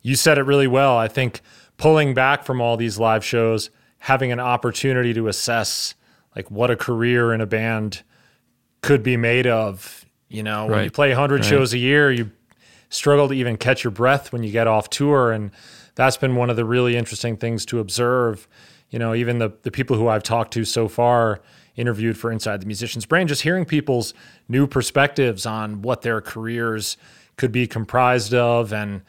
you 0.03 0.14
said 0.16 0.39
it 0.39 0.43
really 0.43 0.66
well. 0.68 0.97
I 0.97 1.09
think 1.09 1.41
pulling 1.79 2.14
back 2.14 2.45
from 2.45 2.61
all 2.61 2.77
these 2.77 2.99
live 2.99 3.24
shows, 3.24 3.70
having 3.99 4.31
an 4.33 4.41
opportunity 4.41 5.12
to 5.14 5.29
assess 5.29 5.95
like 6.35 6.51
what 6.51 6.70
a 6.70 6.77
career 6.77 7.33
in 7.33 7.41
a 7.41 7.47
band 7.47 8.03
could 8.87 9.03
be 9.03 9.16
made 9.16 9.47
of, 9.47 10.05
you 10.28 10.43
know, 10.43 10.66
when 10.66 10.74
you 10.78 10.80
Right. 10.84 10.93
play 10.93 11.11
100 11.11 11.41
Right. 11.41 11.45
shows 11.49 11.72
a 11.74 11.78
year, 11.78 12.11
you 12.11 12.30
struggle 12.89 13.28
to 13.28 13.34
even 13.34 13.57
catch 13.57 13.82
your 13.84 13.91
breath 13.91 14.32
when 14.32 14.43
you 14.43 14.51
get 14.53 14.66
off 14.66 14.89
tour 14.89 15.32
and 15.32 15.51
that's 15.97 16.16
been 16.16 16.37
one 16.37 16.49
of 16.51 16.57
the 16.57 16.64
really 16.64 16.97
interesting 16.97 17.37
things 17.37 17.66
to 17.66 17.80
observe 17.80 18.47
you 18.91 18.99
know 18.99 19.12
even 19.12 19.39
the, 19.41 19.51
the 19.62 19.72
people 19.72 19.97
who 19.97 20.07
i've 20.07 20.22
talked 20.22 20.53
to 20.53 20.64
so 20.64 20.87
far 20.87 21.41
interviewed 21.74 22.16
for 22.16 22.30
inside 22.30 22.61
the 22.62 22.66
musician's 22.66 23.05
brain 23.05 23.26
just 23.26 23.43
hearing 23.43 23.64
people's 23.64 24.14
new 24.49 24.68
perspectives 24.68 25.45
on 25.47 25.82
what 25.82 26.03
their 26.03 26.20
careers 26.20 26.97
could 27.37 27.51
be 27.51 27.66
comprised 27.66 28.32
of 28.32 28.72
and 28.72 29.03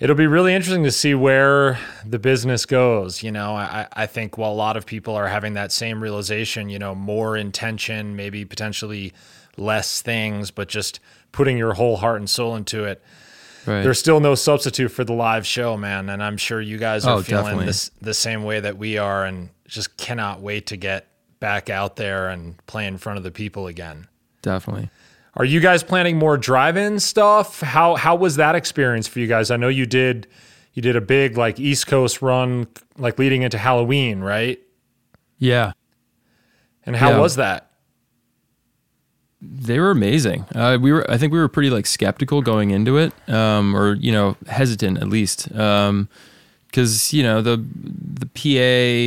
it'll 0.00 0.16
be 0.16 0.26
really 0.26 0.54
interesting 0.54 0.84
to 0.84 0.90
see 0.92 1.14
where 1.14 1.78
the 2.06 2.18
business 2.18 2.64
goes 2.66 3.22
you 3.22 3.30
know 3.32 3.54
i, 3.54 3.86
I 3.92 4.06
think 4.06 4.38
while 4.38 4.52
a 4.52 4.54
lot 4.54 4.76
of 4.76 4.86
people 4.86 5.14
are 5.14 5.28
having 5.28 5.54
that 5.54 5.72
same 5.72 6.02
realization 6.02 6.68
you 6.68 6.78
know 6.78 6.94
more 6.94 7.36
intention 7.36 8.14
maybe 8.16 8.44
potentially 8.44 9.12
less 9.56 10.00
things 10.02 10.50
but 10.50 10.68
just 10.68 11.00
putting 11.32 11.58
your 11.58 11.74
whole 11.74 11.96
heart 11.96 12.18
and 12.20 12.28
soul 12.30 12.54
into 12.56 12.84
it 12.84 13.02
Right. 13.66 13.82
there's 13.82 13.98
still 13.98 14.20
no 14.20 14.34
substitute 14.34 14.88
for 14.88 15.04
the 15.04 15.12
live 15.12 15.46
show, 15.46 15.76
man. 15.76 16.08
And 16.08 16.22
I'm 16.22 16.38
sure 16.38 16.58
you 16.58 16.78
guys 16.78 17.04
are 17.04 17.18
Oh, 17.18 17.22
feeling 17.22 17.42
definitely. 17.44 17.66
this 17.66 17.90
the 18.00 18.14
same 18.14 18.44
way 18.44 18.60
that 18.60 18.78
we 18.78 18.96
are, 18.96 19.26
and 19.26 19.50
just 19.66 19.98
cannot 19.98 20.40
wait 20.40 20.68
to 20.68 20.78
get 20.78 21.06
back 21.38 21.68
out 21.68 21.96
there 21.96 22.28
and 22.30 22.56
play 22.66 22.86
in 22.86 22.96
front 22.96 23.18
of 23.18 23.24
the 23.24 23.30
people 23.30 23.66
again. 23.66 24.06
Definitely. 24.40 24.88
Are 25.38 25.44
you 25.44 25.60
guys 25.60 25.82
planning 25.84 26.18
more 26.18 26.36
drive-in 26.36 26.98
stuff? 27.00 27.60
How 27.60 27.94
how 27.94 28.16
was 28.16 28.36
that 28.36 28.54
experience 28.56 29.06
for 29.08 29.20
you 29.20 29.26
guys? 29.28 29.50
I 29.50 29.56
know 29.56 29.68
you 29.68 29.86
did 29.86 30.26
you 30.74 30.82
did 30.82 30.96
a 30.96 31.00
big 31.00 31.36
like 31.38 31.58
East 31.60 31.86
Coast 31.86 32.20
run, 32.20 32.66
like 32.98 33.18
leading 33.18 33.42
into 33.42 33.56
Halloween, 33.56 34.20
right? 34.20 34.58
Yeah. 35.38 35.72
And 36.84 36.96
how 36.96 37.10
Yeah. 37.10 37.18
was 37.20 37.36
that? 37.36 37.70
They 39.40 39.78
were 39.78 39.92
amazing. 39.92 40.46
Uh, 40.52 40.78
we 40.80 40.90
were, 40.90 41.08
I 41.08 41.16
think, 41.16 41.32
we 41.32 41.38
were 41.38 41.46
pretty 41.48 41.70
like 41.70 41.86
skeptical 41.86 42.42
going 42.42 42.70
into 42.72 42.98
it, 42.98 43.12
um, 43.28 43.76
or 43.76 43.94
you 43.94 44.10
know, 44.10 44.36
hesitant 44.48 44.98
at 44.98 45.08
least, 45.08 45.48
because 46.68 47.12
you 47.12 47.22
know 47.22 47.42
the 47.42 47.56
the 47.56 48.26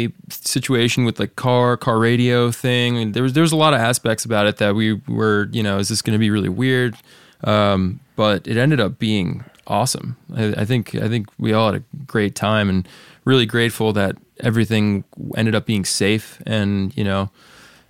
PA 0.09 0.13
situation 0.29 1.05
with 1.05 1.19
like 1.19 1.35
car 1.35 1.77
car 1.77 1.99
radio 1.99 2.51
thing. 2.51 2.97
And 2.97 3.13
there 3.13 3.23
was 3.23 3.33
there 3.33 3.43
was 3.43 3.51
a 3.51 3.57
lot 3.57 3.73
of 3.73 3.79
aspects 3.79 4.25
about 4.25 4.47
it 4.47 4.57
that 4.57 4.75
we 4.75 4.93
were, 5.07 5.47
you 5.51 5.63
know, 5.63 5.77
is 5.77 5.89
this 5.89 6.01
going 6.01 6.13
to 6.13 6.19
be 6.19 6.29
really 6.29 6.49
weird? 6.49 6.95
Um, 7.43 7.99
but 8.15 8.47
it 8.47 8.57
ended 8.57 8.79
up 8.79 8.99
being 8.99 9.43
awesome. 9.67 10.17
I, 10.35 10.53
I 10.57 10.65
think 10.65 10.95
I 10.95 11.07
think 11.07 11.27
we 11.37 11.53
all 11.53 11.71
had 11.71 11.81
a 11.81 11.85
great 12.05 12.35
time, 12.35 12.69
and 12.69 12.87
really 13.25 13.45
grateful 13.45 13.93
that 13.93 14.17
everything 14.41 15.03
ended 15.35 15.55
up 15.55 15.65
being 15.65 15.85
safe, 15.85 16.41
and 16.45 16.95
you 16.97 17.03
know, 17.03 17.29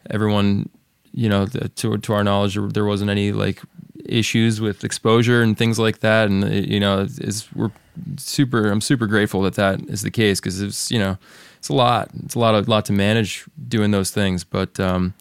everyone 0.09 0.69
you 1.13 1.27
know, 1.27 1.45
the, 1.45 1.67
to 1.69 1.97
to 1.97 2.13
our 2.13 2.23
knowledge, 2.23 2.57
there- 2.73 2.85
wasn't 2.85 3.09
any 3.09 3.31
like 3.31 3.61
issues 4.05 4.59
with 4.59 4.83
exposure 4.83 5.41
and 5.41 5.57
things 5.57 5.77
like 5.77 5.99
that. 5.99 6.29
And 6.29 6.49
you 6.65 6.79
know, 6.79 7.01
it's 7.01 7.53
we're 7.53 7.71
super. 8.17 8.69
I'm 8.69 8.81
super 8.81 9.07
grateful 9.07 9.41
that 9.43 9.55
that 9.55 9.81
is 9.89 10.01
the 10.01 10.11
case 10.11 10.39
because 10.39 10.61
it's 10.61 10.91
you 10.91 10.99
know, 10.99 11.17
it's 11.57 11.69
a 11.69 11.73
lot. 11.73 12.09
It's 12.23 12.35
a 12.35 12.39
lot 12.39 12.55
of 12.55 12.67
lot 12.67 12.85
to 12.85 12.93
manage 12.93 13.45
doing 13.67 13.91
those 13.91 14.11
things. 14.11 14.43
But 14.43 14.79
um, 14.79 15.13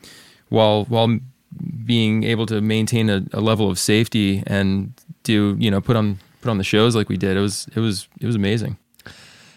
while 0.48 0.84
while 0.86 1.18
being 1.84 2.24
able 2.24 2.46
to 2.46 2.60
maintain 2.60 3.10
a, 3.10 3.24
a 3.32 3.40
level 3.40 3.68
of 3.68 3.78
safety 3.78 4.42
and 4.46 4.92
do 5.24 5.56
you 5.58 5.70
know 5.70 5.80
put 5.80 5.96
on 5.96 6.18
put 6.40 6.50
on 6.50 6.58
the 6.58 6.64
shows 6.64 6.96
like 6.96 7.08
we 7.08 7.16
did, 7.16 7.36
it 7.36 7.40
was 7.40 7.68
it 7.74 7.80
was 7.80 8.08
it 8.20 8.26
was 8.26 8.36
amazing. 8.36 8.76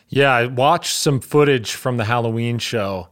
Yeah, 0.10 0.32
I 0.32 0.46
watched 0.46 0.94
some 0.94 1.20
footage 1.20 1.74
from 1.74 1.98
the 1.98 2.06
Halloween 2.06 2.60
show, 2.60 3.08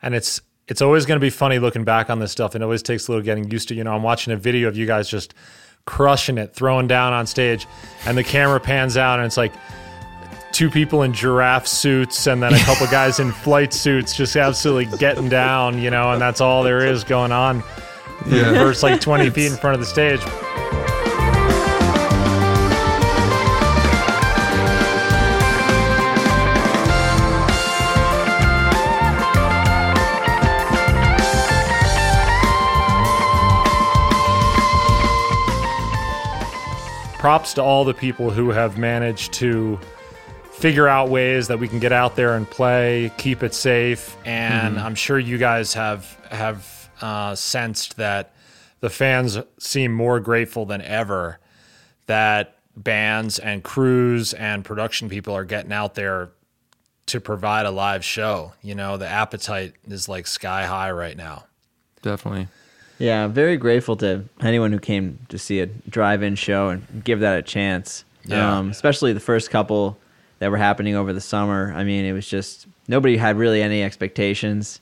and 0.00 0.14
it's 0.14 0.40
it's 0.68 0.82
always 0.82 1.06
going 1.06 1.16
to 1.16 1.24
be 1.24 1.30
funny 1.30 1.58
looking 1.58 1.84
back 1.84 2.10
on 2.10 2.18
this 2.18 2.32
stuff. 2.32 2.56
It 2.56 2.62
always 2.62 2.82
takes 2.82 3.08
a 3.08 3.10
little 3.10 3.24
getting 3.24 3.50
used 3.50 3.68
to. 3.68 3.74
You 3.74 3.84
know, 3.84 3.92
I'm 3.92 4.02
watching 4.02 4.32
a 4.32 4.36
video 4.36 4.68
of 4.68 4.76
you 4.76 4.86
guys 4.86 5.08
just 5.08 5.34
crushing 5.86 6.38
it, 6.38 6.52
throwing 6.52 6.86
down 6.86 7.12
on 7.12 7.26
stage, 7.26 7.66
and 8.06 8.18
the 8.18 8.24
camera 8.24 8.60
pans 8.60 8.96
out, 8.96 9.18
and 9.18 9.26
it's 9.26 9.36
like 9.36 9.52
two 10.52 10.70
people 10.70 11.02
in 11.02 11.12
giraffe 11.12 11.66
suits, 11.66 12.26
and 12.26 12.42
then 12.42 12.52
a 12.52 12.58
couple 12.64 12.86
guys 12.88 13.18
in 13.18 13.32
flight 13.32 13.72
suits, 13.72 14.14
just 14.14 14.36
absolutely 14.36 14.96
getting 14.98 15.28
down. 15.28 15.78
You 15.78 15.90
know, 15.90 16.12
and 16.12 16.20
that's 16.20 16.40
all 16.40 16.62
there 16.62 16.84
is 16.84 17.04
going 17.04 17.32
on. 17.32 17.62
The 18.26 18.44
first 18.56 18.82
like 18.82 19.00
20 19.00 19.30
feet 19.30 19.52
in 19.52 19.56
front 19.58 19.74
of 19.74 19.80
the 19.80 19.86
stage. 19.86 20.20
Props 37.26 37.54
to 37.54 37.60
all 37.60 37.84
the 37.84 37.92
people 37.92 38.30
who 38.30 38.50
have 38.50 38.78
managed 38.78 39.32
to 39.32 39.76
figure 40.52 40.86
out 40.86 41.08
ways 41.08 41.48
that 41.48 41.58
we 41.58 41.66
can 41.66 41.80
get 41.80 41.90
out 41.90 42.14
there 42.14 42.36
and 42.36 42.48
play, 42.48 43.10
keep 43.18 43.42
it 43.42 43.52
safe, 43.52 44.16
and 44.24 44.78
I'm 44.78 44.94
sure 44.94 45.18
you 45.18 45.36
guys 45.36 45.74
have 45.74 46.04
have 46.30 46.88
uh, 47.00 47.34
sensed 47.34 47.96
that 47.96 48.32
the 48.78 48.88
fans 48.88 49.40
seem 49.58 49.90
more 49.90 50.20
grateful 50.20 50.66
than 50.66 50.80
ever 50.82 51.40
that 52.06 52.58
bands 52.76 53.40
and 53.40 53.64
crews 53.64 54.32
and 54.32 54.64
production 54.64 55.08
people 55.08 55.34
are 55.34 55.44
getting 55.44 55.72
out 55.72 55.96
there 55.96 56.30
to 57.06 57.20
provide 57.20 57.66
a 57.66 57.72
live 57.72 58.04
show. 58.04 58.52
You 58.62 58.76
know, 58.76 58.98
the 58.98 59.08
appetite 59.08 59.74
is 59.88 60.08
like 60.08 60.28
sky 60.28 60.66
high 60.66 60.92
right 60.92 61.16
now. 61.16 61.46
Definitely. 62.02 62.46
Yeah, 62.98 63.26
very 63.26 63.56
grateful 63.56 63.96
to 63.98 64.24
anyone 64.40 64.72
who 64.72 64.78
came 64.78 65.18
to 65.28 65.38
see 65.38 65.60
a 65.60 65.66
drive-in 65.66 66.34
show 66.36 66.70
and 66.70 67.04
give 67.04 67.20
that 67.20 67.38
a 67.38 67.42
chance. 67.42 68.04
Yeah. 68.24 68.58
Um, 68.58 68.70
especially 68.70 69.12
the 69.12 69.20
first 69.20 69.50
couple 69.50 69.98
that 70.38 70.50
were 70.50 70.56
happening 70.56 70.96
over 70.96 71.12
the 71.12 71.20
summer. 71.20 71.72
I 71.74 71.84
mean, 71.84 72.04
it 72.04 72.12
was 72.12 72.26
just 72.26 72.66
nobody 72.88 73.16
had 73.16 73.36
really 73.36 73.62
any 73.62 73.82
expectations. 73.82 74.80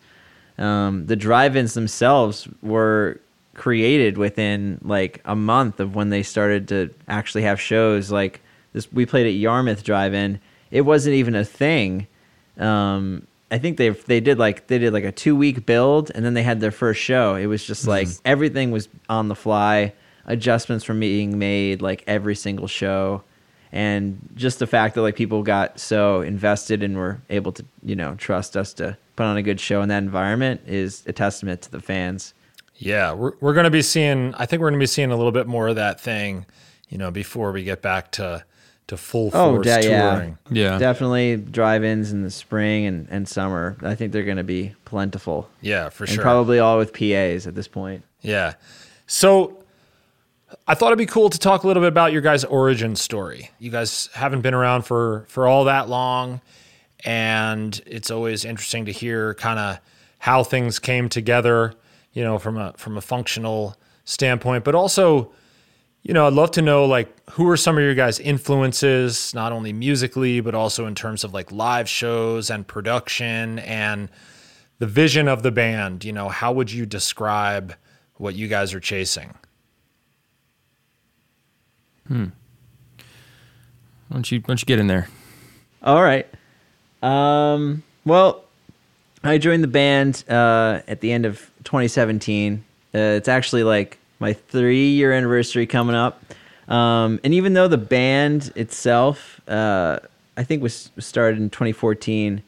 Um, 0.58 1.06
the 1.06 1.16
drive-ins 1.16 1.74
themselves 1.74 2.48
were 2.62 3.20
created 3.54 4.18
within 4.18 4.80
like 4.82 5.20
a 5.24 5.36
month 5.36 5.80
of 5.80 5.94
when 5.94 6.10
they 6.10 6.22
started 6.22 6.68
to 6.68 6.90
actually 7.08 7.42
have 7.42 7.60
shows. 7.60 8.10
Like 8.10 8.40
this, 8.72 8.92
we 8.92 9.06
played 9.06 9.26
at 9.26 9.34
Yarmouth 9.34 9.82
Drive-In. 9.84 10.40
It 10.70 10.82
wasn't 10.82 11.16
even 11.16 11.34
a 11.34 11.44
thing. 11.44 12.06
Um, 12.58 13.26
I 13.54 13.58
think 13.58 13.76
they 13.76 13.90
they 13.90 14.18
did 14.18 14.36
like 14.36 14.66
they 14.66 14.78
did 14.78 14.92
like 14.92 15.04
a 15.04 15.12
two 15.12 15.36
week 15.36 15.64
build 15.64 16.10
and 16.12 16.24
then 16.24 16.34
they 16.34 16.42
had 16.42 16.58
their 16.58 16.72
first 16.72 17.00
show. 17.00 17.36
It 17.36 17.46
was 17.46 17.64
just 17.64 17.86
like 17.86 18.08
mm-hmm. 18.08 18.22
everything 18.24 18.72
was 18.72 18.88
on 19.08 19.28
the 19.28 19.36
fly, 19.36 19.92
adjustments 20.26 20.88
were 20.88 20.94
being 20.96 21.38
made 21.38 21.80
like 21.80 22.02
every 22.08 22.34
single 22.34 22.66
show, 22.66 23.22
and 23.70 24.18
just 24.34 24.58
the 24.58 24.66
fact 24.66 24.96
that 24.96 25.02
like 25.02 25.14
people 25.14 25.44
got 25.44 25.78
so 25.78 26.20
invested 26.22 26.82
and 26.82 26.96
were 26.96 27.22
able 27.30 27.52
to 27.52 27.64
you 27.84 27.94
know 27.94 28.16
trust 28.16 28.56
us 28.56 28.72
to 28.74 28.98
put 29.14 29.22
on 29.22 29.36
a 29.36 29.42
good 29.42 29.60
show 29.60 29.82
in 29.82 29.88
that 29.88 30.02
environment 30.02 30.62
is 30.66 31.04
a 31.06 31.12
testament 31.12 31.62
to 31.62 31.70
the 31.70 31.80
fans. 31.80 32.34
Yeah, 32.74 33.12
we're 33.12 33.34
we're 33.40 33.54
going 33.54 33.64
to 33.66 33.70
be 33.70 33.82
seeing. 33.82 34.34
I 34.34 34.46
think 34.46 34.62
we're 34.62 34.70
going 34.70 34.80
to 34.80 34.82
be 34.82 34.88
seeing 34.88 35.12
a 35.12 35.16
little 35.16 35.30
bit 35.30 35.46
more 35.46 35.68
of 35.68 35.76
that 35.76 36.00
thing, 36.00 36.44
you 36.88 36.98
know, 36.98 37.12
before 37.12 37.52
we 37.52 37.62
get 37.62 37.82
back 37.82 38.10
to 38.12 38.44
to 38.88 38.96
full 38.96 39.30
Oh, 39.32 39.54
force 39.54 39.66
yeah, 39.66 39.80
yeah. 39.80 40.10
touring. 40.14 40.38
Yeah. 40.50 40.78
Definitely 40.78 41.36
drive-ins 41.36 42.12
in 42.12 42.22
the 42.22 42.30
spring 42.30 42.86
and, 42.86 43.08
and 43.10 43.28
summer. 43.28 43.76
I 43.82 43.94
think 43.94 44.12
they're 44.12 44.24
going 44.24 44.36
to 44.36 44.44
be 44.44 44.74
plentiful. 44.84 45.48
Yeah, 45.60 45.88
for 45.88 46.06
sure. 46.06 46.12
And 46.12 46.14
sure. 46.16 46.22
probably 46.22 46.58
all 46.58 46.78
with 46.78 46.92
PAs 46.92 47.46
at 47.46 47.54
this 47.54 47.68
point. 47.68 48.04
Yeah. 48.20 48.54
So 49.06 49.58
I 50.68 50.74
thought 50.74 50.88
it'd 50.88 50.98
be 50.98 51.06
cool 51.06 51.30
to 51.30 51.38
talk 51.38 51.64
a 51.64 51.66
little 51.66 51.82
bit 51.82 51.88
about 51.88 52.12
your 52.12 52.20
guys' 52.22 52.44
origin 52.44 52.94
story. 52.96 53.50
You 53.58 53.70
guys 53.70 54.08
haven't 54.14 54.42
been 54.42 54.54
around 54.54 54.82
for 54.82 55.24
for 55.28 55.46
all 55.46 55.64
that 55.64 55.88
long, 55.88 56.40
and 57.04 57.80
it's 57.86 58.10
always 58.10 58.44
interesting 58.44 58.84
to 58.86 58.92
hear 58.92 59.34
kind 59.34 59.58
of 59.58 59.78
how 60.18 60.42
things 60.44 60.78
came 60.78 61.08
together. 61.08 61.74
You 62.12 62.22
know, 62.22 62.38
from 62.38 62.56
a 62.56 62.72
from 62.76 62.96
a 62.96 63.00
functional 63.00 63.76
standpoint, 64.04 64.62
but 64.64 64.74
also, 64.74 65.32
you 66.04 66.12
know, 66.12 66.26
I'd 66.26 66.34
love 66.34 66.50
to 66.52 66.62
know 66.62 66.84
like 66.84 67.08
who 67.30 67.48
are 67.48 67.56
some 67.56 67.78
of 67.78 67.82
your 67.82 67.94
guys' 67.94 68.20
influences, 68.20 69.32
not 69.34 69.52
only 69.52 69.72
musically 69.72 70.40
but 70.40 70.54
also 70.54 70.86
in 70.86 70.94
terms 70.94 71.24
of 71.24 71.32
like 71.32 71.50
live 71.50 71.88
shows 71.88 72.50
and 72.50 72.66
production 72.66 73.58
and 73.60 74.10
the 74.78 74.86
vision 74.86 75.28
of 75.28 75.42
the 75.42 75.50
band. 75.50 76.04
You 76.04 76.12
know, 76.12 76.28
how 76.28 76.52
would 76.52 76.70
you 76.70 76.84
describe 76.84 77.74
what 78.18 78.34
you 78.34 78.48
guys 78.48 78.74
are 78.74 78.80
chasing? 78.80 79.34
Hmm. 82.06 82.26
Why 84.08 84.18
don't 84.18 84.30
you 84.30 84.40
why 84.40 84.48
don't 84.48 84.60
you 84.60 84.66
get 84.66 84.78
in 84.78 84.86
there? 84.86 85.08
All 85.82 86.02
right. 86.02 86.28
Um, 87.02 87.82
well, 88.04 88.44
I 89.22 89.38
joined 89.38 89.62
the 89.62 89.68
band 89.68 90.22
uh, 90.28 90.82
at 90.86 91.00
the 91.00 91.12
end 91.12 91.24
of 91.24 91.50
2017. 91.64 92.62
Uh, 92.94 92.98
it's 92.98 93.28
actually 93.28 93.64
like 93.64 93.98
my 94.18 94.32
three 94.32 94.88
year 94.90 95.12
anniversary 95.12 95.66
coming 95.66 95.94
up. 95.94 96.22
Um, 96.68 97.20
and 97.22 97.34
even 97.34 97.52
though 97.52 97.68
the 97.68 97.78
band 97.78 98.52
itself, 98.56 99.40
uh, 99.48 99.98
I 100.36 100.44
think 100.44 100.62
was 100.62 100.90
started 100.98 101.38
in 101.38 101.50
2014, 101.50 102.42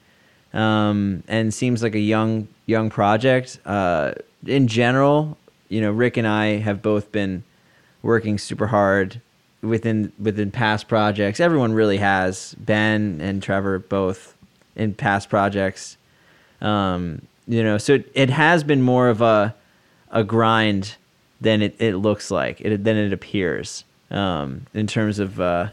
um, 0.54 1.22
and 1.28 1.52
seems 1.52 1.82
like 1.82 1.94
a 1.94 2.00
young 2.00 2.48
young 2.64 2.90
project. 2.90 3.58
Uh, 3.64 4.12
in 4.46 4.68
general, 4.68 5.36
you 5.68 5.80
know, 5.80 5.90
Rick 5.90 6.16
and 6.16 6.26
I 6.26 6.58
have 6.58 6.82
both 6.82 7.12
been 7.12 7.44
working 8.02 8.38
super 8.38 8.68
hard 8.68 9.20
within 9.60 10.12
within 10.18 10.50
past 10.50 10.88
projects. 10.88 11.40
Everyone 11.40 11.72
really 11.72 11.98
has. 11.98 12.54
Ben 12.58 13.20
and 13.20 13.42
Trevor 13.42 13.78
both 13.78 14.34
in 14.74 14.94
past 14.94 15.28
projects. 15.28 15.96
Um, 16.60 17.22
you 17.46 17.62
know, 17.62 17.78
so 17.78 17.94
it, 17.94 18.10
it 18.14 18.30
has 18.30 18.64
been 18.64 18.82
more 18.82 19.08
of 19.08 19.20
a 19.20 19.54
a 20.10 20.24
grind 20.24 20.96
than 21.40 21.62
it, 21.62 21.76
it 21.78 21.96
looks 21.96 22.30
like. 22.30 22.60
It 22.60 22.84
than 22.84 22.96
it 22.96 23.12
appears. 23.12 23.84
Um, 24.10 24.66
in 24.72 24.86
terms 24.86 25.18
of 25.18 25.40
uh, 25.40 25.68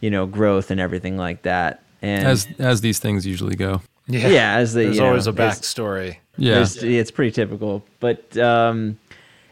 you 0.00 0.10
know, 0.10 0.26
growth 0.26 0.70
and 0.70 0.80
everything 0.80 1.16
like 1.16 1.42
that. 1.42 1.82
And 2.02 2.26
As 2.26 2.48
as 2.58 2.80
these 2.80 2.98
things 2.98 3.26
usually 3.26 3.56
go. 3.56 3.82
yeah, 4.06 4.56
as 4.56 4.74
the 4.74 4.84
There's 4.84 4.96
you 4.96 5.02
know, 5.02 5.08
always 5.08 5.26
a 5.26 5.32
backstory. 5.32 6.16
Yeah. 6.36 6.64
it's 6.80 7.10
pretty 7.10 7.30
typical, 7.32 7.84
but 8.00 8.36
um, 8.38 8.98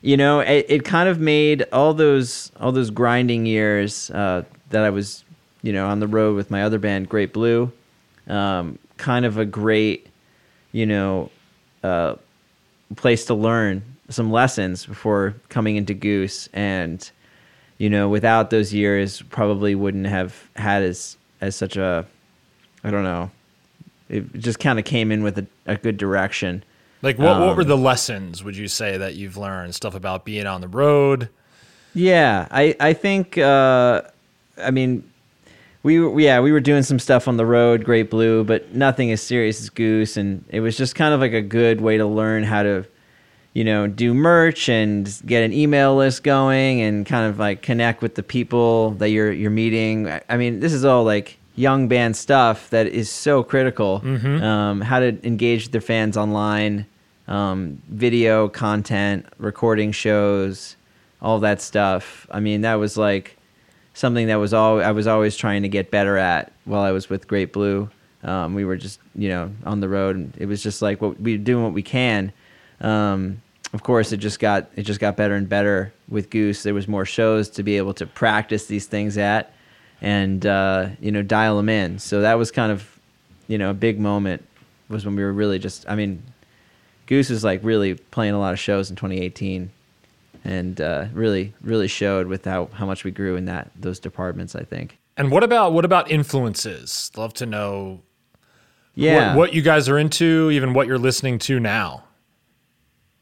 you 0.01 0.17
know, 0.17 0.41
it, 0.41 0.67
it 0.69 0.85
kind 0.85 1.09
of 1.09 1.21
made 1.21 1.65
all 1.73 1.93
those 1.93 2.51
all 2.59 2.73
those 2.73 2.91
grinding 2.91 3.47
years 3.47 4.11
uh, 4.11 4.45
that 4.71 4.85
I 4.85 4.91
was, 4.91 5.25
you 5.63 5.73
know, 5.73 5.87
on 5.87 6.01
the 6.01 6.07
road 6.07 6.35
with 6.35 6.51
my 6.51 6.63
other 6.63 6.79
band, 6.79 7.09
Great 7.09 7.33
Blue, 7.33 7.71
um, 8.27 8.79
kind 8.97 9.27
of 9.27 9.37
a 9.37 9.45
great, 9.45 10.07
you 10.73 10.87
know, 10.87 11.31
uh, 11.83 12.15
place 12.97 13.27
to 13.27 13.35
learn 13.35 13.83
some 14.09 14.31
lessons 14.33 14.87
before 14.87 15.35
coming 15.49 15.77
into 15.77 15.95
Goose, 15.95 16.49
and 16.53 17.09
you 17.79 17.89
know, 17.91 18.09
without 18.09 18.51
those 18.51 18.75
years, 18.75 19.23
probably 19.23 19.75
wouldn't 19.75 20.07
have 20.07 20.49
had 20.57 20.83
as 20.83 21.17
as 21.41 21.55
such 21.55 21.77
a, 21.77 22.05
I 22.83 22.91
don't 22.91 23.05
know, 23.05 23.31
it 24.09 24.33
just 24.35 24.59
kind 24.59 24.79
of 24.79 24.85
came 24.85 25.13
in 25.13 25.23
with 25.23 25.39
a, 25.39 25.47
a 25.67 25.77
good 25.77 25.97
direction. 25.97 26.65
Like 27.03 27.19
what 27.19 27.39
what 27.39 27.51
Um, 27.51 27.57
were 27.57 27.65
the 27.65 27.77
lessons 27.77 28.43
would 28.43 28.57
you 28.57 28.67
say 28.69 28.97
that 28.99 29.15
you've 29.15 29.37
learned? 29.37 29.75
Stuff 29.75 29.95
about 29.95 30.25
being 30.25 30.47
on 30.47 30.61
the 30.61 30.69
road? 30.69 31.29
Yeah, 31.95 32.49
I 32.51 32.75
I 32.81 32.93
think 32.93 33.39
uh, 33.39 34.03
I 34.61 34.71
mean 34.71 35.05
we 35.85 36.01
were, 36.01 36.19
yeah 36.21 36.41
we 36.41 36.51
were 36.51 36.61
doing 36.61 36.83
some 36.83 36.99
stuff 36.99 37.29
on 37.29 37.37
the 37.37 37.47
road, 37.47 37.85
Great 37.85 38.11
Blue, 38.11 38.43
but 38.45 38.75
nothing 38.75 39.13
as 39.13 39.23
serious 39.23 39.61
as 39.61 39.71
Goose, 39.71 40.17
and 40.17 40.45
it 40.49 40.61
was 40.61 40.77
just 40.77 40.95
kind 40.97 41.15
of 41.15 41.21
like 41.21 41.33
a 41.33 41.43
good 41.43 41.81
way 41.81 41.97
to 41.99 42.07
learn 42.07 42.43
how 42.43 42.65
to 42.65 42.85
you 43.55 43.65
know 43.65 43.87
do 43.87 44.15
merch 44.15 44.69
and 44.69 45.21
get 45.27 45.43
an 45.43 45.53
email 45.53 45.97
list 45.97 46.23
going 46.23 46.81
and 46.81 47.05
kind 47.07 47.27
of 47.29 47.39
like 47.39 47.63
connect 47.63 48.03
with 48.03 48.15
the 48.15 48.23
people 48.23 48.93
that 48.93 49.11
you're 49.11 49.33
you're 49.33 49.51
meeting. 49.51 50.09
I- 50.29 50.37
mean, 50.37 50.61
this 50.61 50.73
is 50.73 50.85
all 50.85 51.05
like 51.05 51.39
young 51.57 51.89
band 51.89 52.17
stuff 52.17 52.71
that 52.71 52.87
is 52.87 53.11
so 53.11 53.43
critical. 53.43 54.01
Um, 54.43 54.81
how 54.81 55.01
to 55.01 55.19
engage 55.27 55.71
their 55.71 55.81
fans 55.81 56.17
online, 56.17 56.87
um, 57.27 57.83
video 57.89 58.49
content, 58.49 59.27
recording 59.39 59.91
shows, 59.93 60.77
all 61.21 61.41
that 61.41 61.61
stuff. 61.61 62.27
I 62.31 62.39
mean, 62.41 62.61
that 62.61 62.75
was 62.77 62.97
like 62.97 63.37
something 63.95 64.29
that 64.29 64.37
was 64.37 64.55
all 64.55 64.81
I 64.81 64.93
was 64.93 65.07
always 65.09 65.37
trying 65.37 65.63
to 65.63 65.69
get 65.69 65.91
better 65.91 66.17
at 66.17 66.53
while 66.65 66.83
I 66.83 66.93
was 66.93 67.09
with 67.11 67.27
Great 67.27 67.53
Blue. 67.53 67.91
Um, 68.23 68.55
we 68.55 68.65
were 68.65 68.77
just 68.77 69.01
you 69.17 69.29
know 69.29 69.51
on 69.65 69.81
the 69.81 69.89
road, 69.89 70.15
and 70.17 70.33
it 70.39 70.47
was 70.47 70.63
just 70.63 70.81
like 70.83 71.01
what 71.01 71.21
we 71.21 71.33
were 71.33 71.43
doing 71.43 71.65
what 71.65 71.73
we 71.73 71.83
can. 71.83 72.33
Um, 72.81 73.43
of 73.73 73.83
course, 73.83 74.13
it 74.13 74.19
just 74.19 74.41
got 74.41 74.71
it 74.77 74.83
just 74.83 75.01
got 75.01 75.17
better 75.17 75.35
and 75.35 75.49
better 75.49 75.93
with 76.09 76.31
Goose. 76.31 76.63
There 76.63 76.75
was 76.75 76.89
more 76.89 77.05
shows 77.05 77.51
to 77.51 77.63
be 77.63 77.77
able 77.77 77.95
to 77.95 78.07
practice 78.07 78.67
these 78.67 78.87
things 78.87 79.19
at, 79.19 79.53
and 80.01 80.45
uh, 80.47 80.91
you 81.01 81.13
know 81.13 81.23
dial 81.23 81.57
them 81.57 81.69
in. 81.69 81.99
So 81.99 82.23
that 82.23 82.35
was 82.35 82.51
kind 82.51 82.73
of 82.73 82.99
you 83.47 83.59
know 83.59 83.71
a 83.71 83.75
big 83.75 84.01
moment 84.01 84.45
was 84.89 85.05
when 85.05 85.17
we 85.17 85.23
were 85.23 85.33
really 85.33 85.59
just. 85.59 85.85
I 85.89 85.97
mean, 85.97 86.23
Goose 87.07 87.31
is 87.31 87.45
like 87.45 87.61
really 87.63 87.95
playing 87.95 88.35
a 88.35 88.39
lot 88.39 88.53
of 88.53 88.59
shows 88.59 88.91
in 88.91 88.97
2018 88.97 89.71
and 90.45 90.81
uh, 90.81 91.07
really 91.13 91.53
really 91.61 91.89
showed 91.89 92.27
with 92.27 92.45
how, 92.45 92.71
how 92.73 92.87
much 92.87 93.05
we 93.05 93.11
grew 93.11 93.37
in 93.37 93.45
that 93.47 93.71
those 93.77 93.99
departments 93.99 94.55
i 94.55 94.63
think 94.63 94.97
And 95.17 95.31
what 95.31 95.43
about 95.43 95.73
what 95.73 95.85
about 95.85 96.11
influences? 96.11 97.11
Love 97.17 97.35
to 97.35 97.47
know 97.47 98.01
yeah 98.95 99.31
what, 99.31 99.37
what 99.37 99.53
you 99.53 99.63
guys 99.63 99.89
are 99.89 99.99
into, 99.99 100.51
even 100.53 100.75
what 100.75 100.87
you're 100.87 100.99
listening 100.99 101.39
to 101.41 101.59
now. 101.61 102.05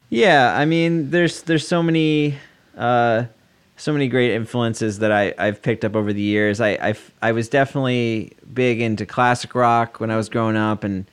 Yeah 0.08 0.56
i 0.56 0.64
mean 0.64 1.10
there's 1.10 1.42
there's 1.42 1.66
so 1.66 1.82
many 1.82 2.36
uh, 2.76 3.24
so 3.76 3.92
many 3.92 4.08
great 4.08 4.32
influences 4.32 4.98
that 5.00 5.10
I, 5.12 5.34
I've 5.38 5.62
picked 5.62 5.84
up 5.84 5.96
over 5.96 6.12
the 6.12 6.20
years. 6.20 6.60
I 6.60 6.94
I 7.22 7.32
was 7.32 7.48
definitely 7.48 8.32
big 8.52 8.80
into 8.80 9.04
classic 9.06 9.54
rock 9.54 10.00
when 10.00 10.10
i 10.10 10.16
was 10.16 10.28
growing 10.28 10.56
up 10.56 10.84
and 10.84 11.06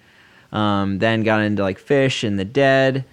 um, 0.51 0.99
then 0.99 1.23
got 1.23 1.41
into 1.41 1.63
like 1.63 1.79
Phish 1.79 2.23
and 2.25 2.37
the 2.37 2.45
dead 2.45 3.05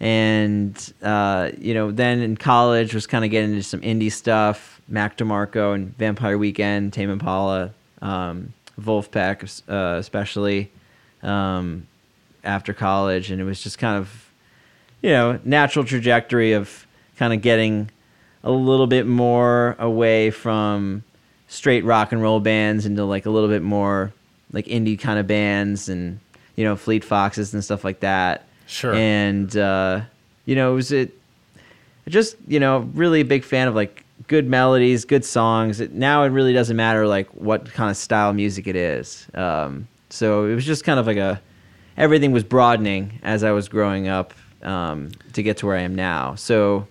and 0.00 0.92
uh, 1.02 1.50
you 1.58 1.74
know 1.74 1.90
then 1.90 2.20
in 2.20 2.36
college 2.36 2.94
was 2.94 3.06
kind 3.06 3.24
of 3.24 3.30
getting 3.30 3.50
into 3.50 3.62
some 3.62 3.80
indie 3.80 4.12
stuff 4.12 4.80
mac 4.88 5.16
demarco 5.16 5.74
and 5.74 5.96
vampire 5.96 6.36
weekend 6.36 6.92
tame 6.92 7.10
impala 7.10 7.72
um, 8.02 8.52
Vulfpeck 8.80 9.62
uh, 9.68 9.98
especially 9.98 10.70
um, 11.22 11.86
after 12.44 12.72
college. 12.72 13.30
And 13.30 13.40
it 13.40 13.44
was 13.44 13.62
just 13.62 13.78
kind 13.78 13.96
of 13.96 14.27
you 15.02 15.10
know 15.10 15.38
natural 15.44 15.84
trajectory 15.84 16.52
of 16.52 16.86
kind 17.16 17.32
of 17.32 17.42
getting 17.42 17.90
a 18.44 18.50
little 18.50 18.86
bit 18.86 19.06
more 19.06 19.76
away 19.78 20.30
from 20.30 21.02
straight 21.48 21.84
rock 21.84 22.12
and 22.12 22.22
roll 22.22 22.40
bands 22.40 22.86
into 22.86 23.04
like 23.04 23.26
a 23.26 23.30
little 23.30 23.48
bit 23.48 23.62
more 23.62 24.12
like 24.52 24.66
indie 24.66 24.98
kind 24.98 25.18
of 25.18 25.26
bands 25.26 25.88
and 25.88 26.20
you 26.56 26.64
know 26.64 26.76
Fleet 26.76 27.04
Foxes 27.04 27.54
and 27.54 27.64
stuff 27.64 27.84
like 27.84 28.00
that. 28.00 28.46
Sure. 28.66 28.94
And 28.94 29.54
uh, 29.56 30.02
you 30.44 30.54
know, 30.54 30.72
it 30.72 30.74
was 30.74 30.92
it 30.92 31.18
just 32.08 32.36
you 32.46 32.60
know 32.60 32.80
really 32.94 33.20
a 33.20 33.24
big 33.24 33.44
fan 33.44 33.68
of 33.68 33.74
like 33.74 34.04
good 34.26 34.46
melodies, 34.48 35.04
good 35.04 35.24
songs. 35.24 35.80
It, 35.80 35.92
now 35.92 36.22
it 36.24 36.28
really 36.28 36.52
doesn't 36.52 36.76
matter 36.76 37.06
like 37.06 37.28
what 37.30 37.72
kind 37.72 37.90
of 37.90 37.96
style 37.96 38.32
music 38.32 38.66
it 38.66 38.76
is. 38.76 39.26
Um, 39.34 39.88
so 40.10 40.46
it 40.46 40.54
was 40.54 40.64
just 40.64 40.84
kind 40.84 40.98
of 40.98 41.06
like 41.06 41.16
a 41.16 41.40
everything 41.96 42.32
was 42.32 42.44
broadening 42.44 43.18
as 43.22 43.42
I 43.42 43.52
was 43.52 43.68
growing 43.68 44.08
up 44.08 44.32
um, 44.62 45.10
to 45.32 45.42
get 45.42 45.58
to 45.58 45.66
where 45.66 45.76
I 45.76 45.82
am 45.82 45.94
now. 45.94 46.34
So 46.34 46.86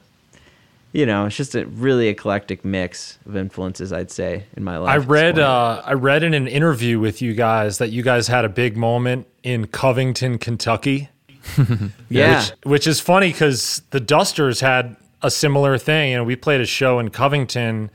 you 0.93 1.05
know, 1.05 1.25
it's 1.25 1.35
just 1.35 1.53
a 1.53 1.65
really 1.67 2.07
eclectic 2.07 2.63
mix 2.63 3.19
of 3.25 3.35
influences, 3.35 3.93
I'd 3.93 4.09
say, 4.09 4.45
in 4.55 4.63
my 4.63 4.77
life. 4.77 4.93
I 4.93 4.97
read 4.97 5.37
uh, 5.37 5.81
I 5.85 5.93
read 5.93 6.23
in 6.23 6.33
an 6.33 6.47
interview 6.47 6.99
with 6.99 7.21
you 7.21 7.33
guys 7.33 7.77
that 7.77 7.89
you 7.89 8.01
guys 8.01 8.27
had 8.27 8.45
a 8.45 8.49
big 8.49 8.77
moment 8.77 9.27
in 9.43 9.67
Covington, 9.67 10.37
Kentucky. 10.37 11.09
yeah, 12.09 12.39
Which, 12.39 12.53
which 12.63 12.87
is 12.87 12.99
funny 12.99 13.31
because 13.31 13.81
the 13.91 13.99
Dusters 13.99 14.59
had 14.59 14.95
a 15.21 15.29
similar 15.29 15.77
thing. 15.77 16.11
You 16.11 16.17
know, 16.17 16.23
we 16.23 16.35
played 16.35 16.61
a 16.61 16.65
show 16.65 16.99
in 16.99 17.09
Covington. 17.09 17.91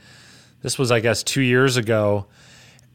This 0.61 0.79
was, 0.79 0.91
I 0.91 0.99
guess, 0.99 1.23
two 1.23 1.41
years 1.41 1.77
ago. 1.77 2.25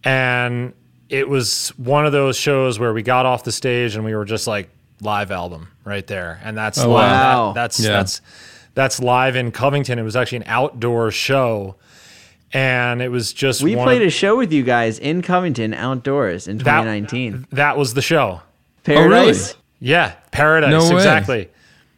And 0.05 0.73
it 1.09 1.29
was 1.29 1.69
one 1.77 2.07
of 2.07 2.13
those 2.13 2.37
shows 2.37 2.79
where 2.79 2.93
we 2.93 3.03
got 3.03 3.27
off 3.27 3.45
the 3.45 3.53
stage 3.53 3.95
and 3.95 4.05
we 4.05 4.15
were 4.15 4.25
just 4.25 4.47
like, 4.47 4.71
live 5.01 5.31
album 5.31 5.69
right 5.85 6.07
there. 6.07 6.41
And 6.45 6.57
that's 6.57 6.79
Oh, 6.79 6.91
live. 6.91 7.11
wow. 7.11 7.53
That- 7.53 7.61
that's 7.63 7.81
Yeah. 7.81 7.91
that's 7.91 8.21
that's 8.75 9.01
live 9.01 9.35
in 9.37 9.51
Covington. 9.51 9.99
It 9.99 10.03
was 10.03 10.15
actually 10.17 10.39
an 10.39 10.45
outdoor 10.47 11.11
show. 11.11 11.75
And 12.53 13.03
it 13.03 13.11
was 13.11 13.33
just 13.35 13.63
we 13.63 13.77
one 13.77 13.85
played 13.87 14.01
of, 14.03 14.09
a 14.09 14.11
show 14.11 14.37
with 14.37 14.53
you 14.53 14.63
guys 14.63 14.99
in 14.99 15.21
Covington 15.21 15.75
outdoors 15.75 16.49
in 16.49 16.59
2019. 16.59 17.47
that 17.53 17.77
was 17.77 17.93
the 17.95 18.01
show. 18.03 18.41
Paradise. 18.85 19.05
Oh, 19.07 19.09
really? 19.11 19.63
Yeah, 19.81 20.13
Paradise. 20.31 20.71
No 20.71 20.89
way. 20.89 20.97
exactly. 20.97 21.49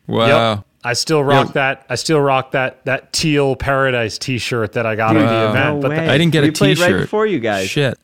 Wow. 0.08 0.64
I 0.82 0.94
still 0.94 1.22
rock 1.22 1.48
Yeah. 1.48 1.52
that. 1.52 1.86
I 1.90 1.94
still 1.94 2.20
rock 2.20 2.52
that 2.52 2.84
that 2.86 3.12
teal 3.12 3.54
paradise 3.54 4.18
T-shirt 4.18 4.72
that 4.72 4.86
I 4.86 4.96
got 4.96 5.16
at 5.16 5.20
the 5.28 5.50
event. 5.50 5.76
No 5.76 5.82
but 5.82 5.90
way. 5.90 5.96
the- 6.06 6.10
I 6.12 6.18
didn't 6.18 6.32
get 6.32 6.42
We 6.42 6.48
a 6.48 6.52
played 6.52 6.78
right 6.78 6.86
T-shirt 6.88 7.00
before 7.02 7.26
you 7.26 7.38
guys. 7.38 7.68
Shit. 7.68 7.96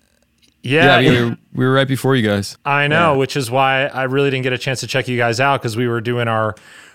Yeah, 0.63 0.99
Yeah, 0.99 1.11
we, 1.11 1.31
were, 1.31 1.37
we 1.55 1.65
were 1.67 1.73
right 1.73 1.89
before 1.89 2.17
you 2.17 2.27
guys. 2.27 2.57
I 2.65 2.87
know, 2.89 3.13
Yeah. 3.13 3.19
which 3.19 3.37
is 3.37 3.51
why 3.51 3.87
I 3.87 4.05
really 4.05 4.31
didn't 4.31 4.43
get 4.45 4.53
a 4.53 4.59
chance 4.59 4.81
to 4.81 4.87
check 4.87 5.09
you 5.09 5.17
guys 5.17 5.41
out 5.41 5.61
because 5.61 5.77
we 5.77 5.87
were 5.89 6.01
doing 6.01 6.29
our 6.29 6.55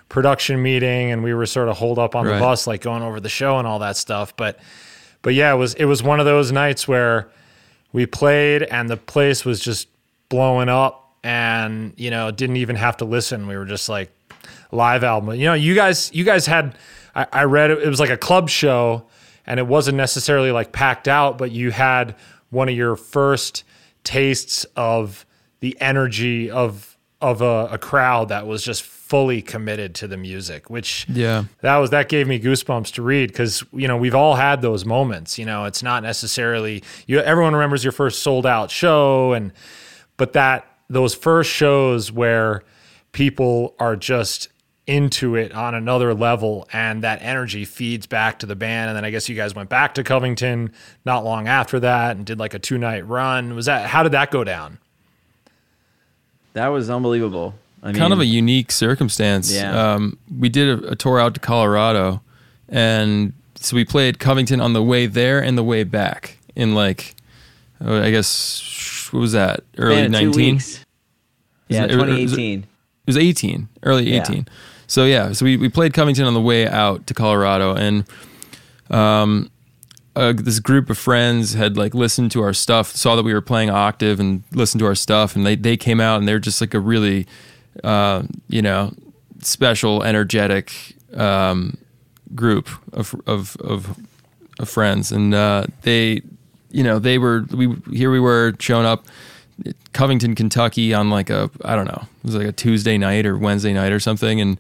production 0.10 0.62
meeting 0.62 1.12
and 1.12 1.24
we 1.24 1.34
were 1.34 1.46
sort 1.46 1.70
of 1.70 1.78
holed 1.78 1.98
up 2.00 2.16
on 2.16 2.26
Right. 2.26 2.34
the 2.36 2.40
bus, 2.40 2.68
like 2.68 2.82
going 2.82 3.02
over 3.04 3.20
the 3.20 3.30
show 3.30 3.58
and 3.60 3.68
all 3.68 3.80
that 3.80 3.96
stuff. 3.98 4.36
But, 4.36 4.60
but 5.22 5.34
yeah, 5.34 5.54
it 5.54 5.58
was 5.58 5.74
it 5.76 5.86
was 5.86 6.02
one 6.04 6.20
of 6.20 6.26
those 6.26 6.52
nights 6.52 6.88
where 6.88 7.30
we 7.94 8.06
played 8.06 8.64
and 8.64 8.90
the 8.90 8.98
place 8.98 9.46
was 9.46 9.60
just 9.60 9.88
blowing 10.30 10.68
up, 10.70 10.98
and 11.24 11.94
you 11.98 12.10
know 12.10 12.32
didn't 12.32 12.56
even 12.58 12.76
have 12.76 12.98
to 12.98 13.06
listen. 13.06 13.48
We 13.48 13.56
were 13.56 13.66
just 13.66 13.88
like 13.88 14.12
live 14.72 15.04
album. 15.04 15.36
You 15.36 15.46
know, 15.46 15.54
you 15.54 15.76
guys 15.76 16.10
you 16.14 16.24
guys 16.24 16.46
had 16.48 16.76
I, 17.16 17.28
I 17.32 17.44
read 17.44 17.70
it, 17.72 17.80
it 17.84 17.88
was 17.88 18.00
like 18.00 18.10
a 18.10 18.18
club 18.18 18.50
show 18.50 19.04
and 19.46 19.60
it 19.60 19.68
wasn't 19.68 19.98
necessarily 19.98 20.52
like 20.52 20.72
packed 20.72 21.08
out, 21.08 21.38
but 21.38 21.52
you 21.52 21.70
had 21.72 22.16
one 22.52 22.70
of 22.70 22.76
your 22.76 22.96
first 22.96 23.64
tastes 24.04 24.66
of 24.76 25.26
the 25.60 25.76
energy 25.82 26.50
of 26.52 26.88
of 27.20 27.42
a, 27.42 27.68
a 27.72 27.78
crowd 27.78 28.30
that 28.30 28.48
was 28.48 28.64
just 28.64 28.82
fully 28.82 29.44
committed 29.44 29.94
to 29.94 30.08
the 30.08 30.18
music, 30.18 30.72
which 30.72 31.06
Yeah. 31.08 31.44
that 31.62 31.78
was 31.78 31.92
that 31.92 32.10
gave 32.10 32.28
me 32.28 32.40
goosebumps 32.40 32.94
to 32.94 33.02
read 33.04 33.30
because 33.30 33.64
you 33.74 33.88
know 33.88 33.96
we've 33.98 34.16
all 34.16 34.36
had 34.36 34.62
those 34.64 34.86
moments. 34.86 35.38
You 35.38 35.46
know, 35.46 35.66
it's 35.66 35.84
not 35.84 36.02
necessarily 36.04 36.84
you. 37.08 37.20
Everyone 37.20 37.54
remembers 37.54 37.84
your 37.84 37.92
first 37.92 38.24
sold 38.24 38.46
out 38.48 38.72
show, 38.72 39.34
and 39.34 39.52
but 40.18 40.34
that 40.34 40.66
those 40.90 41.14
first 41.14 41.50
shows 41.52 42.12
where 42.12 42.64
people 43.12 43.76
are 43.80 43.96
just 43.96 44.50
into 44.88 45.36
it 45.36 45.52
on 45.54 45.76
another 45.76 46.14
level 46.14 46.68
and 46.74 47.04
that 47.04 47.22
energy 47.22 47.64
feeds 47.66 48.08
back 48.08 48.40
to 48.40 48.46
the 48.48 48.56
band 48.56 48.90
and 48.90 48.98
then 48.98 49.06
i 49.06 49.12
guess 49.12 49.30
you 49.30 49.36
guys 49.36 49.54
went 49.54 49.70
back 49.70 49.94
to 49.94 50.04
covington 50.04 50.72
not 51.06 51.24
long 51.24 51.48
after 51.48 51.80
that 51.80 52.16
and 52.18 52.26
did 52.26 52.40
like 52.40 52.54
a 52.56 52.60
two 52.60 52.78
night 52.80 53.08
run 53.08 53.54
was 53.56 53.68
that 53.68 53.88
how 53.88 54.02
did 54.02 54.12
that 54.12 54.32
go 54.32 54.44
down 54.44 54.80
That 56.54 56.68
was 56.68 56.90
unbelievable. 56.90 57.54
I 57.84 57.88
mean, 57.88 57.96
kind 57.96 58.14
of 58.14 58.20
a 58.20 58.26
unique 58.26 58.72
circumstance. 58.72 59.52
Yeah. 59.54 59.94
Um, 59.94 60.18
we 60.40 60.50
did 60.50 60.84
a, 60.84 60.92
a 60.92 60.96
tour 60.96 61.20
out 61.20 61.34
to 61.36 61.40
Colorado, 61.40 62.22
and 62.70 63.34
so 63.56 63.76
we 63.76 63.86
played 63.86 64.20
Covington 64.20 64.62
on 64.62 64.74
the 64.74 64.84
way 64.84 65.06
there 65.08 65.42
and 65.42 65.58
the 65.58 65.64
way 65.64 65.84
back 65.84 66.38
in 66.56 66.76
like, 66.76 67.16
uh, 67.84 68.02
I 68.02 68.12
guess 68.12 69.08
what 69.12 69.22
was 69.22 69.32
that? 69.32 69.62
Early 69.78 69.96
span 69.96 70.06
of 70.14 70.20
two 70.20 70.26
nineteen. 70.28 70.54
weeks. 70.56 70.86
Yeah, 71.70 71.86
it- 71.86 71.92
or- 71.94 72.02
or 72.02 72.10
is 72.10 72.34
it- 72.34 72.36
2018. 72.36 72.60
It 72.62 73.08
was 73.08 73.18
18, 73.18 73.68
early 73.82 74.12
Yeah. 74.12 74.20
18. 74.92 75.02
So 75.02 75.06
yeah, 75.06 75.32
so 75.34 75.46
we, 75.46 75.58
we 75.58 75.70
played 75.70 75.94
Covington 75.94 76.26
on 76.26 76.34
the 76.34 76.42
way 76.42 76.68
out 76.68 77.08
to 77.08 77.14
Colorado, 77.14 77.76
and 77.76 78.06
um, 78.90 79.50
uh, 80.16 80.34
this 80.34 80.60
group 80.60 80.90
of 80.90 80.98
friends 80.98 81.54
had 81.54 81.78
like 81.78 81.94
listened 81.94 82.32
to 82.32 82.42
our 82.42 82.54
stuff, 82.54 82.92
saw 82.92 83.16
that 83.16 83.24
we 83.24 83.34
were 83.34 83.42
playing 83.42 83.70
octave, 83.70 84.20
and 84.20 84.44
listened 84.52 84.80
to 84.80 84.86
our 84.86 84.96
stuff, 84.96 85.36
and 85.36 85.46
they 85.46 85.56
they 85.56 85.78
came 85.78 86.00
out 86.02 86.20
and 86.20 86.28
they're 86.28 86.40
just 86.40 86.62
like 86.62 86.74
a 86.74 86.80
really, 86.80 87.26
uh, 87.84 88.24
you 88.48 88.62
know, 88.62 88.94
special, 89.40 90.04
energetic 90.04 90.74
um, 91.16 91.78
group 92.36 92.70
of 92.94 93.16
of 93.26 93.56
of, 93.62 93.98
of 94.60 94.70
friends, 94.70 95.12
and 95.12 95.34
uh, 95.34 95.66
they, 95.84 96.22
you 96.72 96.84
know, 96.84 97.00
they 97.00 97.18
were 97.18 97.46
we 97.52 97.76
here 97.92 98.12
we 98.12 98.20
were 98.20 98.54
showing 98.60 98.86
up. 98.86 99.06
Covington, 99.94 100.36
Kentucky 100.36 100.94
on 100.94 101.10
like 101.10 101.30
a 101.30 101.50
I 101.64 101.76
don't 101.76 101.88
know, 101.88 102.04
it 102.04 102.26
was 102.26 102.36
like 102.36 102.48
a 102.48 102.52
Tuesday 102.52 102.98
night 102.98 103.26
or 103.26 103.38
Wednesday 103.38 103.74
night 103.74 103.92
or 103.92 104.00
something 104.00 104.42
and 104.42 104.58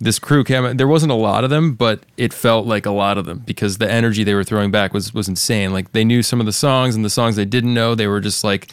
this 0.00 0.18
crew 0.18 0.42
came 0.44 0.76
there 0.76 0.88
wasn't 0.88 1.12
a 1.12 1.16
lot 1.16 1.44
of 1.44 1.50
them, 1.50 1.74
but 1.74 2.00
it 2.16 2.32
felt 2.32 2.66
like 2.66 2.86
a 2.86 2.90
lot 2.90 3.18
of 3.18 3.26
them 3.26 3.42
because 3.44 3.78
the 3.78 3.90
energy 3.90 4.24
they 4.24 4.34
were 4.34 4.44
throwing 4.44 4.70
back 4.70 4.94
was 4.94 5.12
was 5.12 5.28
insane. 5.28 5.72
Like 5.72 5.92
they 5.92 6.04
knew 6.04 6.22
some 6.22 6.40
of 6.40 6.46
the 6.46 6.52
songs 6.52 6.96
and 6.96 7.04
the 7.04 7.10
songs 7.10 7.36
they 7.36 7.44
didn't 7.44 7.74
know, 7.74 7.94
they 7.94 8.06
were 8.06 8.20
just 8.20 8.42
like 8.42 8.72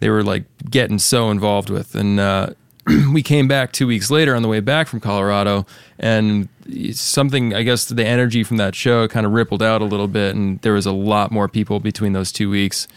they 0.00 0.08
were 0.08 0.22
like 0.22 0.44
getting 0.70 0.98
so 0.98 1.30
involved 1.30 1.68
with 1.70 1.94
and 1.94 2.18
uh 2.18 2.48
we 3.12 3.22
came 3.22 3.48
back 3.48 3.72
2 3.72 3.86
weeks 3.86 4.10
later 4.10 4.34
on 4.34 4.42
the 4.42 4.48
way 4.48 4.60
back 4.60 4.88
from 4.88 5.00
Colorado 5.00 5.66
and 5.98 6.48
something 6.92 7.54
I 7.54 7.62
guess 7.62 7.86
the 7.86 8.04
energy 8.04 8.42
from 8.42 8.56
that 8.58 8.74
show 8.74 9.06
kind 9.08 9.24
of 9.24 9.32
rippled 9.32 9.62
out 9.62 9.80
a 9.80 9.86
little 9.86 10.08
bit 10.08 10.34
and 10.34 10.60
there 10.60 10.72
was 10.72 10.86
a 10.86 10.92
lot 10.92 11.30
more 11.30 11.48
people 11.48 11.78
between 11.80 12.12
those 12.14 12.32
2 12.32 12.48
weeks 12.48 12.88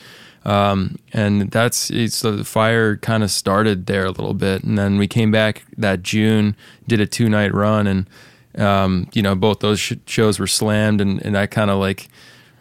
um, 0.47 0.95
and 1.11 1.51
that's 1.51 1.91
so 2.13 2.35
the 2.35 2.45
fire 2.45 2.95
kind 2.95 3.21
of 3.21 3.29
started 3.29 3.85
there 3.85 4.05
a 4.05 4.11
little 4.11 4.33
bit. 4.33 4.63
And 4.63 4.77
then 4.77 4.97
we 4.97 5.07
came 5.07 5.29
back 5.29 5.65
that 5.77 6.01
june 6.01 6.55
did 6.87 7.01
a 7.01 7.05
two 7.05 7.29
night 7.29 7.53
run 7.53 7.85
and 7.85 8.09
um, 8.57 9.07
you 9.13 9.21
know 9.21 9.35
both 9.35 9.59
those 9.59 9.79
sh- 9.79 9.93
shows 10.05 10.39
were 10.39 10.47
slammed 10.47 10.99
and, 11.01 11.21
and 11.23 11.37
i 11.37 11.45
kind 11.45 11.69
of 11.69 11.77
like 11.77 12.07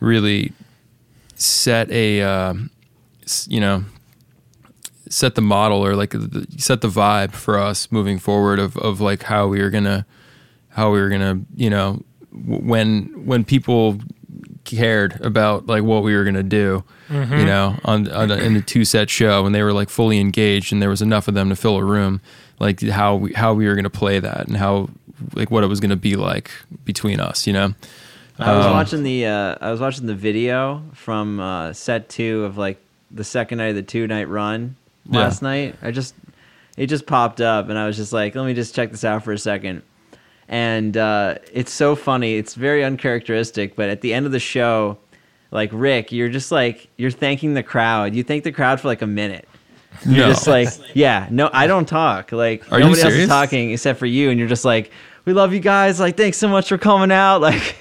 really 0.01 0.53
set 1.37 1.91
a 1.91 2.21
uh, 2.23 2.55
you 3.47 3.61
know 3.61 3.85
set 5.09 5.37
the 5.37 5.41
model 5.41 5.85
or 5.85 5.95
like 5.95 6.11
the, 6.11 6.47
set 6.59 6.81
the 6.81 6.89
vibe 6.89 7.33
for 7.33 7.59
us 7.59 7.91
moving 7.93 8.19
forward 8.19 8.59
of, 8.59 8.77
of 8.79 9.01
like 9.01 9.23
how 9.23 9.47
we 9.47 9.63
were 9.63 9.71
gonna 9.71 10.05
how 10.71 10.91
we 10.91 11.01
were 11.01 11.09
gonna 11.09 11.41
you 11.55 11.71
know 11.71 12.03
when 12.33 13.05
when 13.25 13.45
people 13.45 13.99
cared 14.67 15.19
about 15.23 15.67
like 15.67 15.83
what 15.83 16.03
we 16.03 16.15
were 16.15 16.25
gonna 16.25 16.43
do 16.43 16.85
you 17.09 17.17
know 17.47 17.77
on, 17.85 18.11
on 18.11 18.31
a, 18.31 18.37
in 18.37 18.57
a 18.57 18.61
two 18.61 18.85
set 18.85 19.09
show 19.09 19.43
when 19.45 19.53
they 19.53 19.63
were 19.63 19.73
like 19.73 19.89
fully 19.89 20.19
engaged 20.21 20.73
and 20.73 20.83
there 20.83 20.91
was 20.91 21.01
enough 21.01 21.29
of 21.29 21.35
them 21.35 21.49
to 21.49 21.57
fill 21.57 21.77
a 21.77 21.85
room 21.85 22.21
like 22.59 22.81
how 22.83 23.15
we 23.17 23.33
how 23.33 23.55
we 23.55 23.67
were 23.67 23.75
gonna 23.77 23.89
play 23.89 24.19
that 24.19 24.47
and 24.49 24.57
how 24.57 24.89
like 25.35 25.51
what 25.51 25.63
it 25.65 25.69
was 25.69 25.81
gonna 25.81 25.97
be 25.97 26.17
like 26.17 26.51
between 26.85 27.21
us 27.21 27.47
you 27.47 27.53
know 27.53 27.73
I 28.39 28.55
was 28.55 28.67
Um, 28.67 28.73
watching 28.73 29.03
the 29.03 29.25
uh, 29.27 29.55
I 29.63 29.71
was 29.71 29.81
watching 29.81 30.05
the 30.07 30.15
video 30.15 30.83
from 30.93 31.41
uh, 31.41 31.73
set 31.73 32.11
two 32.11 32.45
of 32.45 32.59
like 32.59 32.79
the 33.11 33.25
second 33.25 33.57
night 33.59 33.69
of 33.69 33.77
the 33.77 33.83
two 33.83 34.07
night 34.07 34.29
run 34.29 34.77
Yeah. 35.09 35.21
last 35.21 35.41
night. 35.41 35.75
I 35.81 35.91
just 35.91 36.15
it 36.77 36.89
just 36.89 37.07
popped 37.07 37.41
up 37.41 37.71
and 37.71 37.79
I 37.79 37.87
was 37.87 37.97
just 37.97 38.13
like, 38.13 38.35
let 38.35 38.45
me 38.45 38.53
just 38.53 38.75
check 38.75 38.91
this 38.91 39.05
out 39.05 39.25
for 39.25 39.33
a 39.33 39.39
second. 39.39 39.81
And 40.49 40.97
uh, 40.97 41.37
it's 41.53 41.73
so 41.73 41.97
funny. 41.97 42.37
It's 42.37 42.55
very 42.55 42.85
uncharacteristic, 42.85 43.75
but 43.77 43.89
at 43.89 44.01
the 44.01 44.15
end 44.15 44.27
of 44.27 44.33
the 44.33 44.39
show, 44.39 44.97
like 45.51 45.71
Rick, 45.73 46.13
you're 46.13 46.29
just 46.29 46.53
like 46.53 46.89
you're 46.97 47.11
thanking 47.11 47.55
the 47.55 47.63
crowd. 47.63 48.15
You 48.15 48.23
thank 48.23 48.45
the 48.45 48.53
crowd 48.53 48.81
for 48.81 48.89
like 48.89 49.03
a 49.03 49.07
minute. 49.07 49.49
You're 50.05 50.27
No. 50.27 50.33
just 50.33 50.47
like, 50.47 50.69
yeah, 50.95 51.27
no, 51.31 51.49
I 51.53 51.67
don't 51.67 51.87
talk. 51.89 52.31
Like 52.31 52.71
Are 52.71 52.79
nobody 52.79 53.01
else 53.01 53.13
is 53.15 53.29
talking 53.29 53.71
except 53.73 53.99
for 53.99 54.07
you, 54.07 54.31
and 54.31 54.39
you're 54.39 54.49
just 54.49 54.65
like, 54.65 54.91
we 55.25 55.33
love 55.33 55.53
you 55.55 55.61
guys. 55.61 55.99
Like, 55.99 56.17
thanks 56.17 56.37
so 56.37 56.49
much 56.49 56.69
for 56.69 56.79
coming 56.79 57.11
out. 57.11 57.41
Like, 57.41 57.77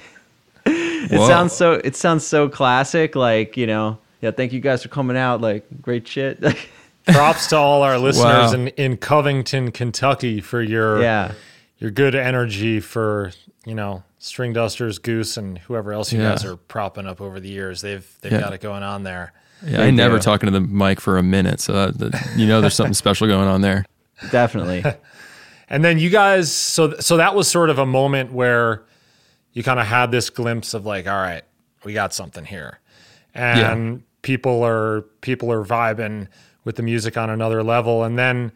it 0.64 1.18
Whoa. 1.20 1.28
sounds 1.28 1.52
so. 1.52 1.74
It 1.74 1.94
sounds 1.94 2.26
so 2.26 2.48
classic. 2.48 3.14
Like, 3.14 3.56
you 3.56 3.66
know, 3.68 3.98
yeah, 4.20 4.32
thank 4.32 4.52
you 4.52 4.58
guys 4.60 4.82
for 4.82 4.88
coming 4.88 5.16
out. 5.16 5.40
Like, 5.40 5.64
great 5.80 6.08
shit. 6.08 6.42
props 7.06 7.46
to 7.48 7.56
all 7.56 7.82
our 7.84 7.98
listeners 7.98 8.24
Wow. 8.24 8.52
in, 8.52 8.66
in 8.70 8.96
covington 8.96 9.70
kentucky 9.70 10.40
for 10.40 10.60
your 10.60 11.00
yeah, 11.00 11.34
your 11.78 11.90
good 11.90 12.14
energy 12.14 12.80
for 12.80 13.32
you 13.66 13.74
know 13.74 14.02
string 14.18 14.52
dusters 14.52 14.98
goose 14.98 15.36
and 15.36 15.58
whoever 15.58 15.92
else 15.92 16.12
you 16.12 16.20
Yeah. 16.20 16.30
guys 16.30 16.44
are 16.44 16.56
propping 16.56 17.06
up 17.06 17.20
over 17.20 17.38
the 17.40 17.48
years 17.48 17.80
they've 17.80 18.06
they've 18.22 18.32
Yeah. 18.32 18.40
got 18.40 18.52
it 18.54 18.60
going 18.60 18.82
on 18.82 19.02
there 19.02 19.32
yeah, 19.64 19.82
i 19.82 19.90
never 19.90 20.18
talking 20.18 20.46
to 20.46 20.50
the 20.50 20.60
mic 20.60 21.00
for 21.00 21.16
a 21.18 21.22
minute 21.22 21.60
so 21.60 21.72
that, 21.72 21.98
that, 21.98 22.26
you 22.36 22.46
know 22.46 22.60
there's 22.60 22.74
something 22.74 22.94
special 22.94 23.26
going 23.26 23.48
on 23.48 23.60
there 23.60 23.84
definitely. 24.30 24.84
And 25.68 25.84
then 25.84 25.98
you 25.98 26.10
guys, 26.10 26.52
so 26.52 26.94
so 27.00 27.16
that 27.16 27.34
was 27.34 27.48
sort 27.50 27.70
of 27.70 27.80
a 27.80 27.86
moment 27.86 28.30
where 28.32 28.84
you 29.52 29.64
kind 29.64 29.80
of 29.80 29.86
had 29.86 30.12
this 30.12 30.30
glimpse 30.30 30.74
of 30.74 30.86
like, 30.86 31.08
all 31.08 31.20
right, 31.20 31.42
we 31.82 31.92
got 31.92 32.14
something 32.14 32.44
here, 32.44 32.78
and 33.34 34.04
people 34.22 34.62
are 34.64 35.02
people 35.22 35.50
are 35.50 35.64
vibing 35.64 36.28
with 36.62 36.76
the 36.76 36.82
music 36.84 37.16
on 37.16 37.30
another 37.30 37.64
level. 37.64 38.04
And 38.04 38.16
then 38.16 38.52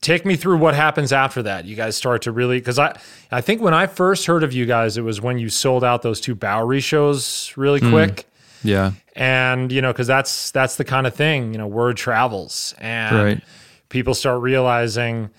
take 0.00 0.24
me 0.26 0.36
through 0.36 0.58
what 0.58 0.74
happens 0.74 1.12
after 1.12 1.42
that. 1.44 1.64
You 1.64 1.76
guys 1.76 1.96
start 1.96 2.22
to 2.22 2.32
really 2.32 2.58
because 2.58 2.78
I 2.78 2.98
I 3.30 3.40
think 3.40 3.60
when 3.60 3.74
I 3.74 3.86
first 3.86 4.26
heard 4.26 4.42
of 4.42 4.52
you 4.52 4.66
guys, 4.66 4.96
it 4.96 5.02
was 5.02 5.20
when 5.20 5.38
you 5.38 5.48
sold 5.48 5.84
out 5.84 6.02
those 6.02 6.20
two 6.20 6.34
Bowery 6.34 6.80
shows 6.80 7.52
really 7.56 7.80
hmm. 7.80 7.90
quick. 7.90 8.26
Yeah. 8.62 8.92
And 9.14 9.70
you 9.70 9.80
know 9.82 9.92
because 9.92 10.06
that's 10.06 10.50
that's 10.50 10.76
the 10.76 10.84
kind 10.84 11.06
of 11.06 11.14
thing 11.14 11.52
you 11.52 11.58
know 11.58 11.66
word 11.66 11.96
travels. 11.96 12.74
And 12.78 13.16
Right. 13.16 13.44
people 13.88 14.14
start 14.14 14.42
realizing 14.42 15.30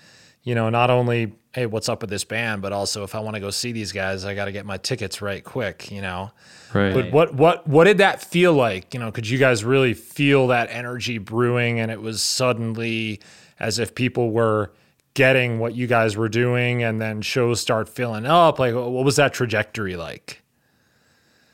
you 0.42 0.54
know 0.54 0.70
not 0.70 0.90
only 0.90 1.32
hey 1.52 1.66
what's 1.66 1.88
up 1.88 2.00
with 2.00 2.10
this 2.10 2.24
band 2.24 2.62
but 2.62 2.72
also 2.72 3.02
if 3.02 3.14
i 3.14 3.20
want 3.20 3.34
to 3.34 3.40
go 3.40 3.50
see 3.50 3.72
these 3.72 3.90
guys 3.90 4.24
i 4.24 4.34
got 4.34 4.44
to 4.44 4.52
get 4.52 4.64
my 4.64 4.76
tickets 4.76 5.20
right 5.20 5.42
quick 5.44 5.90
you 5.90 6.00
know? 6.00 6.30
Right. 6.74 6.92
But 6.92 7.12
what 7.12 7.34
what 7.34 7.66
what 7.66 7.84
did 7.84 7.98
that 7.98 8.22
feel 8.22 8.52
like? 8.52 8.92
You 8.92 9.00
know 9.00 9.10
could 9.10 9.28
you 9.28 9.38
guys 9.38 9.64
really 9.64 9.94
feel 9.94 10.48
that 10.48 10.68
energy 10.70 11.18
brewing 11.18 11.80
and 11.80 11.90
it 11.90 12.00
was 12.00 12.22
suddenly 12.22 13.20
as 13.60 13.78
if 13.78 13.94
people 13.94 14.30
were 14.30 14.70
getting 15.14 15.58
what 15.58 15.74
you 15.74 15.86
guys 15.86 16.16
were 16.16 16.28
doing 16.28 16.82
and 16.82 17.00
then 17.00 17.20
shows 17.22 17.60
start 17.60 17.88
filling 17.88 18.24
up 18.26 18.58
like 18.58 18.74
what 18.74 18.90
was 19.04 19.16
that 19.16 19.32
trajectory 19.32 19.96
like 19.96 20.42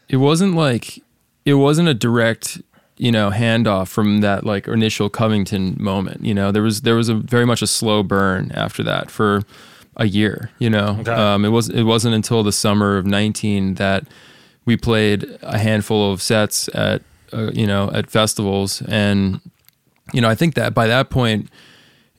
it 0.08 0.16
wasn't 0.18 0.54
like 0.54 1.02
it 1.44 1.54
wasn't 1.54 1.88
a 1.88 1.94
direct 1.94 2.60
you 2.98 3.10
know 3.10 3.30
handoff 3.30 3.88
from 3.88 4.20
that 4.20 4.44
like 4.44 4.68
initial 4.68 5.08
covington 5.08 5.76
moment 5.80 6.22
you 6.24 6.34
know 6.34 6.52
there 6.52 6.62
was 6.62 6.82
there 6.82 6.94
was 6.94 7.08
a 7.08 7.14
very 7.14 7.46
much 7.46 7.62
a 7.62 7.66
slow 7.66 8.02
burn 8.02 8.52
after 8.54 8.82
that 8.82 9.10
for 9.10 9.42
a 9.96 10.08
year. 10.08 10.50
You 10.58 10.70
know, 10.70 10.96
Okay. 11.00 11.12
um, 11.12 11.44
it 11.44 11.50
was 11.50 11.68
it 11.68 11.84
wasn't 11.84 12.16
until 12.16 12.42
the 12.42 12.50
summer 12.50 12.96
of 12.96 13.06
nineteen 13.06 13.74
that 13.74 14.04
we 14.64 14.76
played 14.76 15.24
a 15.40 15.56
handful 15.56 16.12
of 16.12 16.20
sets 16.20 16.68
at 16.74 17.00
uh, 17.32 17.52
you 17.54 17.64
know 17.64 17.92
at 17.94 18.10
festivals, 18.10 18.82
and 18.88 19.40
you 20.12 20.20
know 20.20 20.28
I 20.28 20.34
think 20.34 20.54
that 20.56 20.74
by 20.74 20.88
that 20.88 21.10
point, 21.10 21.48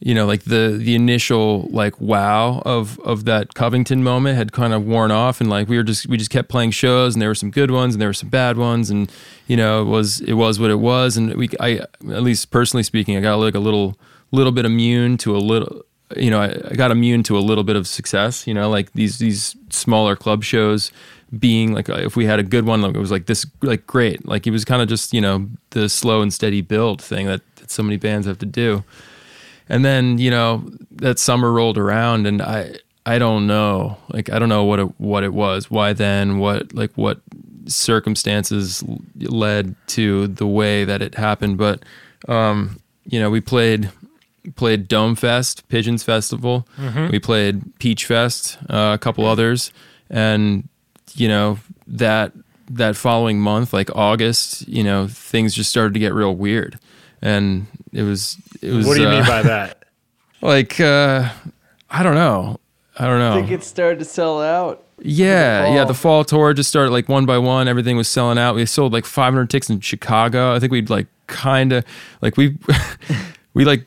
you 0.05 0.13
know, 0.13 0.27
like 0.27 0.43
the 0.43 0.77
the 0.79 0.93
initial 0.93 1.67
like 1.71 1.99
wow 1.99 2.61
of 2.63 2.99
of 2.99 3.25
that 3.25 3.55
Covington 3.55 4.03
moment 4.03 4.37
had 4.37 4.51
kind 4.51 4.71
of 4.71 4.85
worn 4.85 5.09
off, 5.09 5.41
and 5.41 5.49
like 5.49 5.67
we 5.67 5.77
were 5.77 5.83
just 5.83 6.05
we 6.05 6.15
just 6.15 6.29
kept 6.29 6.47
playing 6.47 6.71
shows, 6.71 7.15
and 7.15 7.21
there 7.23 7.29
were 7.29 7.33
some 7.33 7.49
good 7.49 7.71
ones, 7.71 7.95
and 7.95 8.01
there 8.01 8.09
were 8.09 8.13
some 8.13 8.29
bad 8.29 8.55
ones, 8.55 8.91
and 8.91 9.11
you 9.47 9.57
know 9.57 9.81
it 9.81 9.85
was 9.85 10.21
it 10.21 10.33
was 10.33 10.59
what 10.59 10.69
it 10.69 10.75
was, 10.75 11.17
and 11.17 11.33
we 11.33 11.49
I 11.59 11.79
at 11.79 12.21
least 12.21 12.51
personally 12.51 12.83
speaking, 12.83 13.17
I 13.17 13.19
got 13.19 13.37
like 13.37 13.55
a 13.55 13.59
little 13.59 13.97
little 14.31 14.51
bit 14.51 14.63
immune 14.63 15.17
to 15.17 15.35
a 15.35 15.39
little. 15.39 15.81
You 16.15 16.29
know, 16.29 16.39
I, 16.39 16.49
I 16.69 16.75
got 16.75 16.91
immune 16.91 17.23
to 17.23 17.35
a 17.35 17.41
little 17.41 17.63
bit 17.63 17.75
of 17.75 17.87
success. 17.87 18.45
You 18.45 18.53
know, 18.53 18.69
like 18.69 18.93
these 18.93 19.17
these 19.17 19.55
smaller 19.71 20.15
club 20.15 20.43
shows 20.43 20.91
being 21.39 21.73
like 21.73 21.89
if 21.89 22.15
we 22.15 22.25
had 22.25 22.37
a 22.37 22.43
good 22.43 22.67
one, 22.67 22.83
like 22.83 22.93
it 22.93 22.99
was 22.99 23.09
like 23.09 23.25
this, 23.25 23.47
like 23.63 23.87
great. 23.87 24.23
Like 24.27 24.45
it 24.45 24.51
was 24.51 24.65
kind 24.65 24.83
of 24.83 24.87
just 24.87 25.15
you 25.15 25.21
know 25.21 25.49
the 25.71 25.89
slow 25.89 26.21
and 26.21 26.31
steady 26.31 26.61
build 26.61 27.01
thing 27.01 27.25
that, 27.25 27.41
that 27.55 27.71
so 27.71 27.81
many 27.81 27.97
bands 27.97 28.27
have 28.27 28.37
to 28.37 28.45
do 28.45 28.83
and 29.69 29.83
then 29.83 30.17
you 30.17 30.29
know 30.31 30.63
that 30.91 31.19
summer 31.19 31.51
rolled 31.51 31.77
around 31.77 32.27
and 32.27 32.41
i 32.41 32.75
i 33.05 33.17
don't 33.19 33.45
know. 33.47 33.97
Like 34.09 34.29
i 34.29 34.39
don't 34.39 34.49
know 34.49 34.63
what 34.63 34.79
it 34.79 34.99
what 34.99 35.23
it 35.23 35.33
was 35.33 35.69
why 35.69 35.93
then 35.93 36.39
what 36.39 36.73
like 36.73 36.91
what 36.95 37.21
circumstances 37.67 38.83
led 39.19 39.75
to 39.87 40.27
the 40.27 40.47
way 40.47 40.85
that 40.85 41.01
it 41.01 41.15
happened. 41.15 41.57
But 41.57 41.83
um 42.27 42.79
you 43.05 43.19
know 43.19 43.29
we 43.29 43.41
played 43.41 43.91
played 44.55 44.87
dome 44.87 45.15
fest 45.15 45.67
pigeons 45.69 46.03
festival. 46.03 46.67
We 47.09 47.19
played 47.19 47.77
peach 47.79 48.05
fest 48.05 48.57
uh, 48.69 48.91
a 48.93 48.97
couple 48.97 49.25
others. 49.25 49.71
And 50.09 50.67
you 51.13 51.27
know 51.27 51.59
that 51.87 52.31
that 52.69 52.95
following 52.95 53.39
month 53.39 53.73
like 53.73 53.95
august 53.95 54.67
you 54.67 54.83
know 54.83 55.07
things 55.07 55.53
just 55.53 55.69
started 55.69 55.93
to 55.93 55.99
get 55.99 56.13
real 56.13 56.35
weird. 56.35 56.79
And 57.21 57.67
it 57.95 58.03
was 58.03 58.37
it 58.61 58.71
was 58.71 58.85
What 58.85 58.95
do 58.95 59.01
you 59.01 59.07
uh, 59.07 59.11
mean 59.11 59.25
by 59.25 59.41
that? 59.41 59.83
like 60.41 60.79
uh 60.79 61.29
i 61.89 62.03
don't 62.03 62.15
know 62.15 62.59
i 62.97 63.05
don't 63.05 63.19
know 63.19 63.31
I 63.31 63.35
think 63.35 63.51
it 63.51 63.63
started 63.63 63.99
to 63.99 64.05
sell 64.05 64.41
out. 64.41 64.83
yeah 65.01 65.73
yeah 65.73 65.85
the 65.85 65.93
fall 65.93 66.23
tour 66.23 66.53
just 66.53 66.69
started 66.69 66.91
like 66.91 67.09
one 67.09 67.25
by 67.25 67.37
one 67.37 67.67
everything 67.67 67.97
was 67.97 68.07
selling 68.07 68.37
out 68.37 68.55
we 68.55 68.65
sold 68.65 68.93
like 68.93 69.05
500 69.05 69.49
tickets 69.49 69.69
in 69.69 69.79
chicago 69.79 70.53
i 70.53 70.59
think 70.59 70.71
we'd 70.71 70.89
like 70.89 71.07
kind 71.27 71.71
of 71.73 71.85
like 72.21 72.37
we 72.37 72.57
we 73.53 73.65
like 73.65 73.85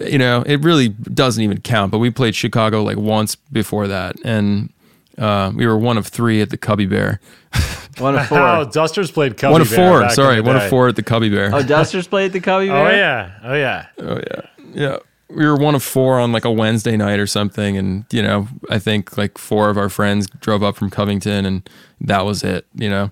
you 0.00 0.18
know 0.18 0.42
it 0.46 0.64
really 0.64 0.88
doesn't 0.88 1.44
even 1.44 1.60
count 1.60 1.92
but 1.92 1.98
we 1.98 2.10
played 2.10 2.34
chicago 2.34 2.82
like 2.82 2.96
once 2.96 3.36
before 3.36 3.86
that 3.86 4.16
and 4.24 4.72
uh, 5.18 5.52
we 5.54 5.66
were 5.66 5.76
one 5.76 5.98
of 5.98 6.06
three 6.06 6.40
at 6.40 6.48
the 6.48 6.56
Cubby 6.56 6.86
Bear. 6.86 7.20
One 8.00 8.14
of 8.16 8.20
How 8.26 8.64
four. 8.64 8.72
Dusters 8.72 9.10
played 9.10 9.36
Cubby 9.36 9.52
one 9.52 9.60
of 9.60 9.68
four. 9.68 10.00
back 10.00 10.12
Sorry, 10.12 10.36
the 10.36 10.42
one 10.42 10.56
of 10.56 10.68
four 10.68 10.88
at 10.88 10.96
the 10.96 11.02
Cubby 11.02 11.28
Bear. 11.28 11.50
Oh, 11.54 11.62
Dusters 11.62 12.06
played 12.08 12.32
the 12.32 12.40
Cubby 12.40 12.68
Bear. 12.68 12.86
Oh 12.86 12.90
yeah, 12.90 13.32
oh 13.44 13.54
yeah. 13.54 13.86
Oh 13.98 14.16
yeah, 14.30 14.40
yeah. 14.72 14.96
We 15.28 15.46
were 15.46 15.56
one 15.56 15.76
of 15.76 15.82
four 15.84 16.18
on 16.18 16.32
like 16.32 16.44
a 16.44 16.50
Wednesday 16.50 16.96
night 16.96 17.20
or 17.20 17.26
something, 17.26 17.76
and 17.76 18.04
you 18.10 18.22
know, 18.22 18.48
I 18.68 18.78
think 18.80 19.16
like 19.16 19.38
four 19.38 19.70
of 19.70 19.78
our 19.78 19.88
friends 19.88 20.28
drove 20.40 20.62
up 20.62 20.76
from 20.76 20.90
Covington, 20.90 21.46
and 21.46 21.68
that 22.00 22.24
was 22.24 22.42
it. 22.42 22.66
You 22.74 22.88
know, 22.90 23.10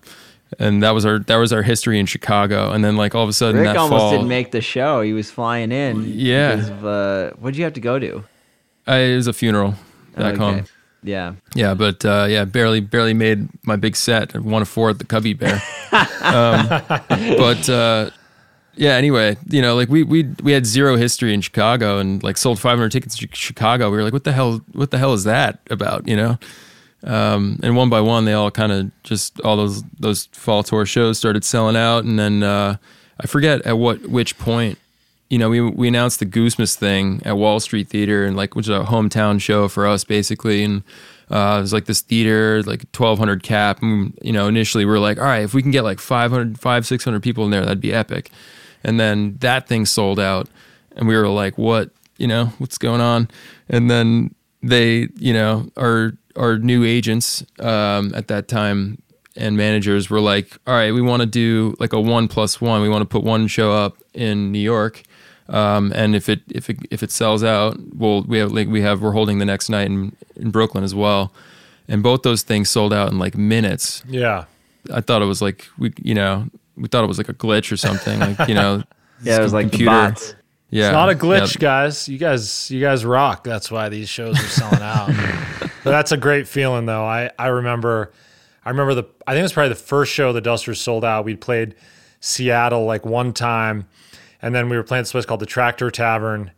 and 0.58 0.82
that 0.82 0.90
was 0.94 1.06
our 1.06 1.18
that 1.20 1.36
was 1.36 1.52
our 1.52 1.62
history 1.62 2.00
in 2.00 2.06
Chicago. 2.06 2.72
And 2.72 2.82
then 2.84 2.96
like 2.96 3.14
all 3.14 3.22
of 3.22 3.28
a 3.28 3.32
sudden 3.32 3.60
Rick 3.60 3.68
that 3.68 3.76
almost 3.76 4.00
fall, 4.00 4.10
didn't 4.10 4.28
make 4.28 4.50
the 4.50 4.60
show. 4.60 5.00
He 5.02 5.12
was 5.12 5.30
flying 5.30 5.70
in. 5.70 6.02
Yeah. 6.06 6.54
Of, 6.54 6.84
uh, 6.84 7.30
what'd 7.38 7.56
you 7.56 7.64
have 7.64 7.74
to 7.74 7.80
go 7.80 7.98
to? 8.00 8.24
I, 8.86 8.96
it 8.98 9.16
was 9.16 9.26
a 9.26 9.32
funeral 9.32 9.74
back 10.16 10.34
Okay. 10.34 10.42
home. 10.42 10.64
Yeah. 11.02 11.34
Yeah, 11.54 11.74
but 11.74 12.04
uh, 12.04 12.26
yeah, 12.28 12.44
barely 12.44 12.80
barely 12.80 13.14
made 13.14 13.48
my 13.64 13.76
big 13.76 13.96
set. 13.96 14.38
One 14.40 14.62
of 14.62 14.68
four 14.68 14.90
at 14.90 14.98
the 14.98 15.04
Cubby 15.04 15.34
Bear. 15.34 15.62
um, 16.22 16.68
but 17.38 17.68
uh, 17.68 18.10
yeah, 18.74 18.94
anyway, 18.94 19.36
you 19.48 19.62
know, 19.62 19.74
like 19.74 19.88
we 19.88 20.02
we 20.02 20.24
we 20.42 20.52
had 20.52 20.66
zero 20.66 20.96
history 20.96 21.34
in 21.34 21.40
Chicago 21.40 21.98
and 21.98 22.22
like 22.22 22.36
sold 22.36 22.58
500 22.60 22.90
tickets 22.90 23.16
to 23.18 23.28
Chicago. 23.32 23.90
We 23.90 23.96
were 23.96 24.04
like, 24.04 24.12
what 24.12 24.24
the 24.24 24.32
hell? 24.32 24.60
What 24.72 24.90
the 24.90 24.98
hell 24.98 25.12
is 25.14 25.24
that 25.24 25.60
about? 25.70 26.06
You 26.08 26.16
know. 26.16 26.38
Um, 27.04 27.60
and 27.62 27.76
one 27.76 27.90
by 27.90 28.00
one, 28.00 28.24
they 28.24 28.32
all 28.32 28.50
kind 28.50 28.72
of 28.72 28.90
just 29.04 29.40
all 29.40 29.56
those 29.56 29.82
those 30.00 30.26
fall 30.32 30.62
tour 30.62 30.84
shows 30.84 31.18
started 31.18 31.44
selling 31.44 31.76
out, 31.76 32.04
and 32.04 32.18
then 32.18 32.42
uh, 32.42 32.76
I 33.20 33.26
forget 33.26 33.62
at 33.62 33.78
what 33.78 34.06
which 34.08 34.36
point 34.38 34.78
you 35.30 35.38
know, 35.38 35.50
we 35.50 35.60
we 35.60 35.88
announced 35.88 36.20
the 36.20 36.26
Goosemas 36.26 36.74
thing 36.74 37.20
at 37.24 37.36
Wall 37.36 37.60
Street 37.60 37.88
Theater, 37.88 38.24
and 38.24 38.36
like 38.36 38.54
which 38.54 38.66
is 38.66 38.74
a 38.74 38.84
hometown 38.84 39.40
show 39.40 39.68
for 39.68 39.86
us, 39.86 40.04
basically. 40.04 40.64
And 40.64 40.82
uh, 41.30 41.56
it 41.58 41.60
was 41.60 41.72
like 41.72 41.84
this 41.84 42.00
theater, 42.00 42.62
like 42.62 42.90
twelve 42.92 43.18
hundred 43.18 43.42
cap. 43.42 43.82
And 43.82 44.18
you 44.22 44.32
know, 44.32 44.48
initially 44.48 44.84
we 44.84 44.90
were 44.90 44.98
like, 44.98 45.18
all 45.18 45.24
right, 45.24 45.42
if 45.42 45.52
we 45.52 45.60
can 45.60 45.70
get 45.70 45.82
like 45.82 46.00
500, 46.00 46.58
500, 46.58 46.86
600 46.86 47.22
people 47.22 47.44
in 47.44 47.50
there, 47.50 47.62
that'd 47.62 47.80
be 47.80 47.92
epic. 47.92 48.30
And 48.82 48.98
then 48.98 49.36
that 49.40 49.68
thing 49.68 49.84
sold 49.84 50.18
out, 50.18 50.48
and 50.96 51.06
we 51.06 51.16
were 51.16 51.28
like, 51.28 51.58
what? 51.58 51.90
You 52.16 52.26
know, 52.26 52.46
what's 52.58 52.78
going 52.78 53.00
on? 53.00 53.28
And 53.68 53.90
then 53.90 54.34
they, 54.62 55.08
you 55.16 55.34
know, 55.34 55.68
our 55.76 56.12
our 56.36 56.58
new 56.58 56.84
agents 56.84 57.44
um, 57.60 58.14
at 58.14 58.28
that 58.28 58.48
time 58.48 59.02
and 59.36 59.56
managers 59.56 60.10
were 60.10 60.20
like, 60.20 60.58
all 60.66 60.74
right, 60.74 60.92
we 60.92 61.00
want 61.00 61.20
to 61.20 61.26
do 61.26 61.76
like 61.78 61.92
a 61.92 62.00
one 62.00 62.28
plus 62.28 62.60
one. 62.60 62.82
We 62.82 62.88
want 62.88 63.02
to 63.02 63.06
put 63.06 63.22
one 63.22 63.46
show 63.46 63.72
up 63.72 63.98
in 64.12 64.52
New 64.52 64.58
York. 64.58 65.02
Um, 65.48 65.92
and 65.94 66.14
if 66.14 66.28
it 66.28 66.40
if 66.50 66.68
it 66.68 66.78
if 66.90 67.02
it 67.02 67.10
sells 67.10 67.42
out, 67.42 67.78
well, 67.94 68.22
we 68.22 68.38
have 68.38 68.52
like 68.52 68.68
we 68.68 68.82
have 68.82 69.00
we're 69.00 69.12
holding 69.12 69.38
the 69.38 69.44
next 69.46 69.68
night 69.70 69.86
in, 69.86 70.14
in 70.36 70.50
Brooklyn 70.50 70.84
as 70.84 70.94
well, 70.94 71.32
and 71.88 72.02
both 72.02 72.22
those 72.22 72.42
things 72.42 72.68
sold 72.68 72.92
out 72.92 73.10
in 73.10 73.18
like 73.18 73.36
minutes. 73.36 74.02
Yeah. 74.06 74.44
I 74.92 75.00
thought 75.00 75.22
it 75.22 75.26
was 75.26 75.40
like 75.42 75.66
we 75.78 75.92
you 76.02 76.14
know 76.14 76.48
we 76.76 76.88
thought 76.88 77.02
it 77.04 77.08
was 77.08 77.18
like 77.18 77.28
a 77.28 77.34
glitch 77.34 77.72
or 77.72 77.76
something 77.76 78.20
like 78.20 78.48
you 78.48 78.54
know 78.54 78.82
Yeah, 79.22 79.38
it 79.38 79.42
was 79.42 79.52
like 79.52 79.70
computer. 79.70 79.84
the 79.90 80.10
bots. 80.10 80.34
yeah 80.70 80.86
It's 80.88 80.92
not 80.92 81.10
a 81.10 81.14
glitch, 81.14 81.54
yeah. 81.56 81.60
guys. 81.60 82.08
You 82.08 82.18
guys, 82.18 82.70
you 82.70 82.80
guys 82.80 83.04
rock. 83.04 83.42
That's 83.42 83.68
why 83.70 83.88
these 83.88 84.08
shows 84.08 84.38
are 84.38 84.46
selling 84.48 84.80
out. 84.82 85.08
but 85.82 85.90
that's 85.90 86.12
a 86.12 86.16
great 86.16 86.46
feeling, 86.46 86.86
though. 86.86 87.04
I 87.04 87.30
I 87.38 87.46
remember, 87.48 88.12
I 88.64 88.70
remember 88.70 88.94
the. 88.94 89.04
I 89.26 89.32
think 89.32 89.40
it 89.40 89.42
was 89.42 89.52
probably 89.54 89.70
the 89.70 89.74
first 89.76 90.12
show 90.12 90.32
the 90.32 90.40
Dusters 90.40 90.80
sold 90.80 91.04
out. 91.04 91.24
We 91.24 91.34
played 91.36 91.74
Seattle 92.20 92.84
like 92.84 93.04
one 93.04 93.32
time, 93.32 93.86
and 94.42 94.54
then 94.54 94.68
we 94.68 94.76
were 94.76 94.82
playing 94.82 95.02
this 95.02 95.12
place 95.12 95.26
called 95.26 95.40
the 95.40 95.46
Tractor 95.46 95.90
Tavern, 95.90 96.50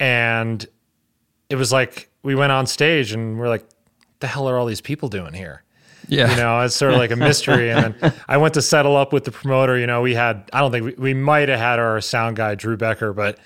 and 0.00 0.66
it 1.48 1.56
was 1.56 1.72
like 1.72 2.10
we 2.22 2.34
went 2.34 2.52
on 2.52 2.66
stage 2.66 3.12
and 3.12 3.38
we're 3.38 3.48
like, 3.48 3.64
the 4.20 4.26
hell 4.26 4.48
are 4.48 4.58
all 4.58 4.66
these 4.66 4.80
people 4.80 5.08
doing 5.08 5.34
here?" 5.34 5.62
yeah 6.06 6.30
you 6.30 6.36
know 6.36 6.60
it's 6.60 6.74
sort 6.76 6.92
of 6.92 6.98
like 6.98 7.10
a 7.10 7.16
mystery 7.16 7.70
and 7.70 7.94
then 7.98 8.12
i 8.28 8.36
went 8.36 8.52
to 8.52 8.60
settle 8.60 8.94
up 8.94 9.10
with 9.10 9.24
the 9.24 9.30
promoter 9.30 9.78
you 9.78 9.86
know 9.86 10.02
we 10.02 10.12
had 10.14 10.50
i 10.52 10.60
don't 10.60 10.70
think 10.70 10.84
we, 10.84 10.92
we 10.98 11.14
might 11.14 11.48
have 11.48 11.58
had 11.58 11.78
our 11.78 11.98
sound 11.98 12.36
guy 12.36 12.54
drew 12.54 12.76
becker 12.76 13.14
but 13.14 13.38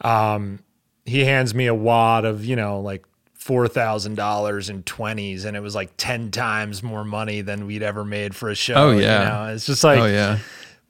um 0.00 0.60
he 1.04 1.26
hands 1.26 1.54
me 1.54 1.66
a 1.66 1.74
wad 1.74 2.24
of 2.24 2.42
you 2.42 2.56
know 2.56 2.80
like 2.80 3.04
four 3.34 3.68
thousand 3.68 4.14
dollars 4.14 4.70
in 4.70 4.82
twenties 4.84 5.44
and 5.44 5.54
it 5.58 5.60
was 5.60 5.74
like 5.74 5.90
10 5.98 6.30
times 6.30 6.82
more 6.82 7.04
money 7.04 7.42
than 7.42 7.66
we'd 7.66 7.82
ever 7.82 8.02
made 8.02 8.34
for 8.34 8.48
a 8.48 8.54
show 8.54 8.74
Oh, 8.76 8.90
you 8.92 9.02
yeah. 9.02 9.24
know? 9.48 9.54
it's 9.54 9.66
just 9.66 9.84
like 9.84 9.98
oh 9.98 10.06
yeah 10.06 10.38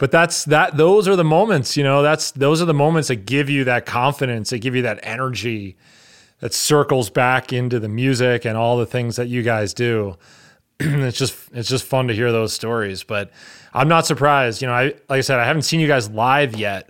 but 0.00 0.10
that's 0.10 0.46
that 0.46 0.78
those 0.78 1.06
are 1.06 1.14
the 1.14 1.22
moments 1.22 1.76
you 1.76 1.84
know 1.84 2.02
that's 2.02 2.32
those 2.32 2.60
are 2.60 2.64
the 2.64 2.74
moments 2.74 3.08
that 3.08 3.26
give 3.26 3.50
you 3.50 3.64
that 3.64 3.84
confidence 3.84 4.48
that 4.48 4.58
give 4.58 4.74
you 4.74 4.82
that 4.82 4.98
energy 5.02 5.76
that 6.40 6.54
circles 6.54 7.10
back 7.10 7.52
into 7.52 7.78
the 7.78 7.88
music 7.88 8.46
and 8.46 8.56
all 8.56 8.78
the 8.78 8.86
things 8.86 9.16
that 9.16 9.28
you 9.28 9.42
guys 9.42 9.74
do. 9.74 10.16
It's 10.80 11.18
just 11.18 11.36
it's 11.52 11.68
just 11.68 11.84
fun 11.84 12.08
to 12.08 12.14
hear 12.14 12.32
those 12.32 12.54
stories 12.54 13.04
but 13.04 13.30
i'm 13.74 13.86
not 13.86 14.06
surprised 14.06 14.62
you 14.62 14.68
know 14.68 14.72
i 14.72 14.84
like 14.84 15.18
i 15.18 15.20
said 15.20 15.38
i 15.38 15.44
haven't 15.44 15.62
seen 15.62 15.78
you 15.78 15.86
guys 15.86 16.08
live 16.08 16.56
yet 16.56 16.88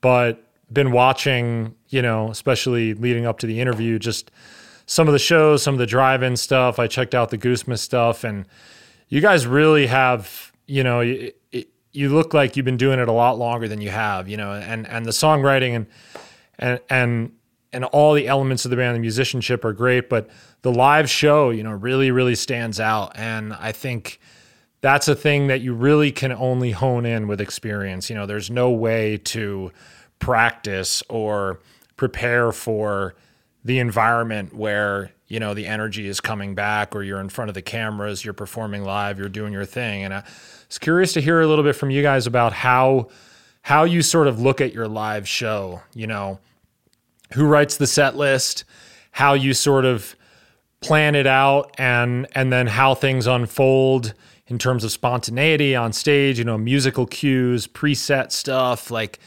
but 0.00 0.42
been 0.72 0.92
watching 0.92 1.74
you 1.90 2.00
know 2.00 2.30
especially 2.30 2.94
leading 2.94 3.26
up 3.26 3.38
to 3.40 3.46
the 3.46 3.60
interview 3.60 3.98
just 3.98 4.30
some 4.86 5.06
of 5.06 5.12
the 5.12 5.18
shows 5.18 5.62
some 5.62 5.74
of 5.74 5.78
the 5.78 5.86
drive-in 5.86 6.38
stuff. 6.38 6.78
I 6.78 6.86
checked 6.86 7.14
out 7.14 7.28
the 7.28 7.36
goosemas 7.36 7.82
stuff 7.82 8.24
and 8.24 8.46
you 9.10 9.20
guys 9.20 9.46
really 9.46 9.88
have 9.88 10.50
you 10.66 10.82
know 10.82 11.02
you 11.98 12.08
look 12.08 12.32
like 12.32 12.56
you've 12.56 12.64
been 12.64 12.76
doing 12.76 13.00
it 13.00 13.08
a 13.08 13.12
lot 13.12 13.38
longer 13.38 13.66
than 13.66 13.80
you 13.80 13.90
have 13.90 14.28
you 14.28 14.36
know 14.36 14.52
and 14.52 14.86
and 14.86 15.04
the 15.04 15.10
songwriting 15.10 15.74
and 15.74 15.86
and 16.58 16.80
and 16.88 17.32
and 17.72 17.84
all 17.86 18.14
the 18.14 18.28
elements 18.28 18.64
of 18.64 18.70
the 18.70 18.76
band 18.76 18.94
the 18.94 19.00
musicianship 19.00 19.64
are 19.64 19.72
great 19.72 20.08
but 20.08 20.28
the 20.62 20.72
live 20.72 21.10
show 21.10 21.50
you 21.50 21.62
know 21.62 21.72
really 21.72 22.10
really 22.12 22.36
stands 22.36 22.78
out. 22.78 23.12
And 23.16 23.52
i 23.54 23.72
think 23.72 24.20
that's 24.80 25.08
a 25.08 25.16
thing 25.16 25.48
that 25.48 25.60
you 25.60 25.74
really 25.74 26.12
can 26.12 26.30
only 26.30 26.70
hone 26.70 27.04
in 27.04 27.26
with 27.26 27.40
experience. 27.40 28.08
You 28.08 28.14
know 28.14 28.26
there's 28.26 28.48
no 28.48 28.70
way 28.70 29.16
to 29.24 29.72
practice 30.20 31.02
or 31.08 31.58
prepare 31.96 32.52
for 32.52 33.16
the 33.64 33.80
environment 33.80 34.54
where 34.54 35.10
you 35.26 35.40
know 35.40 35.52
the 35.52 35.66
energy 35.66 36.06
is 36.06 36.20
coming 36.20 36.54
back 36.54 36.94
or 36.94 37.02
you're 37.02 37.20
in 37.20 37.28
front 37.28 37.48
of 37.48 37.54
the 37.54 37.62
cameras 37.62 38.24
you're 38.24 38.32
performing 38.34 38.84
live 38.84 39.18
you're 39.18 39.28
doing 39.28 39.52
your 39.52 39.64
thing. 39.64 40.04
And 40.04 40.14
i 40.14 40.22
was 40.68 40.78
curious 40.78 41.12
to 41.14 41.20
hear 41.20 41.40
a 41.40 41.46
little 41.46 41.64
bit 41.64 41.74
from 41.74 41.90
you 41.90 42.02
guys 42.02 42.26
about 42.26 42.52
how 42.52 43.08
how 43.62 43.84
you 43.84 44.02
sort 44.02 44.28
of 44.28 44.40
look 44.40 44.60
at 44.60 44.72
your 44.72 44.88
live 44.88 45.28
show 45.28 45.80
you 45.94 46.06
know 46.06 46.38
who 47.34 47.46
writes 47.46 47.76
the 47.76 47.86
set 47.86 48.16
list 48.16 48.64
how 49.12 49.34
you 49.34 49.52
sort 49.52 49.84
of 49.84 50.14
plan 50.80 51.14
it 51.14 51.26
out 51.26 51.74
and 51.78 52.26
and 52.34 52.52
then 52.52 52.66
how 52.66 52.94
things 52.94 53.26
unfold 53.26 54.14
in 54.48 54.58
terms 54.58 54.82
of 54.82 54.90
spontaneity 54.90 55.76
on 55.76 55.92
stage, 55.92 56.38
you 56.38 56.44
know, 56.44 56.56
musical 56.58 57.06
cues, 57.06 57.66
preset 57.66 58.32
stuff. 58.32 58.90
Like, 58.90 59.18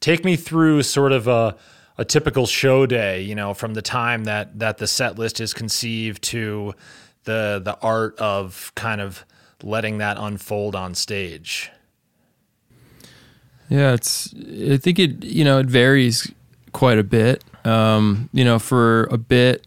take 0.00 0.24
me 0.24 0.36
through 0.36 0.82
sort 0.82 1.12
of 1.12 1.28
a 1.28 1.56
a 1.98 2.04
typical 2.04 2.46
show 2.46 2.86
day, 2.86 3.20
you 3.20 3.34
know, 3.34 3.52
from 3.52 3.74
the 3.74 3.82
time 3.82 4.24
that 4.24 4.58
that 4.58 4.78
the 4.78 4.86
set 4.86 5.18
list 5.18 5.40
is 5.40 5.52
conceived 5.52 6.22
to 6.24 6.74
the 7.24 7.60
the 7.62 7.78
art 7.82 8.18
of 8.18 8.72
kind 8.74 9.00
of 9.00 9.24
letting 9.62 9.98
that 9.98 10.16
unfold 10.18 10.74
on 10.74 10.94
stage. 10.94 11.70
Yeah, 13.68 13.94
it's. 13.94 14.34
I 14.34 14.76
think 14.76 14.98
it. 14.98 15.24
You 15.24 15.44
know, 15.44 15.58
it 15.58 15.66
varies 15.66 16.32
quite 16.72 16.98
a 16.98 17.04
bit. 17.04 17.44
Um, 17.64 18.28
you 18.32 18.44
know, 18.44 18.58
for 18.58 19.04
a 19.04 19.18
bit, 19.18 19.66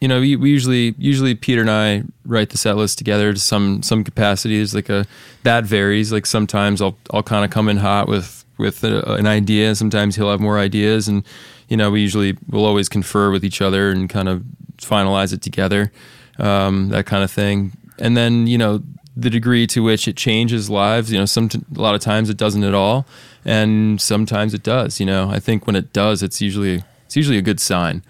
you 0.00 0.08
know, 0.08 0.20
we, 0.20 0.36
we 0.36 0.50
usually 0.50 0.94
usually 0.98 1.34
Peter 1.34 1.60
and 1.60 1.70
I 1.70 2.02
write 2.24 2.50
the 2.50 2.58
set 2.58 2.76
list 2.76 2.98
together 2.98 3.32
to 3.32 3.38
some 3.38 3.82
some 3.82 4.04
capacity. 4.04 4.56
There's 4.56 4.74
like 4.74 4.88
a 4.88 5.06
that 5.44 5.64
varies. 5.64 6.12
Like 6.12 6.26
sometimes 6.26 6.82
I'll 6.82 6.96
I'll 7.12 7.22
kind 7.22 7.44
of 7.44 7.50
come 7.50 7.68
in 7.68 7.78
hot 7.78 8.08
with 8.08 8.44
with 8.58 8.84
a, 8.84 9.14
an 9.14 9.26
idea. 9.26 9.74
Sometimes 9.74 10.16
he'll 10.16 10.30
have 10.30 10.40
more 10.40 10.58
ideas, 10.58 11.08
and 11.08 11.24
you 11.68 11.76
know, 11.76 11.90
we 11.90 12.00
usually 12.00 12.36
will 12.48 12.64
always 12.64 12.88
confer 12.88 13.30
with 13.30 13.44
each 13.44 13.62
other 13.62 13.90
and 13.90 14.08
kind 14.08 14.28
of 14.28 14.42
finalize 14.78 15.32
it 15.32 15.40
together, 15.40 15.92
um, 16.38 16.88
that 16.88 17.06
kind 17.06 17.24
of 17.24 17.30
thing. 17.30 17.72
And 17.98 18.16
then 18.16 18.46
you 18.46 18.58
know, 18.58 18.82
the 19.16 19.30
degree 19.30 19.66
to 19.68 19.82
which 19.82 20.08
it 20.08 20.16
changes 20.16 20.70
lives. 20.70 21.12
You 21.12 21.18
know, 21.18 21.24
some 21.24 21.48
a 21.76 21.80
lot 21.80 21.94
of 21.94 22.00
times 22.00 22.30
it 22.30 22.36
doesn't 22.36 22.64
at 22.64 22.74
all, 22.74 23.06
and 23.44 24.00
sometimes 24.00 24.54
it 24.54 24.62
does. 24.62 25.00
You 25.00 25.06
know, 25.06 25.30
I 25.30 25.38
think 25.38 25.66
when 25.66 25.76
it 25.76 25.92
does, 25.92 26.22
it's 26.22 26.40
usually 26.40 26.82
it's 27.06 27.16
usually 27.16 27.38
a 27.38 27.42
good 27.42 27.60
sign 27.60 28.02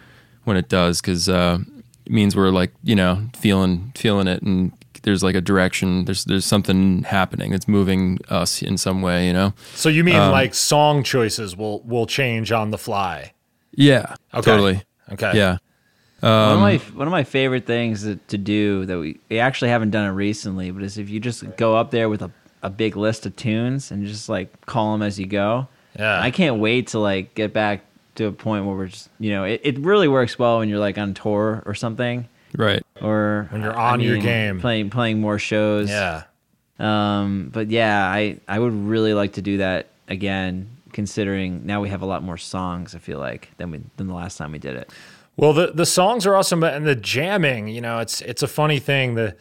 when 0.44 0.56
it 0.56 0.68
does 0.68 1.00
because 1.00 1.28
uh, 1.28 1.58
it 2.06 2.12
means 2.12 2.36
we're 2.36 2.50
like 2.50 2.72
you 2.82 2.94
know 2.94 3.28
feeling 3.34 3.92
feeling 3.96 4.26
it 4.26 4.42
and 4.42 4.72
there's 5.02 5.22
like 5.22 5.34
a 5.34 5.40
direction. 5.40 6.04
There's 6.04 6.24
there's 6.24 6.44
something 6.44 7.02
happening. 7.02 7.52
It's 7.52 7.68
moving 7.68 8.18
us 8.28 8.62
in 8.62 8.78
some 8.78 9.02
way. 9.02 9.26
You 9.26 9.32
know. 9.32 9.54
So 9.74 9.88
you 9.88 10.04
mean 10.04 10.16
um, 10.16 10.32
like 10.32 10.54
song 10.54 11.02
choices 11.02 11.56
will 11.56 11.80
will 11.82 12.06
change 12.06 12.52
on 12.52 12.70
the 12.70 12.78
fly? 12.78 13.32
Yeah. 13.72 14.14
Okay. 14.34 14.42
Totally. 14.42 14.82
Okay. 15.10 15.32
Yeah. 15.36 15.58
Um, 16.22 16.30
one 16.30 16.52
of 16.52 16.60
my 16.60 16.76
one 16.98 17.06
of 17.08 17.10
my 17.10 17.24
favorite 17.24 17.66
things 17.66 18.02
to 18.02 18.38
do 18.38 18.86
that 18.86 18.98
we, 18.98 19.18
we 19.28 19.40
actually 19.40 19.70
haven't 19.70 19.90
done 19.90 20.06
it 20.06 20.12
recently, 20.12 20.70
but 20.70 20.82
is 20.84 20.96
if 20.96 21.10
you 21.10 21.18
just 21.18 21.56
go 21.56 21.76
up 21.76 21.90
there 21.90 22.08
with 22.08 22.22
a, 22.22 22.30
a 22.62 22.70
big 22.70 22.96
list 22.96 23.26
of 23.26 23.34
tunes 23.34 23.90
and 23.90 24.06
just 24.06 24.28
like 24.28 24.64
call 24.66 24.92
them 24.92 25.02
as 25.02 25.18
you 25.18 25.26
go. 25.26 25.66
Yeah, 25.98 26.20
I 26.20 26.30
can't 26.30 26.58
wait 26.60 26.88
to 26.88 27.00
like 27.00 27.34
get 27.34 27.52
back 27.52 27.84
to 28.14 28.26
a 28.26 28.32
point 28.32 28.66
where 28.66 28.76
we're 28.76 28.86
just 28.86 29.08
you 29.18 29.30
know 29.30 29.44
it, 29.44 29.60
it 29.64 29.78
really 29.80 30.06
works 30.06 30.38
well 30.38 30.58
when 30.58 30.68
you're 30.68 30.78
like 30.78 30.96
on 30.96 31.12
tour 31.12 31.62
or 31.66 31.74
something, 31.74 32.28
right? 32.56 32.84
Or 33.00 33.48
when 33.50 33.62
you're 33.62 33.76
on 33.76 33.94
I 33.94 33.96
mean, 33.96 34.06
your 34.06 34.18
game, 34.18 34.60
playing 34.60 34.90
playing 34.90 35.20
more 35.20 35.38
shows. 35.40 35.90
Yeah. 35.90 36.22
Um, 36.78 37.50
but 37.52 37.68
yeah, 37.68 38.06
I 38.06 38.38
I 38.46 38.58
would 38.60 38.72
really 38.72 39.12
like 39.12 39.34
to 39.34 39.42
do 39.42 39.58
that 39.58 39.88
again, 40.08 40.70
considering 40.92 41.66
now 41.66 41.80
we 41.80 41.88
have 41.88 42.02
a 42.02 42.06
lot 42.06 42.22
more 42.22 42.38
songs. 42.38 42.94
I 42.94 42.98
feel 42.98 43.18
like 43.18 43.50
than 43.56 43.72
we 43.72 43.80
than 43.96 44.06
the 44.06 44.14
last 44.14 44.36
time 44.38 44.52
we 44.52 44.58
did 44.58 44.76
it. 44.76 44.90
Well, 45.36 45.52
the 45.52 45.72
the 45.74 45.86
songs 45.86 46.26
are 46.26 46.36
awesome, 46.36 46.62
and 46.62 46.86
the 46.86 46.94
jamming, 46.94 47.68
you 47.68 47.80
know, 47.80 47.98
it's 48.00 48.20
it's 48.20 48.42
a 48.42 48.48
funny 48.48 48.78
thing 48.78 49.14
the 49.14 49.34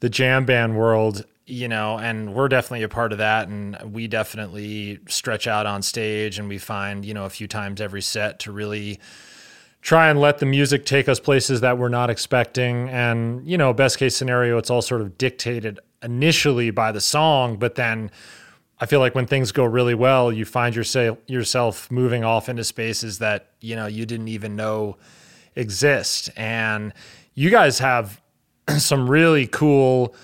the 0.00 0.10
jam 0.10 0.44
band 0.44 0.76
world, 0.76 1.24
you 1.46 1.68
know, 1.68 1.98
and 1.98 2.34
we're 2.34 2.48
definitely 2.48 2.82
a 2.82 2.88
part 2.88 3.12
of 3.12 3.18
that, 3.18 3.48
and 3.48 3.76
we 3.92 4.06
definitely 4.08 4.98
stretch 5.08 5.46
out 5.46 5.66
on 5.66 5.82
stage, 5.82 6.38
and 6.38 6.48
we 6.48 6.58
find 6.58 7.04
you 7.04 7.14
know 7.14 7.24
a 7.24 7.30
few 7.30 7.48
times 7.48 7.80
every 7.80 8.02
set 8.02 8.38
to 8.40 8.52
really 8.52 9.00
try 9.80 10.10
and 10.10 10.20
let 10.20 10.38
the 10.38 10.46
music 10.46 10.84
take 10.84 11.08
us 11.08 11.20
places 11.20 11.60
that 11.62 11.78
we're 11.78 11.88
not 11.88 12.10
expecting, 12.10 12.90
and 12.90 13.46
you 13.46 13.56
know, 13.56 13.72
best 13.72 13.98
case 13.98 14.14
scenario, 14.14 14.58
it's 14.58 14.70
all 14.70 14.82
sort 14.82 15.00
of 15.00 15.16
dictated 15.16 15.80
initially 16.02 16.70
by 16.70 16.92
the 16.92 17.00
song, 17.00 17.56
but 17.56 17.74
then. 17.74 18.10
I 18.80 18.86
feel 18.86 19.00
like 19.00 19.16
when 19.16 19.26
things 19.26 19.50
go 19.50 19.64
really 19.64 19.96
well, 19.96 20.32
you 20.32 20.44
find 20.44 20.72
yourself 20.72 21.18
yourself 21.26 21.90
moving 21.90 22.22
off 22.22 22.48
into 22.48 22.62
spaces 22.62 23.18
that 23.18 23.48
you 23.60 23.74
know 23.74 23.86
you 23.86 24.06
didn't 24.06 24.28
even 24.28 24.54
know 24.54 24.96
exist. 25.56 26.30
And 26.36 26.92
you 27.34 27.50
guys 27.50 27.78
have 27.78 28.20
some 28.78 29.08
really 29.08 29.46
cool, 29.46 30.14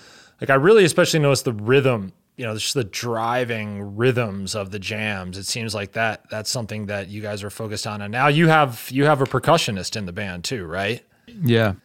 like, 0.41 0.49
I 0.49 0.55
really 0.55 0.85
especially 0.85 1.19
noticed 1.19 1.45
the 1.45 1.53
rhythm, 1.53 2.13
you 2.37 2.45
know, 2.45 2.53
just 2.53 2.73
the 2.73 2.83
driving 2.83 3.95
rhythms 3.95 4.55
of 4.55 4.71
the 4.71 4.79
jams. 4.79 5.37
It 5.37 5.45
seems 5.45 5.73
like 5.73 5.93
that 5.93 6.29
that's 6.29 6.49
something 6.49 6.87
that 6.87 7.07
you 7.07 7.21
guys 7.21 7.43
are 7.43 7.49
focused 7.49 7.87
on. 7.87 8.01
And 8.01 8.11
now 8.11 8.27
you 8.27 8.47
have 8.47 8.89
you 8.91 9.05
have 9.05 9.21
a 9.21 9.25
percussionist 9.25 9.95
in 9.95 10.05
the 10.05 10.11
band 10.11 10.43
too, 10.43 10.65
right? 10.65 11.01
Yeah. 11.27 11.75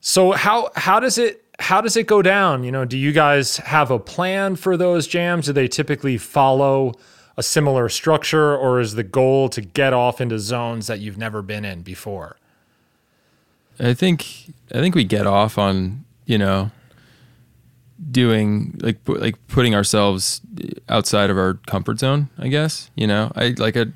So 0.00 0.32
how 0.32 0.70
how 0.76 1.00
does 1.00 1.18
it 1.18 1.44
how 1.58 1.80
does 1.80 1.96
it 1.96 2.06
go 2.06 2.22
down? 2.22 2.64
You 2.64 2.72
know, 2.72 2.84
do 2.84 2.96
you 2.96 3.12
guys 3.12 3.58
have 3.58 3.90
a 3.90 3.98
plan 3.98 4.56
for 4.56 4.76
those 4.76 5.06
jams? 5.06 5.46
Do 5.46 5.52
they 5.52 5.68
typically 5.68 6.16
follow 6.16 6.94
a 7.36 7.42
similar 7.42 7.88
structure, 7.88 8.56
or 8.56 8.80
is 8.80 8.94
the 8.94 9.02
goal 9.02 9.48
to 9.50 9.60
get 9.60 9.92
off 9.92 10.20
into 10.20 10.38
zones 10.38 10.86
that 10.86 11.00
you've 11.00 11.18
never 11.18 11.42
been 11.42 11.64
in 11.64 11.82
before? 11.82 12.36
I 13.78 13.94
think 13.94 14.52
I 14.72 14.80
think 14.80 14.94
we 14.94 15.04
get 15.04 15.26
off 15.26 15.58
on 15.58 16.04
you 16.26 16.38
know 16.38 16.70
doing 18.10 18.78
like 18.80 18.98
like 19.06 19.36
putting 19.48 19.74
ourselves 19.74 20.40
outside 20.88 21.30
of 21.30 21.38
our 21.38 21.54
comfort 21.66 21.98
zone. 21.98 22.28
I 22.38 22.48
guess 22.48 22.90
you 22.94 23.06
know 23.06 23.32
I 23.34 23.54
like 23.58 23.76
a, 23.76 23.92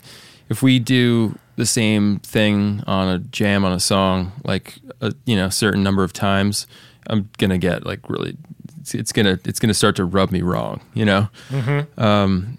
if 0.48 0.62
we 0.62 0.78
do 0.78 1.38
the 1.56 1.66
same 1.66 2.18
thing 2.20 2.82
on 2.86 3.08
a 3.08 3.18
jam 3.18 3.64
on 3.64 3.72
a 3.72 3.80
song 3.80 4.32
like 4.44 4.78
a 5.00 5.12
you 5.24 5.36
know 5.36 5.48
certain 5.48 5.82
number 5.82 6.02
of 6.02 6.12
times, 6.12 6.66
I'm 7.08 7.28
gonna 7.38 7.58
get 7.58 7.84
like 7.84 8.08
really 8.08 8.36
it's, 8.80 8.94
it's 8.94 9.12
gonna 9.12 9.38
it's 9.44 9.58
gonna 9.58 9.74
start 9.74 9.96
to 9.96 10.04
rub 10.04 10.30
me 10.30 10.42
wrong. 10.42 10.80
You 10.94 11.04
know. 11.04 11.28
Mm-hmm. 11.50 12.00
Um, 12.00 12.58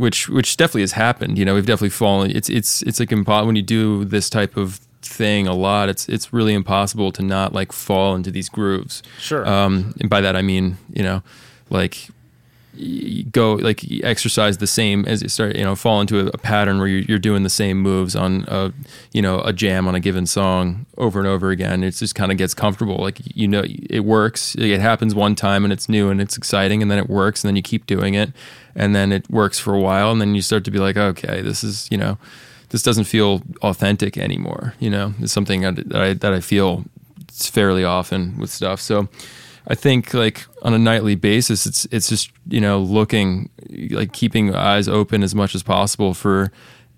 which 0.00 0.30
which 0.30 0.56
definitely 0.56 0.80
has 0.80 0.92
happened. 0.92 1.36
You 1.36 1.44
know, 1.44 1.54
we've 1.54 1.66
definitely 1.66 1.90
fallen. 1.90 2.30
It's 2.30 2.48
it's 2.48 2.80
it's 2.82 2.98
like 2.98 3.10
impo- 3.10 3.44
when 3.44 3.54
you 3.54 3.60
do 3.60 4.06
this 4.06 4.30
type 4.30 4.56
of 4.56 4.80
thing 5.02 5.46
a 5.46 5.52
lot. 5.52 5.90
It's 5.90 6.08
it's 6.08 6.32
really 6.32 6.54
impossible 6.54 7.12
to 7.12 7.22
not 7.22 7.52
like 7.52 7.70
fall 7.70 8.14
into 8.14 8.30
these 8.30 8.48
grooves. 8.48 9.02
Sure. 9.18 9.46
Um, 9.46 9.94
and 10.00 10.08
by 10.08 10.22
that 10.22 10.36
I 10.36 10.42
mean 10.42 10.78
you 10.90 11.02
know, 11.02 11.22
like 11.68 12.08
go 13.32 13.54
like 13.54 13.84
exercise 14.02 14.58
the 14.58 14.66
same 14.66 15.04
as 15.06 15.22
you 15.22 15.28
start 15.28 15.56
you 15.56 15.64
know 15.64 15.74
fall 15.74 16.00
into 16.00 16.20
a, 16.20 16.26
a 16.26 16.38
pattern 16.38 16.78
where 16.78 16.86
you're, 16.86 17.02
you're, 17.02 17.18
doing 17.18 17.42
the 17.42 17.50
same 17.50 17.78
moves 17.78 18.14
on 18.14 18.44
a 18.48 18.72
you 19.12 19.20
know 19.20 19.40
a 19.40 19.52
jam 19.52 19.88
on 19.88 19.94
a 19.94 20.00
given 20.00 20.24
song 20.24 20.86
over 20.96 21.18
and 21.18 21.26
over 21.26 21.50
again 21.50 21.82
it 21.82 21.90
just 21.90 22.14
kind 22.14 22.30
of 22.30 22.38
gets 22.38 22.54
comfortable 22.54 22.96
like 22.96 23.18
you 23.36 23.48
know 23.48 23.62
it 23.66 24.04
works 24.04 24.54
it 24.56 24.80
happens 24.80 25.14
one 25.14 25.34
time 25.34 25.64
and 25.64 25.72
it's 25.72 25.88
new 25.88 26.10
and 26.10 26.20
it's 26.20 26.36
exciting 26.36 26.80
and 26.80 26.90
then 26.90 26.98
it 26.98 27.10
works 27.10 27.42
and 27.42 27.48
then 27.48 27.56
you 27.56 27.62
keep 27.62 27.86
doing 27.86 28.14
it 28.14 28.32
and 28.74 28.94
then 28.94 29.10
it 29.12 29.28
works 29.28 29.58
for 29.58 29.74
a 29.74 29.80
while 29.80 30.12
and 30.12 30.20
then 30.20 30.34
you 30.34 30.40
start 30.42 30.64
to 30.64 30.70
be 30.70 30.78
like 30.78 30.96
okay 30.96 31.42
this 31.42 31.64
is 31.64 31.88
you 31.90 31.98
know 31.98 32.16
this 32.70 32.82
doesn't 32.82 33.04
feel 33.04 33.42
authentic 33.62 34.16
anymore. 34.16 34.74
You 34.78 34.90
know, 34.90 35.14
it's 35.20 35.32
something 35.32 35.62
that 35.62 35.94
I, 35.94 36.14
that 36.14 36.32
I 36.32 36.40
feel 36.40 36.84
fairly 37.30 37.84
often 37.84 38.38
with 38.38 38.50
stuff. 38.50 38.80
So 38.80 39.08
I 39.66 39.74
think 39.74 40.14
like 40.14 40.46
on 40.62 40.74
a 40.74 40.78
nightly 40.78 41.14
basis, 41.14 41.66
it's 41.66 41.86
it's 41.86 42.08
just 42.08 42.30
you 42.48 42.60
know 42.60 42.80
looking 42.80 43.50
like 43.90 44.12
keeping 44.12 44.54
eyes 44.54 44.88
open 44.88 45.22
as 45.22 45.34
much 45.34 45.54
as 45.54 45.62
possible 45.62 46.14
for 46.14 46.50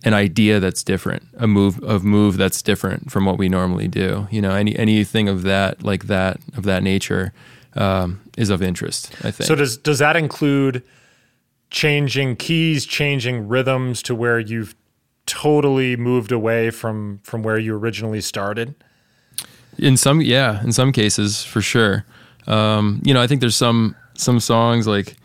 an 0.05 0.15
idea 0.15 0.59
that's 0.59 0.83
different, 0.83 1.27
a 1.37 1.47
move 1.47 1.83
of 1.83 2.03
move 2.03 2.37
that's 2.37 2.63
different 2.63 3.11
from 3.11 3.25
what 3.25 3.39
we 3.39 3.49
normally 3.49 3.89
do. 3.89 4.27
You 4.31 4.43
know, 4.43 4.53
any 4.53 4.77
anything 4.77 5.29
of 5.29 5.43
that 5.43 5.83
like 5.83 6.07
that 6.07 6.41
of 6.57 6.65
that 6.65 6.83
nature 6.83 7.33
um, 7.75 8.21
is 8.37 8.51
of 8.51 8.63
interest. 8.63 9.13
I 9.25 9.31
think. 9.31 9.47
So 9.47 9.55
does 9.55 9.77
does 9.77 9.99
that 9.99 10.17
include 10.17 10.83
changing 11.71 12.37
keys, 12.37 12.85
changing 12.87 13.49
rhythms 13.49 14.03
to 14.03 14.15
where 14.15 14.39
you've 14.39 14.75
totally 15.27 15.97
moved 15.97 16.33
away 16.33 16.71
from 16.71 17.21
from 17.23 17.43
where 17.43 17.59
you 17.59 17.75
originally 17.77 18.21
started? 18.21 18.75
In 19.79 19.97
some, 19.97 20.21
yeah, 20.21 20.63
in 20.63 20.73
some 20.73 20.93
cases, 20.93 21.45
for 21.45 21.63
sure. 21.63 22.05
Um, 22.47 23.01
you 23.05 23.15
know, 23.15 23.23
I 23.23 23.27
think 23.27 23.41
there's 23.41 23.57
some 23.57 23.97
some 24.15 24.41
songs 24.41 24.87
like 24.87 25.17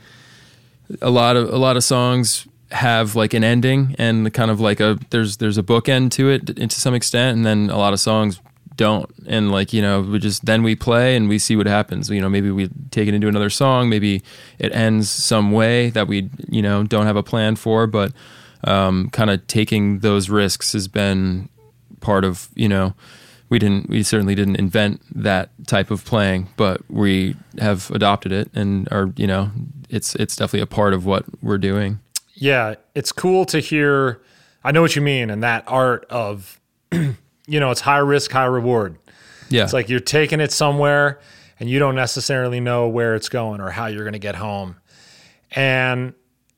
a 1.01 1.09
lot 1.09 1.35
of 1.35 1.49
a 1.49 1.57
lot 1.57 1.77
of 1.77 1.83
songs 1.83 2.47
have 2.71 3.15
like 3.15 3.33
an 3.33 3.43
ending 3.43 3.95
and 3.97 4.33
kind 4.33 4.51
of 4.51 4.59
like 4.59 4.79
a 4.79 4.97
there's 5.09 5.37
there's 5.37 5.57
a 5.57 5.63
bookend 5.63 6.11
to 6.11 6.29
it 6.29 6.45
to 6.47 6.79
some 6.79 6.93
extent, 6.93 7.37
and 7.37 7.45
then 7.45 7.69
a 7.69 7.77
lot 7.77 7.93
of 7.93 7.99
songs 7.99 8.41
don't. 8.75 9.09
And 9.27 9.51
like 9.51 9.73
you 9.73 9.81
know 9.81 10.01
we 10.01 10.19
just 10.19 10.45
then 10.45 10.63
we 10.63 10.75
play 10.75 11.15
and 11.15 11.27
we 11.27 11.39
see 11.39 11.55
what 11.55 11.67
happens. 11.67 12.09
You 12.09 12.21
know 12.21 12.29
maybe 12.29 12.51
we 12.51 12.69
take 12.91 13.07
it 13.07 13.13
into 13.13 13.27
another 13.27 13.49
song 13.49 13.89
maybe 13.89 14.23
it 14.59 14.73
ends 14.73 15.09
some 15.09 15.51
way 15.51 15.89
that 15.91 16.07
we 16.07 16.29
you 16.47 16.61
know 16.61 16.83
don't 16.83 17.05
have 17.05 17.15
a 17.15 17.23
plan 17.23 17.55
for 17.55 17.87
but 17.87 18.13
um, 18.63 19.09
kind 19.11 19.29
of 19.29 19.45
taking 19.47 19.99
those 19.99 20.29
risks 20.29 20.73
has 20.73 20.87
been 20.87 21.49
part 21.99 22.23
of 22.23 22.49
you 22.55 22.69
know 22.69 22.93
we 23.49 23.59
didn't 23.59 23.89
we 23.89 24.03
certainly 24.03 24.35
didn't 24.35 24.55
invent 24.57 25.01
that 25.13 25.49
type 25.67 25.91
of 25.91 26.03
playing 26.05 26.47
but 26.57 26.81
we 26.89 27.35
have 27.59 27.89
adopted 27.91 28.31
it 28.31 28.49
and 28.53 28.87
are 28.91 29.11
you 29.15 29.27
know 29.27 29.51
it's 29.89 30.15
it's 30.15 30.35
definitely 30.35 30.61
a 30.61 30.65
part 30.67 30.93
of 30.93 31.05
what 31.05 31.23
we're 31.41 31.57
doing 31.57 31.99
yeah 32.35 32.75
it's 32.93 33.11
cool 33.11 33.45
to 33.45 33.59
hear 33.59 34.21
i 34.63 34.71
know 34.71 34.81
what 34.81 34.95
you 34.95 35.01
mean 35.01 35.29
and 35.29 35.41
that 35.43 35.63
art 35.67 36.05
of 36.09 36.59
you 36.91 37.59
know 37.59 37.71
it's 37.71 37.81
high 37.81 37.97
risk 37.97 38.31
high 38.31 38.45
reward 38.45 38.97
Yeah. 39.49 39.63
It's 39.63 39.73
like 39.73 39.87
you're 39.87 39.99
taking 40.01 40.41
it 40.41 40.51
somewhere 40.51 41.19
and 41.59 41.69
you 41.69 41.79
don't 41.79 41.95
necessarily 41.95 42.59
know 42.59 42.89
where 42.89 43.15
it's 43.15 43.29
going 43.29 43.61
or 43.61 43.69
how 43.71 43.87
you're 43.87 44.03
going 44.03 44.11
to 44.13 44.19
get 44.19 44.35
home. 44.35 44.75
And 45.51 46.13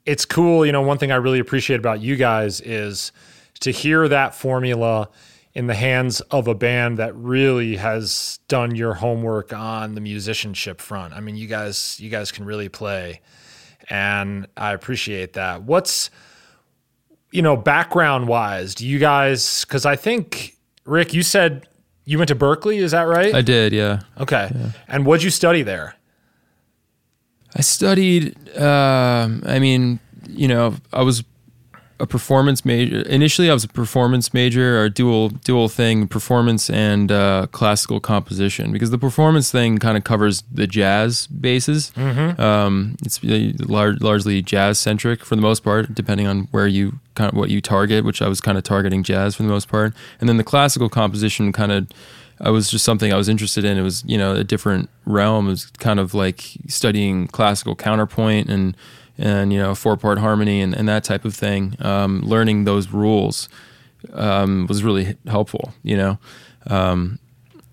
it's 0.05 0.25
cool. 0.25 0.65
You 0.65 0.71
know, 0.71 0.81
one 0.81 0.97
thing 0.97 1.11
I 1.11 1.17
really 1.17 1.39
appreciate 1.39 1.79
about 1.79 2.01
you 2.01 2.15
guys 2.15 2.61
is 2.61 3.11
to 3.59 3.71
hear 3.71 4.07
that 4.07 4.33
formula 4.33 5.09
in 5.53 5.67
the 5.67 5.75
hands 5.75 6.21
of 6.21 6.47
a 6.47 6.55
band 6.55 6.97
that 6.97 7.15
really 7.15 7.75
has 7.77 8.39
done 8.47 8.75
your 8.75 8.95
homework 8.95 9.51
on 9.51 9.95
the 9.95 10.01
musicianship 10.01 10.79
front. 10.79 11.13
I 11.13 11.19
mean, 11.19 11.35
you 11.35 11.47
guys, 11.47 11.99
you 11.99 12.09
guys 12.09 12.31
can 12.31 12.45
really 12.45 12.69
play, 12.69 13.21
and 13.89 14.47
I 14.55 14.73
appreciate 14.73 15.33
that. 15.33 15.63
What's 15.63 16.09
you 17.31 17.41
know, 17.41 17.55
background 17.55 18.27
wise, 18.27 18.75
do 18.75 18.87
you 18.87 18.99
guys? 18.99 19.65
Because 19.65 19.85
I 19.85 19.95
think 19.95 20.57
Rick, 20.85 21.13
you 21.13 21.23
said 21.23 21.67
you 22.05 22.17
went 22.17 22.29
to 22.29 22.35
Berklee. 22.35 22.81
Is 22.81 22.91
that 22.91 23.03
right? 23.03 23.33
I 23.33 23.41
did, 23.41 23.73
yeah. 23.73 24.01
okay. 24.19 24.49
And 24.87 25.05
what'd 25.05 25.23
you 25.23 25.29
study 25.29 25.61
there? 25.61 25.95
I 27.55 27.61
studied. 27.61 28.35
Um, 28.57 29.43
I 29.45 29.59
mean, 29.59 29.99
you 30.27 30.47
know, 30.47 30.75
I 30.93 31.03
was 31.03 31.23
a 31.99 32.07
performance 32.07 32.63
major. 32.63 33.01
Initially, 33.01 33.49
I 33.49 33.53
was 33.53 33.63
a 33.63 33.67
performance 33.67 34.33
major, 34.33 34.81
or 34.81 34.89
dual 34.89 35.29
dual 35.29 35.67
thing, 35.67 36.07
performance 36.07 36.69
and 36.69 37.11
uh, 37.11 37.47
classical 37.51 37.99
composition, 37.99 38.71
because 38.71 38.89
the 38.89 38.97
performance 38.97 39.51
thing 39.51 39.77
kind 39.77 39.97
of 39.97 40.03
covers 40.03 40.43
the 40.51 40.65
jazz 40.67 41.27
bases. 41.27 41.91
Um, 42.41 42.95
it's 43.03 43.21
really 43.23 43.53
lar- 43.53 43.97
largely 43.99 44.41
jazz 44.41 44.79
centric 44.79 45.25
for 45.25 45.35
the 45.35 45.41
most 45.41 45.63
part, 45.63 45.93
depending 45.93 46.27
on 46.27 46.47
where 46.51 46.67
you 46.67 46.99
kind 47.15 47.31
of 47.31 47.37
what 47.37 47.49
you 47.49 47.61
target. 47.61 48.05
Which 48.05 48.21
I 48.21 48.27
was 48.27 48.39
kind 48.39 48.57
of 48.57 48.63
targeting 48.63 49.03
jazz 49.03 49.35
for 49.35 49.43
the 49.43 49.49
most 49.49 49.67
part, 49.67 49.93
and 50.19 50.29
then 50.29 50.37
the 50.37 50.43
classical 50.43 50.89
composition 50.89 51.51
kind 51.51 51.71
of. 51.71 51.87
I 52.41 52.51
was 52.51 52.71
just 52.71 52.85
something 52.85 53.11
I 53.11 53.17
was 53.17 53.27
interested 53.27 53.65
in. 53.65 53.77
It 53.77 53.81
was, 53.81 54.01
you 54.05 54.17
know, 54.17 54.33
a 54.33 54.45
different 54.45 54.89
realm. 55.05 55.47
It 55.47 55.49
was 55.49 55.65
kind 55.65 55.99
of 55.99 56.13
like 56.13 56.41
studying 56.69 57.27
classical 57.27 57.75
counterpoint 57.75 58.49
and 58.49 58.77
and 59.19 59.51
you 59.51 59.59
know 59.59 59.75
four 59.75 59.97
part 59.97 60.17
harmony 60.17 60.61
and, 60.61 60.73
and 60.73 60.87
that 60.87 61.03
type 61.03 61.25
of 61.25 61.35
thing. 61.35 61.75
Um, 61.79 62.21
learning 62.21 62.63
those 62.63 62.89
rules 62.89 63.49
um, 64.13 64.65
was 64.67 64.83
really 64.83 65.17
helpful. 65.27 65.73
You 65.83 65.97
know, 65.97 66.19
um, 66.67 67.19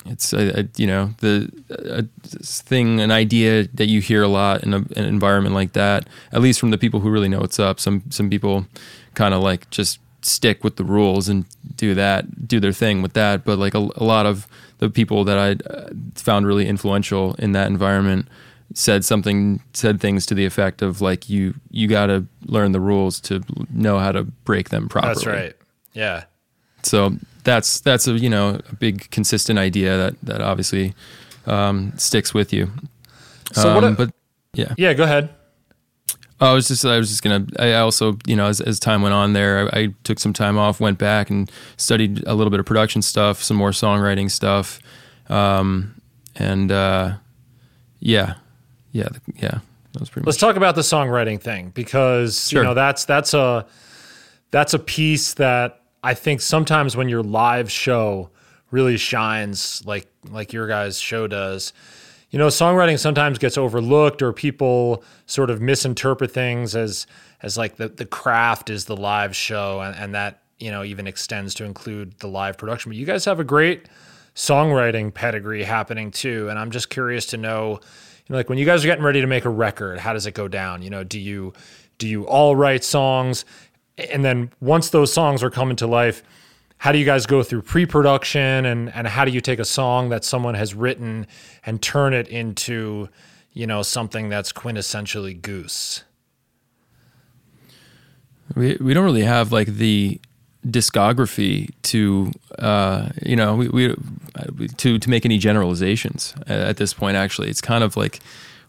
it's 0.04 0.32
a, 0.32 0.60
a, 0.60 0.68
you 0.76 0.86
know 0.86 1.14
the 1.18 1.50
a 1.70 2.04
thing, 2.44 3.00
an 3.00 3.10
idea 3.10 3.68
that 3.74 3.86
you 3.86 4.00
hear 4.00 4.22
a 4.22 4.28
lot 4.28 4.64
in 4.64 4.74
a, 4.74 4.78
an 4.78 5.04
environment 5.04 5.54
like 5.54 5.72
that. 5.72 6.08
At 6.32 6.42
least 6.42 6.60
from 6.60 6.70
the 6.70 6.78
people 6.78 7.00
who 7.00 7.10
really 7.10 7.28
know 7.28 7.40
what's 7.40 7.60
up. 7.60 7.80
Some 7.80 8.02
some 8.10 8.28
people 8.28 8.66
kind 9.14 9.32
of 9.32 9.42
like 9.42 9.70
just 9.70 10.00
stick 10.22 10.64
with 10.64 10.74
the 10.76 10.84
rules 10.84 11.28
and 11.28 11.44
do 11.76 11.94
that, 11.94 12.48
do 12.48 12.58
their 12.58 12.72
thing 12.72 13.00
with 13.00 13.12
that. 13.12 13.44
But 13.44 13.58
like 13.58 13.74
a, 13.74 13.88
a 13.96 14.04
lot 14.04 14.26
of 14.26 14.48
the 14.78 14.90
people 14.90 15.24
that 15.24 15.38
I 15.38 15.72
uh, 15.72 15.90
found 16.16 16.46
really 16.46 16.66
influential 16.66 17.34
in 17.38 17.52
that 17.52 17.68
environment 17.68 18.28
said 18.74 19.04
something, 19.04 19.62
said 19.72 20.00
things 20.00 20.26
to 20.26 20.34
the 20.34 20.44
effect 20.44 20.82
of 20.82 21.00
like 21.00 21.28
you 21.28 21.54
you 21.70 21.88
got 21.88 22.06
to 22.06 22.26
learn 22.46 22.72
the 22.72 22.80
rules 22.80 23.20
to 23.20 23.42
know 23.70 23.98
how 23.98 24.12
to 24.12 24.24
break 24.24 24.68
them 24.70 24.88
properly. 24.88 25.14
That's 25.14 25.26
right. 25.26 25.56
Yeah. 25.92 26.24
So 26.82 27.16
that's 27.44 27.80
that's 27.80 28.06
a 28.06 28.12
you 28.12 28.30
know 28.30 28.60
a 28.68 28.74
big 28.76 29.10
consistent 29.10 29.58
idea 29.58 29.96
that 29.96 30.14
that 30.22 30.40
obviously 30.40 30.94
um, 31.46 31.92
sticks 31.96 32.34
with 32.34 32.52
you. 32.52 32.70
So 33.52 33.74
what? 33.74 33.84
Um, 33.84 33.92
a- 33.94 33.96
but 33.96 34.14
yeah, 34.54 34.74
yeah. 34.76 34.92
Go 34.94 35.04
ahead. 35.04 35.30
I 36.38 36.52
was 36.52 36.68
just 36.68 36.84
I 36.84 36.98
was 36.98 37.08
just 37.08 37.22
gonna 37.22 37.46
I 37.58 37.74
also 37.74 38.18
you 38.26 38.36
know 38.36 38.46
as, 38.46 38.60
as 38.60 38.78
time 38.78 39.00
went 39.00 39.14
on 39.14 39.32
there 39.32 39.74
I, 39.74 39.78
I 39.80 39.94
took 40.04 40.18
some 40.18 40.34
time 40.34 40.58
off 40.58 40.80
went 40.80 40.98
back 40.98 41.30
and 41.30 41.50
studied 41.78 42.24
a 42.26 42.34
little 42.34 42.50
bit 42.50 42.60
of 42.60 42.66
production 42.66 43.00
stuff 43.00 43.42
some 43.42 43.56
more 43.56 43.70
songwriting 43.70 44.30
stuff 44.30 44.78
um, 45.30 45.98
and 46.34 46.70
uh, 46.70 47.14
yeah 48.00 48.34
yeah 48.96 49.08
yeah 49.36 49.58
that 49.92 50.00
was 50.00 50.10
pretty 50.10 50.24
much. 50.24 50.26
Let's 50.26 50.42
much 50.42 50.48
talk 50.48 50.56
about 50.56 50.74
the 50.74 50.82
songwriting 50.82 51.40
thing 51.40 51.70
because 51.70 52.52
you 52.52 52.62
know 52.62 52.74
that's 52.74 53.04
that's 53.04 53.34
a 53.34 53.66
that's 54.50 54.74
a 54.74 54.78
piece 54.78 55.34
that 55.34 55.82
I 56.02 56.14
think 56.14 56.40
sometimes 56.40 56.96
when 56.96 57.08
your 57.08 57.22
live 57.22 57.70
show 57.70 58.30
really 58.70 58.96
shines 58.96 59.82
like 59.86 60.06
like 60.30 60.52
your 60.52 60.66
guys' 60.66 61.00
show 61.00 61.26
does. 61.26 61.72
You 62.30 62.38
know, 62.40 62.48
songwriting 62.48 62.98
sometimes 62.98 63.38
gets 63.38 63.56
overlooked 63.56 64.20
or 64.20 64.32
people 64.32 65.04
sort 65.26 65.48
of 65.48 65.60
misinterpret 65.60 66.30
things 66.30 66.74
as 66.74 67.06
as 67.42 67.56
like 67.56 67.76
the, 67.76 67.88
the 67.88 68.04
craft 68.04 68.70
is 68.70 68.86
the 68.86 68.96
live 68.96 69.36
show 69.36 69.80
and, 69.80 69.96
and 69.96 70.14
that, 70.14 70.42
you 70.58 70.70
know, 70.70 70.82
even 70.82 71.06
extends 71.06 71.54
to 71.54 71.64
include 71.64 72.18
the 72.18 72.26
live 72.26 72.58
production. 72.58 72.90
But 72.90 72.96
you 72.96 73.06
guys 73.06 73.24
have 73.26 73.40
a 73.40 73.44
great 73.44 73.88
songwriting 74.34 75.12
pedigree 75.12 75.62
happening 75.62 76.10
too. 76.10 76.48
And 76.48 76.58
I'm 76.58 76.70
just 76.70 76.90
curious 76.90 77.26
to 77.26 77.36
know, 77.36 77.80
you 78.26 78.32
know, 78.32 78.38
like 78.38 78.48
when 78.48 78.58
you 78.58 78.64
guys 78.64 78.84
are 78.84 78.88
getting 78.88 79.04
ready 79.04 79.20
to 79.20 79.26
make 79.26 79.44
a 79.44 79.50
record, 79.50 79.98
how 79.98 80.12
does 80.12 80.26
it 80.26 80.34
go 80.34 80.48
down? 80.48 80.82
You 80.82 80.90
know, 80.90 81.04
do 81.04 81.18
you 81.18 81.52
do 81.98 82.08
you 82.08 82.26
all 82.26 82.56
write 82.56 82.84
songs? 82.84 83.44
And 83.96 84.24
then 84.24 84.50
once 84.60 84.90
those 84.90 85.12
songs 85.12 85.42
are 85.42 85.50
coming 85.50 85.76
to 85.76 85.86
life, 85.86 86.22
how 86.78 86.92
do 86.92 86.98
you 86.98 87.04
guys 87.04 87.24
go 87.24 87.42
through 87.42 87.62
pre-production 87.62 88.66
and 88.66 88.92
and 88.92 89.06
how 89.06 89.24
do 89.24 89.30
you 89.30 89.40
take 89.40 89.58
a 89.58 89.64
song 89.64 90.08
that 90.10 90.24
someone 90.24 90.54
has 90.54 90.74
written 90.74 91.26
and 91.64 91.80
turn 91.80 92.14
it 92.14 92.28
into, 92.28 93.08
you 93.52 93.66
know, 93.66 93.82
something 93.82 94.28
that's 94.28 94.52
quintessentially 94.52 95.40
goose? 95.40 96.04
we 98.54 98.76
we 98.80 98.94
don't 98.94 99.04
really 99.04 99.22
have 99.22 99.50
like 99.50 99.68
the 99.68 100.20
discography 100.66 101.70
to 101.82 102.32
uh, 102.58 103.08
you 103.24 103.36
know 103.36 103.56
we, 103.56 103.68
we 103.68 103.94
to 104.76 104.98
to 104.98 105.10
make 105.10 105.24
any 105.24 105.38
generalizations 105.38 106.34
at, 106.46 106.60
at 106.60 106.76
this 106.76 106.92
point 106.94 107.16
actually. 107.16 107.48
It's 107.50 107.60
kind 107.60 107.84
of 107.84 107.96
like 107.96 108.20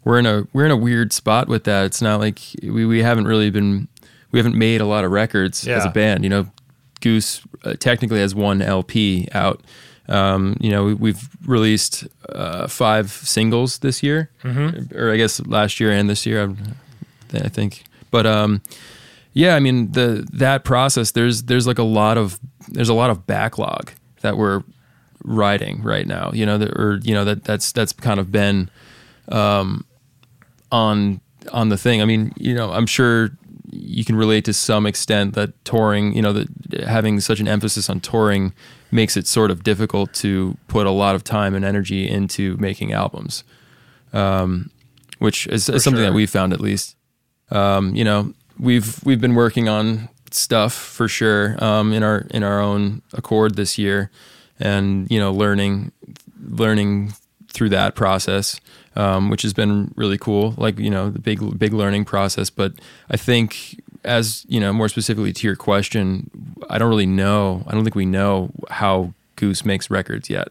we're 0.03 0.19
in 0.19 0.25
a 0.25 0.47
we're 0.53 0.65
in 0.65 0.71
a 0.71 0.77
weird 0.77 1.11
spot 1.13 1.47
with 1.47 1.63
that. 1.65 1.85
It's 1.85 2.01
not 2.01 2.19
like 2.19 2.39
we, 2.61 2.85
we 2.85 3.01
haven't 3.01 3.27
really 3.27 3.49
been 3.49 3.87
we 4.31 4.39
haven't 4.39 4.55
made 4.55 4.81
a 4.81 4.85
lot 4.85 5.03
of 5.05 5.11
records 5.11 5.67
as 5.67 5.85
a 5.85 5.89
band. 5.93 6.23
You 6.23 6.29
know 6.29 6.47
goose 7.01 7.41
uh, 7.63 7.73
technically 7.79 8.19
has 8.19 8.33
one 8.33 8.61
lp 8.61 9.27
out. 9.33 9.61
Um, 10.09 10.55
you 10.61 10.71
know 10.71 10.85
we, 10.85 10.93
we've 10.93 11.29
released 11.45 12.07
uh, 12.29 12.67
five 12.67 13.11
singles 13.11 13.79
this 13.79 14.01
year 14.01 14.29
or 14.95 15.11
i 15.11 15.17
guess 15.17 15.39
last 15.45 15.79
year 15.81 15.91
and 15.91 16.09
this 16.09 16.25
year 16.25 16.55
I, 17.33 17.37
I 17.39 17.49
think. 17.49 17.83
But 18.09 18.25
um 18.25 18.61
yeah, 19.37 19.55
I 19.55 19.59
mean 19.59 19.91
the 19.91 20.27
that 20.33 20.63
process. 20.63 21.11
There's 21.11 21.43
there's 21.43 21.67
like 21.67 21.77
a 21.77 21.83
lot 21.83 22.17
of 22.17 22.39
there's 22.69 22.89
a 22.89 22.95
lot 22.95 23.11
of 23.11 23.27
backlog 23.27 23.91
that 24.21 24.35
we're 24.35 24.63
writing 25.23 25.83
right 25.83 26.07
now. 26.07 26.31
You 26.33 26.43
know, 26.47 26.57
that, 26.57 26.71
or 26.71 26.99
you 27.03 27.13
know 27.13 27.23
that 27.23 27.43
that's 27.43 27.71
that's 27.71 27.93
kind 27.93 28.19
of 28.19 28.31
been 28.31 28.71
um, 29.29 29.85
on 30.71 31.21
on 31.51 31.69
the 31.69 31.77
thing. 31.77 32.01
I 32.01 32.05
mean, 32.05 32.33
you 32.35 32.55
know, 32.55 32.71
I'm 32.71 32.87
sure 32.87 33.29
you 33.69 34.03
can 34.03 34.15
relate 34.15 34.43
to 34.45 34.53
some 34.53 34.87
extent 34.87 35.35
that 35.35 35.53
touring. 35.63 36.15
You 36.15 36.23
know, 36.23 36.33
that 36.33 36.85
having 36.87 37.19
such 37.19 37.39
an 37.39 37.47
emphasis 37.47 37.91
on 37.91 37.99
touring 37.99 38.53
makes 38.89 39.15
it 39.15 39.27
sort 39.27 39.51
of 39.51 39.61
difficult 39.61 40.13
to 40.15 40.57
put 40.67 40.87
a 40.87 40.91
lot 40.91 41.13
of 41.13 41.23
time 41.23 41.53
and 41.53 41.63
energy 41.63 42.09
into 42.09 42.57
making 42.57 42.91
albums, 42.91 43.43
um, 44.13 44.71
which 45.19 45.45
is, 45.45 45.69
is 45.69 45.83
something 45.83 45.99
sure. 45.99 46.09
that 46.09 46.15
we 46.15 46.25
found 46.25 46.53
at 46.53 46.59
least. 46.59 46.95
Um, 47.49 47.95
you 47.95 48.03
know, 48.03 48.33
we've 48.59 49.03
we've 49.03 49.21
been 49.21 49.35
working 49.35 49.67
on 49.69 50.09
stuff 50.31 50.73
for 50.73 51.07
sure 51.07 51.61
um, 51.63 51.93
in 51.93 52.03
our 52.03 52.25
in 52.31 52.43
our 52.43 52.59
own 52.59 53.01
accord 53.13 53.55
this 53.55 53.77
year, 53.77 54.11
and 54.59 55.09
you 55.09 55.19
know, 55.19 55.31
learning 55.31 55.91
learning 56.41 57.13
through 57.49 57.69
that 57.69 57.95
process, 57.95 58.59
um, 58.95 59.29
which 59.29 59.41
has 59.41 59.53
been 59.53 59.93
really 59.95 60.17
cool. 60.17 60.53
Like 60.57 60.79
you 60.79 60.89
know, 60.89 61.09
the 61.09 61.19
big 61.19 61.57
big 61.57 61.73
learning 61.73 62.05
process. 62.05 62.49
But 62.49 62.73
I 63.09 63.17
think, 63.17 63.81
as 64.03 64.45
you 64.47 64.59
know, 64.59 64.73
more 64.73 64.89
specifically 64.89 65.33
to 65.33 65.47
your 65.47 65.55
question, 65.55 66.55
I 66.69 66.77
don't 66.77 66.89
really 66.89 67.05
know. 67.05 67.63
I 67.67 67.71
don't 67.73 67.83
think 67.83 67.95
we 67.95 68.05
know 68.05 68.51
how 68.69 69.13
Goose 69.35 69.65
makes 69.65 69.89
records 69.89 70.29
yet. 70.29 70.49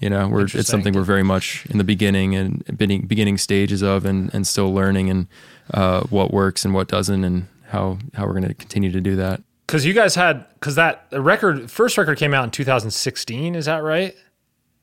You 0.00 0.08
know, 0.08 0.28
we're 0.28 0.44
it's 0.44 0.68
something 0.68 0.92
we're 0.94 1.02
very 1.02 1.24
much 1.24 1.66
in 1.66 1.78
the 1.78 1.84
beginning 1.84 2.36
and 2.36 2.64
beginning 2.66 3.06
beginning 3.06 3.36
stages 3.36 3.82
of, 3.82 4.04
and 4.04 4.32
and 4.32 4.46
still 4.46 4.72
learning 4.72 5.10
and 5.10 5.26
uh, 5.74 6.02
what 6.04 6.32
works 6.32 6.64
and 6.64 6.74
what 6.74 6.88
doesn't, 6.88 7.24
and 7.24 7.46
how 7.68 7.98
how 8.14 8.26
we're 8.26 8.32
going 8.32 8.48
to 8.48 8.54
continue 8.54 8.90
to 8.92 9.00
do 9.00 9.16
that. 9.16 9.42
Because 9.66 9.84
you 9.84 9.92
guys 9.92 10.14
had 10.14 10.46
because 10.54 10.76
that 10.76 11.10
the 11.10 11.20
record 11.20 11.70
first 11.70 11.98
record 11.98 12.18
came 12.18 12.34
out 12.34 12.44
in 12.44 12.50
2016. 12.50 13.54
Is 13.54 13.66
that 13.66 13.82
right? 13.82 14.14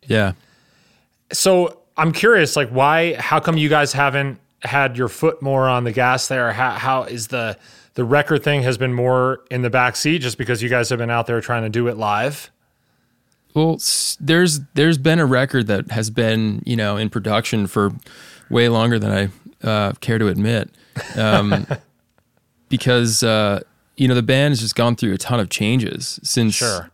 Yeah. 0.03 0.33
So 1.31 1.81
I'm 1.97 2.11
curious, 2.11 2.55
like, 2.55 2.69
why? 2.69 3.15
How 3.15 3.39
come 3.39 3.57
you 3.57 3.69
guys 3.69 3.93
haven't 3.93 4.39
had 4.61 4.97
your 4.97 5.07
foot 5.07 5.41
more 5.41 5.67
on 5.67 5.83
the 5.83 5.91
gas 5.91 6.27
there? 6.27 6.51
How, 6.51 6.71
how 6.71 7.03
is 7.03 7.27
the 7.27 7.57
the 7.95 8.03
record 8.03 8.43
thing 8.43 8.63
has 8.63 8.77
been 8.77 8.93
more 8.93 9.43
in 9.49 9.61
the 9.61 9.69
back 9.69 9.95
seat 9.95 10.19
just 10.19 10.37
because 10.37 10.61
you 10.61 10.69
guys 10.69 10.89
have 10.89 10.99
been 10.99 11.09
out 11.09 11.27
there 11.27 11.39
trying 11.41 11.63
to 11.63 11.69
do 11.69 11.87
it 11.87 11.97
live? 11.97 12.51
Well, 13.53 13.79
there's 14.19 14.59
there's 14.73 14.97
been 14.97 15.19
a 15.19 15.25
record 15.25 15.67
that 15.67 15.91
has 15.91 16.09
been 16.09 16.61
you 16.65 16.75
know 16.75 16.97
in 16.97 17.09
production 17.09 17.67
for 17.67 17.93
way 18.49 18.69
longer 18.69 18.99
than 18.99 19.11
I 19.11 19.29
uh, 19.65 19.91
care 19.99 20.17
to 20.19 20.27
admit, 20.27 20.69
um, 21.17 21.65
because 22.69 23.23
uh, 23.23 23.61
you 23.97 24.07
know 24.07 24.15
the 24.15 24.23
band 24.23 24.51
has 24.51 24.59
just 24.61 24.75
gone 24.75 24.95
through 24.95 25.13
a 25.13 25.17
ton 25.17 25.39
of 25.39 25.49
changes 25.49 26.19
since 26.23 26.55
Sure. 26.55 26.89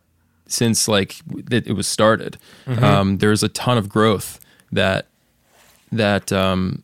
since 0.48 0.88
like 0.88 1.16
it, 1.52 1.68
it 1.68 1.74
was 1.74 1.88
started. 1.88 2.38
Um, 2.68 3.18
there's 3.18 3.44
a 3.44 3.50
ton 3.50 3.78
of 3.78 3.90
growth 3.90 4.40
that 4.72 5.08
that 5.92 6.32
um, 6.32 6.84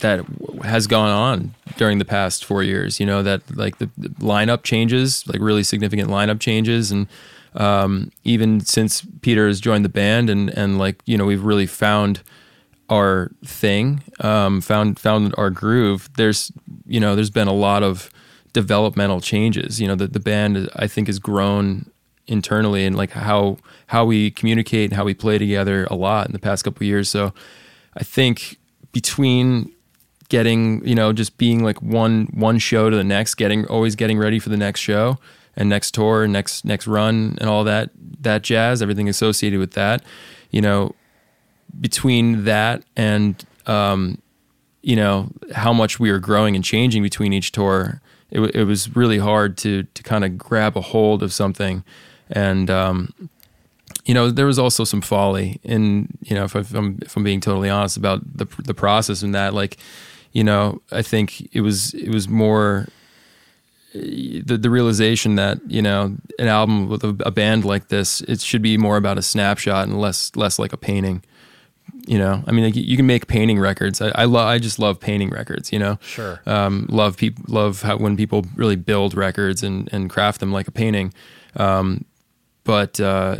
that 0.00 0.24
has 0.62 0.86
gone 0.86 1.10
on 1.10 1.54
during 1.76 1.98
the 1.98 2.04
past 2.04 2.44
four 2.44 2.62
years. 2.62 3.00
You 3.00 3.06
know 3.06 3.22
that 3.22 3.42
like 3.56 3.78
the, 3.78 3.90
the 3.98 4.08
lineup 4.20 4.62
changes, 4.62 5.26
like 5.26 5.40
really 5.40 5.62
significant 5.62 6.10
lineup 6.10 6.38
changes, 6.40 6.90
and 6.92 7.06
um, 7.54 8.10
even 8.24 8.60
since 8.60 9.02
Peter 9.22 9.46
has 9.48 9.60
joined 9.60 9.84
the 9.84 9.88
band, 9.90 10.28
and 10.30 10.50
and 10.50 10.78
like 10.78 11.00
you 11.06 11.16
know 11.16 11.24
we've 11.24 11.44
really 11.44 11.66
found 11.66 12.22
our 12.88 13.30
thing, 13.44 14.02
um, 14.20 14.60
found 14.60 14.98
found 14.98 15.34
our 15.36 15.50
groove. 15.50 16.08
There's 16.16 16.52
you 16.86 17.00
know 17.00 17.14
there's 17.14 17.30
been 17.30 17.48
a 17.48 17.52
lot 17.52 17.82
of 17.82 18.10
developmental 18.52 19.20
changes. 19.20 19.80
You 19.80 19.88
know 19.88 19.94
the 19.94 20.06
the 20.06 20.20
band 20.20 20.68
I 20.76 20.86
think 20.86 21.08
has 21.08 21.18
grown 21.18 21.90
internally 22.26 22.84
and 22.84 22.96
like 22.96 23.10
how 23.10 23.58
how 23.88 24.04
we 24.04 24.30
communicate 24.30 24.90
and 24.90 24.96
how 24.96 25.04
we 25.04 25.14
play 25.14 25.38
together 25.38 25.86
a 25.90 25.94
lot 25.94 26.26
in 26.26 26.32
the 26.32 26.38
past 26.38 26.64
couple 26.64 26.86
years. 26.86 27.08
So 27.08 27.32
I 27.96 28.04
think 28.04 28.58
between 28.92 29.72
getting 30.28 30.84
you 30.86 30.94
know 30.94 31.12
just 31.12 31.38
being 31.38 31.62
like 31.62 31.80
one 31.82 32.26
one 32.32 32.58
show 32.58 32.90
to 32.90 32.96
the 32.96 33.04
next 33.04 33.34
getting 33.34 33.66
always 33.66 33.94
getting 33.94 34.18
ready 34.18 34.38
for 34.38 34.48
the 34.48 34.56
next 34.56 34.80
show 34.80 35.18
and 35.54 35.68
next 35.68 35.92
tour 35.92 36.26
next 36.26 36.64
next 36.64 36.86
run 36.86 37.36
and 37.40 37.48
all 37.48 37.62
that 37.62 37.90
that 38.20 38.42
jazz 38.42 38.82
everything 38.82 39.08
associated 39.08 39.60
with 39.60 39.72
that 39.72 40.02
you 40.50 40.60
know 40.60 40.94
between 41.80 42.44
that 42.44 42.82
and 42.96 43.44
um 43.66 44.20
you 44.82 44.96
know 44.96 45.28
how 45.54 45.72
much 45.72 45.98
we 45.98 46.10
were 46.10 46.18
growing 46.18 46.54
and 46.54 46.64
changing 46.64 47.02
between 47.02 47.32
each 47.32 47.52
tour 47.52 48.00
it, 48.30 48.40
it 48.54 48.64
was 48.64 48.94
really 48.94 49.18
hard 49.18 49.56
to 49.56 49.82
to 49.94 50.02
kind 50.02 50.24
of 50.24 50.38
grab 50.38 50.76
a 50.76 50.80
hold 50.80 51.22
of 51.22 51.32
something 51.32 51.84
and 52.30 52.70
um 52.70 53.12
you 54.04 54.14
know, 54.14 54.30
there 54.30 54.46
was 54.46 54.58
also 54.58 54.84
some 54.84 55.00
folly 55.00 55.60
in, 55.64 56.08
you 56.22 56.34
know, 56.34 56.44
if, 56.44 56.54
I'm 56.54 56.98
if 57.02 57.16
I'm 57.16 57.24
being 57.24 57.40
totally 57.40 57.68
honest 57.68 57.96
about 57.96 58.20
the 58.36 58.46
the 58.62 58.74
process 58.74 59.22
and 59.22 59.34
that, 59.34 59.52
like, 59.52 59.78
you 60.32 60.44
know, 60.44 60.80
I 60.92 61.02
think 61.02 61.48
it 61.52 61.60
was 61.60 61.92
it 61.94 62.10
was 62.10 62.28
more 62.28 62.86
the 63.92 64.58
the 64.60 64.70
realization 64.70 65.34
that 65.36 65.58
you 65.68 65.82
know 65.82 66.16
an 66.38 66.46
album 66.46 66.88
with 66.88 67.02
a, 67.02 67.16
a 67.20 67.30
band 67.30 67.64
like 67.64 67.88
this, 67.88 68.20
it 68.22 68.40
should 68.40 68.62
be 68.62 68.78
more 68.78 68.96
about 68.96 69.18
a 69.18 69.22
snapshot 69.22 69.88
and 69.88 70.00
less 70.00 70.34
less 70.36 70.58
like 70.58 70.72
a 70.72 70.76
painting. 70.76 71.22
You 72.06 72.18
know, 72.18 72.42
I 72.46 72.52
mean, 72.52 72.64
like, 72.64 72.76
you 72.76 72.96
can 72.96 73.06
make 73.06 73.26
painting 73.26 73.58
records. 73.58 74.00
I, 74.00 74.08
I 74.14 74.24
love, 74.26 74.46
I 74.46 74.58
just 74.58 74.78
love 74.78 75.00
painting 75.00 75.30
records. 75.30 75.72
You 75.72 75.78
know, 75.80 75.98
Sure. 76.02 76.40
um, 76.46 76.86
love 76.88 77.16
people 77.16 77.44
love 77.48 77.82
how 77.82 77.96
when 77.96 78.16
people 78.16 78.44
really 78.54 78.76
build 78.76 79.14
records 79.14 79.62
and 79.62 79.88
and 79.92 80.08
craft 80.08 80.38
them 80.40 80.52
like 80.52 80.68
a 80.68 80.70
painting 80.72 81.12
um, 81.56 82.04
but 82.64 83.00
uh, 83.00 83.36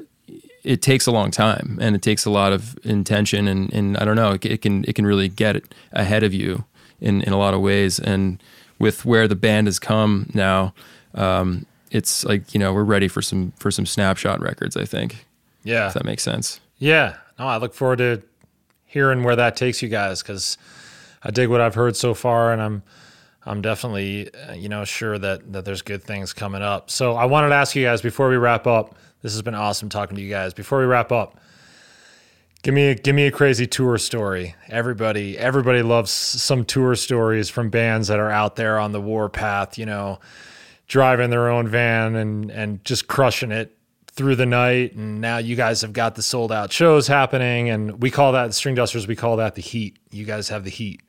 it 0.64 0.82
takes 0.82 1.06
a 1.06 1.12
long 1.12 1.30
time 1.30 1.78
and 1.80 1.94
it 1.94 2.02
takes 2.02 2.24
a 2.24 2.30
lot 2.30 2.52
of 2.52 2.76
intention 2.84 3.46
and, 3.48 3.72
and 3.72 3.96
I 3.98 4.04
don't 4.04 4.16
know 4.16 4.32
it, 4.32 4.44
it 4.44 4.62
can 4.62 4.84
it 4.84 4.94
can 4.94 5.06
really 5.06 5.28
get 5.28 5.62
ahead 5.92 6.22
of 6.24 6.34
you 6.34 6.64
in, 7.00 7.22
in 7.22 7.32
a 7.32 7.38
lot 7.38 7.54
of 7.54 7.60
ways 7.60 7.98
and 8.00 8.42
with 8.78 9.04
where 9.04 9.28
the 9.28 9.36
band 9.36 9.66
has 9.68 9.78
come 9.78 10.28
now 10.34 10.74
um, 11.14 11.66
it's 11.90 12.24
like 12.24 12.52
you 12.54 12.58
know 12.60 12.72
we're 12.72 12.84
ready 12.84 13.08
for 13.08 13.22
some 13.22 13.52
for 13.58 13.70
some 13.70 13.86
snapshot 13.86 14.40
records 14.40 14.76
I 14.76 14.84
think 14.86 15.24
Yeah. 15.62 15.86
if 15.88 15.94
that 15.94 16.04
makes 16.04 16.22
sense 16.22 16.60
Yeah. 16.78 17.16
No, 17.38 17.46
I 17.46 17.58
look 17.58 17.74
forward 17.74 17.98
to 17.98 18.22
hearing 18.96 19.22
where 19.22 19.36
that 19.36 19.56
takes 19.56 19.82
you 19.82 19.90
guys 19.90 20.22
because 20.22 20.56
I 21.22 21.30
dig 21.30 21.50
what 21.50 21.60
I've 21.60 21.74
heard 21.74 21.96
so 21.96 22.14
far, 22.14 22.50
and 22.50 22.62
I'm 22.62 22.82
I'm 23.44 23.60
definitely 23.60 24.32
uh, 24.34 24.54
you 24.54 24.70
know 24.70 24.86
sure 24.86 25.18
that 25.18 25.52
that 25.52 25.66
there's 25.66 25.82
good 25.82 26.02
things 26.02 26.32
coming 26.32 26.62
up. 26.62 26.90
So 26.90 27.14
I 27.14 27.26
wanted 27.26 27.50
to 27.50 27.56
ask 27.56 27.76
you 27.76 27.84
guys 27.84 28.00
before 28.00 28.30
we 28.30 28.36
wrap 28.36 28.66
up. 28.66 28.94
This 29.20 29.34
has 29.34 29.42
been 29.42 29.54
awesome 29.54 29.90
talking 29.90 30.16
to 30.16 30.22
you 30.22 30.30
guys. 30.30 30.54
Before 30.54 30.78
we 30.78 30.86
wrap 30.86 31.12
up, 31.12 31.38
give 32.62 32.72
me 32.72 32.88
a, 32.88 32.94
give 32.94 33.14
me 33.14 33.26
a 33.26 33.30
crazy 33.30 33.66
tour 33.66 33.98
story. 33.98 34.54
Everybody 34.68 35.36
everybody 35.36 35.82
loves 35.82 36.10
some 36.10 36.64
tour 36.64 36.94
stories 36.96 37.50
from 37.50 37.68
bands 37.68 38.08
that 38.08 38.18
are 38.18 38.30
out 38.30 38.56
there 38.56 38.78
on 38.78 38.92
the 38.92 39.00
warpath. 39.00 39.76
You 39.76 39.84
know, 39.84 40.20
driving 40.88 41.28
their 41.28 41.50
own 41.50 41.68
van 41.68 42.16
and 42.16 42.50
and 42.50 42.82
just 42.82 43.08
crushing 43.08 43.52
it 43.52 43.75
through 44.16 44.36
the 44.36 44.46
night. 44.46 44.94
And 44.94 45.20
now 45.20 45.38
you 45.38 45.54
guys 45.54 45.82
have 45.82 45.92
got 45.92 46.14
the 46.14 46.22
sold 46.22 46.50
out 46.50 46.72
shows 46.72 47.06
happening 47.06 47.70
and 47.70 48.02
we 48.02 48.10
call 48.10 48.32
that 48.32 48.46
the 48.46 48.52
Stringdusters 48.52 49.06
we 49.06 49.14
call 49.16 49.36
that 49.36 49.54
the 49.54 49.62
heat. 49.62 49.98
You 50.10 50.24
guys 50.24 50.48
have 50.48 50.64
the 50.64 50.70
heat. 50.70 51.02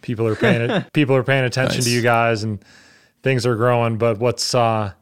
People 0.00 0.26
are 0.26 0.36
paying 0.36 0.84
people 0.92 1.16
are 1.16 1.24
paying 1.24 1.44
attention 1.44 1.82
to 1.82 1.90
you 1.90 2.00
guys 2.00 2.42
and 2.44 2.64
things 3.22 3.44
are 3.46 3.56
growing 3.56 3.96
but 3.98 4.18
what's 4.18 4.54
uh 4.54 4.92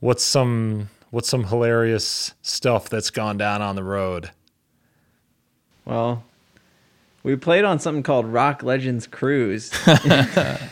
what's 0.00 0.22
some 0.22 0.88
what's 1.10 1.28
some 1.28 1.44
hilarious 1.44 2.34
stuff 2.42 2.88
that's 2.88 3.10
gone 3.10 3.38
down 3.38 3.62
on 3.62 3.76
the 3.76 3.84
road? 3.84 4.30
Well, 5.84 6.24
we 7.22 7.36
played 7.36 7.64
on 7.64 7.78
something 7.78 8.02
called 8.02 8.26
Rock 8.26 8.62
Legends 8.62 9.06
Cruise. 9.06 9.70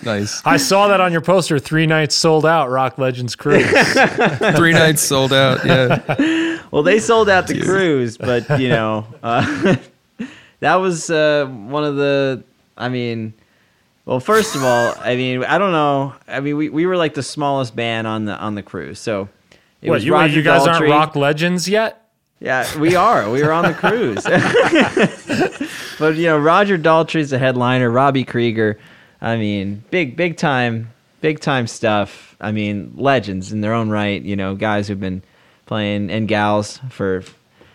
nice 0.04 0.42
i 0.44 0.56
saw 0.56 0.88
that 0.88 1.00
on 1.00 1.12
your 1.12 1.20
poster 1.20 1.58
three 1.58 1.86
nights 1.86 2.14
sold 2.14 2.44
out 2.44 2.70
rock 2.70 2.98
legends 2.98 3.36
cruise 3.36 3.70
three 4.56 4.72
nights 4.72 5.02
sold 5.02 5.32
out 5.32 5.64
yeah 5.64 6.50
well, 6.70 6.82
they 6.82 7.00
sold 7.00 7.28
out 7.28 7.46
the 7.46 7.60
cruise, 7.60 8.16
but 8.16 8.60
you 8.60 8.68
know, 8.68 9.06
uh, 9.22 9.76
that 10.60 10.76
was 10.76 11.10
uh, 11.10 11.46
one 11.46 11.84
of 11.84 11.96
the. 11.96 12.44
I 12.76 12.88
mean, 12.88 13.34
well, 14.06 14.20
first 14.20 14.54
of 14.54 14.62
all, 14.62 14.94
I 15.00 15.16
mean, 15.16 15.44
I 15.44 15.58
don't 15.58 15.72
know. 15.72 16.14
I 16.28 16.40
mean, 16.40 16.56
we, 16.56 16.68
we 16.68 16.86
were 16.86 16.96
like 16.96 17.14
the 17.14 17.22
smallest 17.22 17.74
band 17.76 18.06
on 18.06 18.24
the 18.24 18.36
on 18.38 18.54
the 18.54 18.62
cruise, 18.62 18.98
so 18.98 19.28
it 19.82 19.88
what 19.88 19.96
was 19.96 20.04
you, 20.04 20.12
Roger 20.12 20.36
you 20.36 20.42
guys 20.42 20.66
aren't 20.66 20.88
rock 20.88 21.16
legends 21.16 21.68
yet 21.68 22.08
Yeah, 22.38 22.78
we 22.78 22.94
are. 22.94 23.30
We 23.30 23.42
were 23.42 23.52
on 23.52 23.64
the 23.64 23.74
cruise. 23.74 24.24
But 26.00 26.16
you 26.16 26.24
know, 26.24 26.38
Roger 26.38 26.78
Daltrey's 26.78 27.30
the 27.30 27.38
headliner. 27.38 27.90
Robbie 27.90 28.24
Krieger. 28.24 28.78
I 29.20 29.36
mean, 29.36 29.84
big, 29.90 30.16
big 30.16 30.38
time, 30.38 30.90
big 31.20 31.40
time 31.40 31.66
stuff. 31.66 32.34
I 32.40 32.52
mean, 32.52 32.94
legends 32.96 33.52
in 33.52 33.60
their 33.60 33.74
own 33.74 33.90
right. 33.90 34.20
You 34.20 34.34
know, 34.34 34.56
guys 34.56 34.88
who've 34.88 34.98
been 34.98 35.22
playing 35.66 36.10
and 36.10 36.26
gals 36.26 36.80
for 36.88 37.22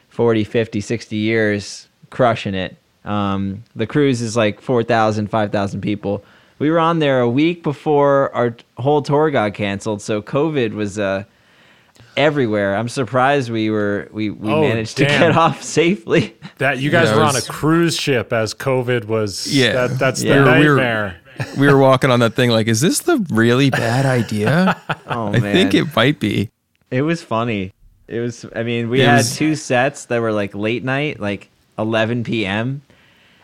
40, 0.10 0.44
50, 0.44 0.82
60 0.82 1.16
years, 1.16 1.88
crushing 2.10 2.56
it. 2.56 2.76
Um, 3.06 3.64
the 3.76 3.86
cruise 3.86 4.22
is 4.22 4.36
like 4.36 4.60
4,000, 4.60 5.30
5,000 5.30 5.82
people. 5.82 6.24
We 6.58 6.72
were 6.72 6.80
on 6.80 7.00
there 7.00 7.20
a 7.20 7.30
week 7.30 7.62
before 7.62 8.34
our 8.34 8.56
whole 8.78 9.02
tour 9.02 9.30
got 9.30 9.54
canceled, 9.54 10.02
so 10.02 10.22
COVID 10.22 10.74
was 10.74 10.98
uh, 10.98 11.26
everywhere. 12.18 12.76
I'm 12.76 12.90
surprised 12.90 13.50
we 13.50 13.70
were 13.70 14.08
we, 14.12 14.30
we 14.30 14.52
Oh, 14.52 14.62
managed 14.62 14.98
to 14.98 15.06
damn. 15.06 15.20
get 15.22 15.38
off 15.38 15.64
safely. 15.64 16.36
that 16.58 16.80
you 16.80 16.90
guys 16.90 17.08
Yeah, 17.08 17.14
it 17.14 17.18
were 17.18 17.24
on 17.24 17.36
a 17.36 17.42
cruise 17.42 17.98
ship 17.98 18.32
as 18.34 18.54
covid 18.54 19.06
was 19.06 19.48
Yeah. 19.48 19.88
that, 19.88 20.00
that's 20.00 20.24
Yeah. 20.24 20.36
the 20.44 20.60
We 20.60 20.70
were- 20.70 20.76
nightmare 20.76 21.18
we 21.58 21.68
were 21.68 21.78
walking 21.78 22.12
on 22.12 22.22
that 22.22 22.34
thing 22.34 22.50
like 22.50 22.68
is 22.68 22.80
this 22.80 23.00
the 23.00 23.18
really 23.30 23.70
bad 23.70 24.06
idea 24.06 24.80
Oh 25.08 25.26
man 25.32 25.36
I 25.36 25.40
man, 25.40 25.54
think 25.54 25.74
it 25.74 25.94
might 25.96 26.20
be 26.20 26.50
it 26.92 27.02
was 27.02 27.22
funny. 27.24 27.74
It 28.08 28.20
was. 28.20 28.46
I 28.56 28.62
mean, 28.62 28.90
we 28.90 29.02
It 29.02 29.08
had 29.08 29.18
was- 29.18 29.36
two 29.36 29.56
sets 29.56 30.06
that 30.06 30.22
were 30.22 30.32
like 30.32 30.54
late 30.54 30.84
night, 30.84 31.20
like 31.20 31.50
11 31.80 32.24
p.m. 32.24 32.84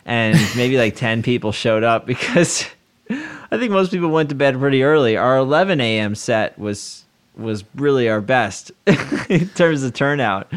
and 0.06 0.38
maybe 0.56 0.78
like 0.78 0.94
10 0.94 1.22
people 1.24 1.50
showed 1.52 1.82
up 1.82 2.06
because 2.06 2.64
I 3.10 3.58
think 3.58 3.72
most 3.72 3.90
people 3.90 4.10
went 4.10 4.28
to 4.28 4.36
bed 4.36 4.58
pretty 4.58 4.84
early. 4.84 5.16
Our 5.16 5.36
11 5.38 5.80
a.m. 5.80 6.14
set 6.14 6.56
was 6.58 7.01
was 7.36 7.64
really 7.74 8.08
our 8.08 8.20
best 8.20 8.72
in 9.28 9.48
terms 9.50 9.82
of 9.82 9.92
turnout. 9.92 10.50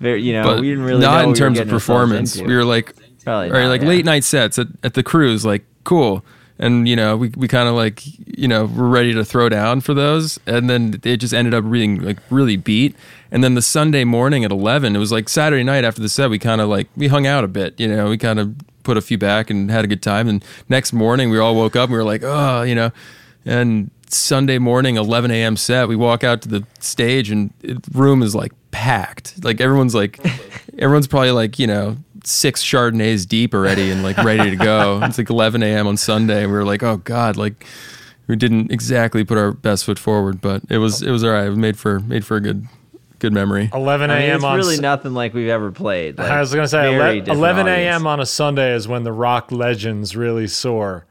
Very, 0.00 0.22
you 0.22 0.32
know, 0.32 0.44
but 0.44 0.60
we 0.60 0.70
didn't 0.70 0.84
really 0.84 1.00
not 1.00 1.24
in 1.24 1.30
we 1.30 1.36
terms 1.36 1.58
of 1.58 1.68
performance. 1.68 2.40
We 2.40 2.54
were 2.54 2.64
like, 2.64 2.94
Probably 3.24 3.50
or 3.50 3.62
not, 3.62 3.68
like 3.68 3.82
yeah. 3.82 3.88
late 3.88 4.04
night 4.04 4.24
sets 4.24 4.58
at, 4.58 4.66
at 4.82 4.94
the 4.94 5.02
cruise, 5.02 5.44
like 5.44 5.64
cool. 5.84 6.24
And 6.58 6.88
you 6.88 6.96
know, 6.96 7.16
we 7.16 7.28
we 7.36 7.48
kind 7.48 7.68
of 7.68 7.74
like 7.74 8.02
you 8.26 8.48
know 8.48 8.64
we're 8.64 8.88
ready 8.88 9.14
to 9.14 9.24
throw 9.24 9.48
down 9.48 9.80
for 9.80 9.94
those, 9.94 10.38
and 10.46 10.68
then 10.68 11.00
it 11.04 11.18
just 11.18 11.32
ended 11.32 11.54
up 11.54 11.68
being 11.70 12.00
like 12.02 12.18
really 12.30 12.56
beat. 12.56 12.96
And 13.30 13.42
then 13.42 13.54
the 13.54 13.62
Sunday 13.62 14.04
morning 14.04 14.44
at 14.44 14.50
eleven, 14.50 14.94
it 14.94 14.98
was 14.98 15.12
like 15.12 15.28
Saturday 15.28 15.62
night 15.64 15.84
after 15.84 16.00
the 16.00 16.08
set. 16.08 16.30
We 16.30 16.38
kind 16.38 16.60
of 16.60 16.68
like 16.68 16.88
we 16.96 17.08
hung 17.08 17.26
out 17.26 17.44
a 17.44 17.48
bit, 17.48 17.78
you 17.78 17.88
know. 17.88 18.10
We 18.10 18.18
kind 18.18 18.38
of 18.38 18.54
put 18.82 18.96
a 18.96 19.00
few 19.00 19.18
back 19.18 19.50
and 19.50 19.70
had 19.70 19.84
a 19.84 19.88
good 19.88 20.02
time. 20.02 20.28
And 20.28 20.44
next 20.68 20.92
morning, 20.92 21.30
we 21.30 21.38
all 21.38 21.54
woke 21.54 21.76
up 21.76 21.84
and 21.84 21.92
we 21.92 21.98
were 21.98 22.04
like, 22.04 22.22
oh, 22.24 22.62
you 22.62 22.74
know. 22.74 22.90
And 23.44 23.90
Sunday 24.14 24.58
morning, 24.58 24.96
11 24.96 25.30
a.m. 25.30 25.56
set, 25.56 25.88
we 25.88 25.96
walk 25.96 26.22
out 26.24 26.42
to 26.42 26.48
the 26.48 26.64
stage 26.80 27.30
and 27.30 27.52
the 27.60 27.80
room 27.94 28.22
is 28.22 28.34
like 28.34 28.52
packed. 28.70 29.42
Like 29.44 29.60
everyone's 29.60 29.94
like, 29.94 30.18
everyone's 30.78 31.06
probably 31.06 31.30
like, 31.30 31.58
you 31.58 31.66
know, 31.66 31.96
six 32.24 32.62
Chardonnays 32.62 33.26
deep 33.26 33.54
already 33.54 33.90
and 33.90 34.02
like 34.02 34.16
ready 34.18 34.50
to 34.50 34.56
go. 34.56 35.00
It's 35.04 35.18
like 35.18 35.30
11 35.30 35.62
a.m. 35.62 35.86
on 35.86 35.96
Sunday. 35.96 36.42
And 36.44 36.52
we 36.52 36.58
were 36.58 36.64
like, 36.64 36.82
oh 36.82 36.98
God, 36.98 37.36
like 37.36 37.66
we 38.26 38.36
didn't 38.36 38.70
exactly 38.70 39.24
put 39.24 39.38
our 39.38 39.52
best 39.52 39.84
foot 39.84 39.98
forward, 39.98 40.40
but 40.40 40.62
it 40.68 40.78
was, 40.78 41.02
it 41.02 41.10
was 41.10 41.24
all 41.24 41.30
right. 41.30 41.46
It 41.46 41.50
was 41.50 41.58
made 41.58 41.78
for, 41.78 42.00
made 42.00 42.24
for 42.24 42.36
a 42.36 42.40
good, 42.40 42.66
good 43.18 43.32
memory. 43.32 43.70
11 43.72 44.10
I 44.10 44.14
mean, 44.18 44.22
a.m 44.28 44.36
it's 44.36 44.44
on 44.44 44.56
really 44.56 44.74
S- 44.74 44.80
nothing 44.80 45.14
like 45.14 45.32
we've 45.34 45.48
ever 45.48 45.72
played. 45.72 46.18
Like, 46.18 46.30
I 46.30 46.40
was 46.40 46.52
going 46.52 46.64
to 46.64 46.68
say 46.68 46.96
very 46.96 47.18
ele- 47.18 47.24
different 47.24 47.38
11 47.38 47.66
a.m. 47.68 48.06
on 48.06 48.20
a 48.20 48.26
Sunday 48.26 48.74
is 48.74 48.86
when 48.86 49.04
the 49.04 49.12
rock 49.12 49.50
legends 49.50 50.14
really 50.16 50.46
soar. 50.48 51.06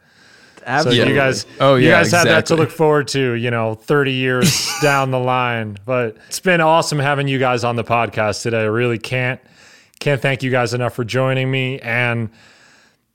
Absolutely. 0.65 1.03
So 1.03 1.09
you 1.09 1.15
guys, 1.15 1.45
Oh, 1.59 1.75
yeah, 1.75 1.81
you 1.81 1.89
yeah, 1.89 1.97
guys 2.03 2.11
have 2.11 2.25
that 2.25 2.45
to 2.47 2.55
look 2.55 2.69
forward 2.71 3.07
to, 3.09 3.33
you 3.33 3.51
know, 3.51 3.75
30 3.75 4.11
years 4.13 4.69
down 4.81 5.11
the 5.11 5.19
line. 5.19 5.77
But 5.85 6.17
it's 6.27 6.39
been 6.39 6.61
awesome 6.61 6.99
having 6.99 7.27
you 7.27 7.39
guys 7.39 7.63
on 7.63 7.75
the 7.75 7.83
podcast 7.83 8.41
today. 8.43 8.61
I 8.61 8.65
really 8.65 8.99
can't 8.99 9.39
can't 9.99 10.21
thank 10.21 10.41
you 10.43 10.49
guys 10.49 10.73
enough 10.73 10.93
for 10.95 11.03
joining 11.03 11.51
me 11.51 11.79
and 11.79 12.29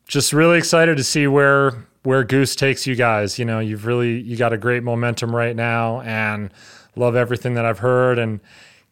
just 0.06 0.32
really 0.32 0.58
excited 0.58 0.96
to 0.96 1.04
see 1.04 1.26
where 1.26 1.72
where 2.04 2.22
Goose 2.22 2.54
takes 2.54 2.86
you 2.86 2.94
guys. 2.94 3.38
You 3.38 3.44
know, 3.44 3.58
you've 3.58 3.86
really 3.86 4.20
you 4.20 4.36
got 4.36 4.52
a 4.52 4.56
great 4.58 4.82
momentum 4.84 5.34
right 5.34 5.56
now 5.56 6.00
and 6.02 6.52
love 6.94 7.16
everything 7.16 7.54
that 7.54 7.64
I've 7.64 7.80
heard 7.80 8.18
and 8.18 8.40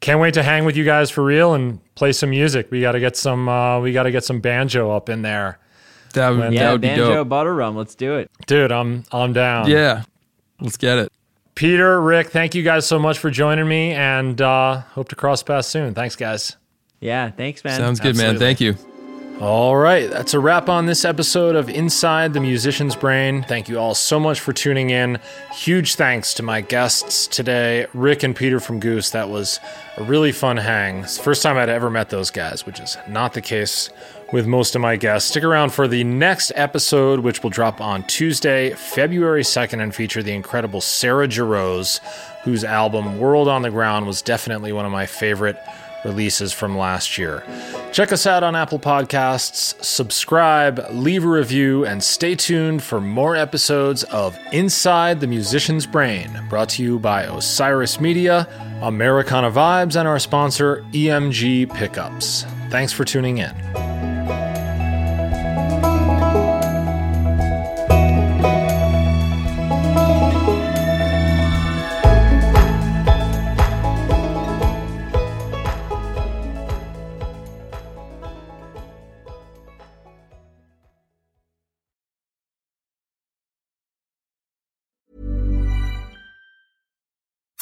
can't 0.01 0.21
wait 0.21 0.35
to 0.35 0.43
hang 0.43 0.65
with 0.65 0.77
you 0.77 0.85
guys 0.85 1.11
for 1.11 1.23
real 1.25 1.55
and 1.55 1.79
play 1.95 2.13
some 2.13 2.31
music. 2.31 2.71
We 2.71 2.81
got 2.81 2.93
to 2.93 3.01
get 3.01 3.17
some 3.17 3.49
uh, 3.49 3.81
we 3.81 3.93
got 3.93 4.03
to 4.03 4.11
get 4.11 4.25
some 4.25 4.41
banjo 4.41 4.91
up 4.91 5.09
in 5.09 5.23
there. 5.23 5.59
That 6.15 6.31
would, 6.31 6.41
that 6.41 6.53
Yeah, 6.53 6.73
would 6.73 6.81
be 6.81 6.89
banjo 6.89 7.15
dope. 7.15 7.29
bottle 7.29 7.53
rum. 7.53 7.77
Let's 7.77 7.95
do 7.95 8.15
it. 8.17 8.31
Dude, 8.47 8.73
I'm 8.73 9.05
I'm 9.13 9.33
down. 9.33 9.69
Yeah. 9.69 10.03
Let's 10.61 10.77
get 10.77 10.99
it. 10.99 11.13
Peter, 11.55 12.01
Rick, 12.01 12.29
thank 12.31 12.55
you 12.55 12.63
guys 12.65 12.85
so 12.87 12.99
much 12.99 13.19
for 13.19 13.31
joining 13.31 13.69
me 13.69 13.93
and 13.93 14.41
uh, 14.41 14.81
hope 14.81 15.09
to 15.11 15.15
cross 15.17 15.43
paths 15.43 15.69
soon. 15.69 15.95
Thanks, 15.95 16.17
guys. 16.17 16.57
Yeah, 17.01 17.31
thanks, 17.31 17.63
man. 17.63 17.79
Sounds 17.79 18.01
good, 18.01 18.17
man. 18.17 18.39
Thank 18.39 18.61
you. 18.61 18.75
All 19.41 19.77
right, 19.77 20.09
that's 20.09 20.33
a 20.33 20.39
wrap 20.39 20.69
on 20.69 20.87
this 20.87 21.05
episode 21.05 21.57
of 21.57 21.69
Inside 21.69 22.35
the 22.35 22.41
Musician's 22.41 22.95
Brain. 22.95 23.43
Thank 23.43 23.69
you 23.69 23.79
all 23.81 23.95
so 23.95 24.21
much 24.21 24.39
for 24.39 24.53
tuning 24.53 24.91
in. 24.91 25.19
Huge 25.53 25.97
thanks 25.97 26.35
to 26.35 26.45
my 26.45 26.61
guests 26.61 27.27
today, 27.27 27.87
Rick 27.95 28.23
and 28.23 28.35
Peter 28.35 28.61
from 28.61 28.79
Goose. 28.79 29.11
That 29.11 29.29
was 29.29 29.59
a 29.97 30.05
really 30.05 30.31
fun 30.31 30.57
hang. 30.57 30.99
It's 30.99 31.17
the 31.17 31.25
first 31.25 31.43
time 31.43 31.57
I'd 31.57 31.69
ever 31.69 31.91
met 31.91 32.11
those 32.11 32.31
guys, 32.31 32.65
which 32.65 32.79
is 32.79 32.97
not 33.09 33.35
the 33.35 33.41
case 33.41 33.91
with 34.35 34.49
most 34.49 34.75
of 34.75 34.83
my 34.83 34.97
guests. 34.97 35.31
Stick 35.31 35.45
around 35.45 35.73
for 35.73 35.87
the 35.87 36.03
next 36.03 36.51
episode, 36.57 37.21
which 37.21 37.45
will 37.45 37.51
drop 37.51 37.81
on 37.81 38.03
Tuesday, 38.09 38.75
February 38.75 39.45
2nd, 39.45 39.81
and 39.81 39.95
feature 39.95 40.25
the 40.25 40.33
incredible 40.33 40.81
Sarah 40.81 41.29
Jarosz, 41.29 42.01
whose 42.43 42.65
album 42.65 43.21
World 43.21 43.47
on 43.47 43.63
the 43.63 43.71
Ground 43.71 44.09
was 44.09 44.23
definitely 44.23 44.73
one 44.73 44.85
of 44.85 44.91
my 44.91 45.07
favorite 45.07 45.57
releases 46.05 46.53
from 46.53 46.77
last 46.77 47.17
year. 47.17 47.45
Check 47.93 48.11
us 48.11 48.27
out 48.27 48.43
on 48.43 48.57
Apple 48.57 48.81
Podcasts, 48.81 49.81
subscribe, 49.85 50.85
leave 50.91 51.25
a 51.25 51.29
review, 51.29 51.87
and 51.87 52.03
stay 52.03 52.35
tuned 52.35 52.83
for 52.83 53.01
more 53.01 53.37
episodes 53.37 54.03
of 54.03 54.37
Inside 54.51 55.21
the 55.21 55.29
Musician's 55.29 55.87
Brain, 55.87 56.29
brought 56.51 56.71
to 56.71 56.83
you 56.83 56.99
by 56.99 57.23
Osiris 57.23 58.01
Media, 58.01 58.49
Americana 58.83 59.53
Vibes, 59.53 59.95
and 59.95 60.09
our 60.09 60.19
sponsor, 60.19 60.85
EMG 60.91 61.73
Pickups. 61.73 62.45
Thanks 62.69 62.93
for 62.93 63.05
tuning 63.05 63.39
in. 63.39 63.84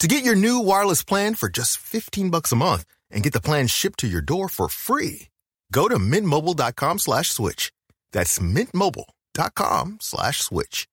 To 0.00 0.08
get 0.08 0.24
your 0.24 0.34
new 0.34 0.60
wireless 0.60 1.02
plan 1.02 1.34
for 1.34 1.48
just 1.48 1.78
15 1.78 2.30
bucks 2.30 2.52
a 2.52 2.56
month 2.56 2.84
and 3.10 3.22
get 3.22 3.32
the 3.32 3.40
plan 3.40 3.66
shipped 3.66 3.98
to 4.00 4.06
your 4.06 4.20
door 4.20 4.48
for 4.48 4.68
free, 4.68 5.28
go 5.72 5.88
to 5.88 5.96
mintmobile.com 5.96 6.98
slash 6.98 7.30
switch. 7.30 7.72
That's 8.12 8.38
mintmobile.com 8.38 9.98
slash 10.00 10.40
switch. 10.40 10.86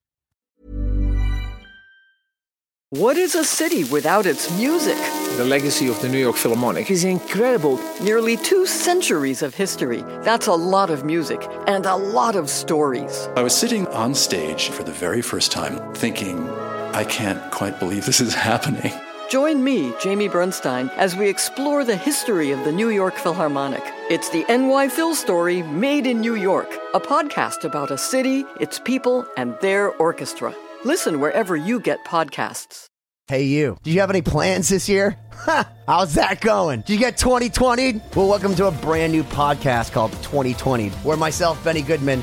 What 2.90 3.16
is 3.16 3.34
a 3.34 3.44
city 3.44 3.82
without 3.82 4.24
its 4.24 4.56
music? 4.56 4.96
The 5.36 5.44
legacy 5.44 5.88
of 5.88 6.00
the 6.00 6.08
New 6.08 6.18
York 6.18 6.36
Philharmonic 6.36 6.92
is 6.92 7.02
incredible. 7.02 7.80
Nearly 8.00 8.36
two 8.36 8.66
centuries 8.66 9.42
of 9.42 9.52
history. 9.52 10.02
That's 10.22 10.46
a 10.46 10.54
lot 10.54 10.90
of 10.90 11.04
music 11.04 11.44
and 11.66 11.86
a 11.86 11.96
lot 11.96 12.36
of 12.36 12.48
stories. 12.48 13.28
I 13.34 13.42
was 13.42 13.52
sitting 13.52 13.88
on 13.88 14.14
stage 14.14 14.68
for 14.68 14.84
the 14.84 14.92
very 14.92 15.22
first 15.22 15.50
time 15.50 15.92
thinking, 15.94 16.46
I 16.94 17.02
can't 17.02 17.50
quite 17.50 17.80
believe 17.80 18.06
this 18.06 18.20
is 18.20 18.34
happening. 18.50 18.92
Join 19.28 19.64
me, 19.64 19.92
Jamie 20.00 20.28
Bernstein, 20.28 20.90
as 20.90 21.16
we 21.16 21.28
explore 21.28 21.84
the 21.84 21.96
history 21.96 22.52
of 22.52 22.62
the 22.62 22.70
New 22.70 22.90
York 22.90 23.16
Philharmonic. 23.16 23.82
It's 24.10 24.28
the 24.30 24.44
NY 24.48 24.90
Phil 24.90 25.16
story 25.16 25.62
made 25.62 26.06
in 26.06 26.20
New 26.20 26.36
York, 26.36 26.72
a 26.94 27.00
podcast 27.00 27.64
about 27.64 27.90
a 27.90 27.98
city, 27.98 28.44
its 28.60 28.78
people, 28.78 29.26
and 29.36 29.56
their 29.60 29.90
orchestra. 29.96 30.54
Listen 30.84 31.18
wherever 31.18 31.56
you 31.56 31.80
get 31.80 32.04
podcasts. 32.04 32.86
Hey, 33.26 33.42
you. 33.44 33.76
Do 33.82 33.90
you 33.90 33.98
have 34.00 34.10
any 34.10 34.22
plans 34.22 34.68
this 34.68 34.88
year? 34.88 35.18
Ha! 35.34 35.68
How's 35.86 36.14
that 36.14 36.40
going? 36.40 36.82
Did 36.82 36.92
you 36.94 36.98
get 36.98 37.18
2020? 37.18 38.00
Well, 38.14 38.28
welcome 38.28 38.54
to 38.54 38.68
a 38.68 38.70
brand 38.70 39.12
new 39.12 39.24
podcast 39.24 39.92
called 39.92 40.12
2020, 40.22 40.88
where 40.88 41.16
myself, 41.16 41.62
Benny 41.62 41.82
Goodman, 41.82 42.22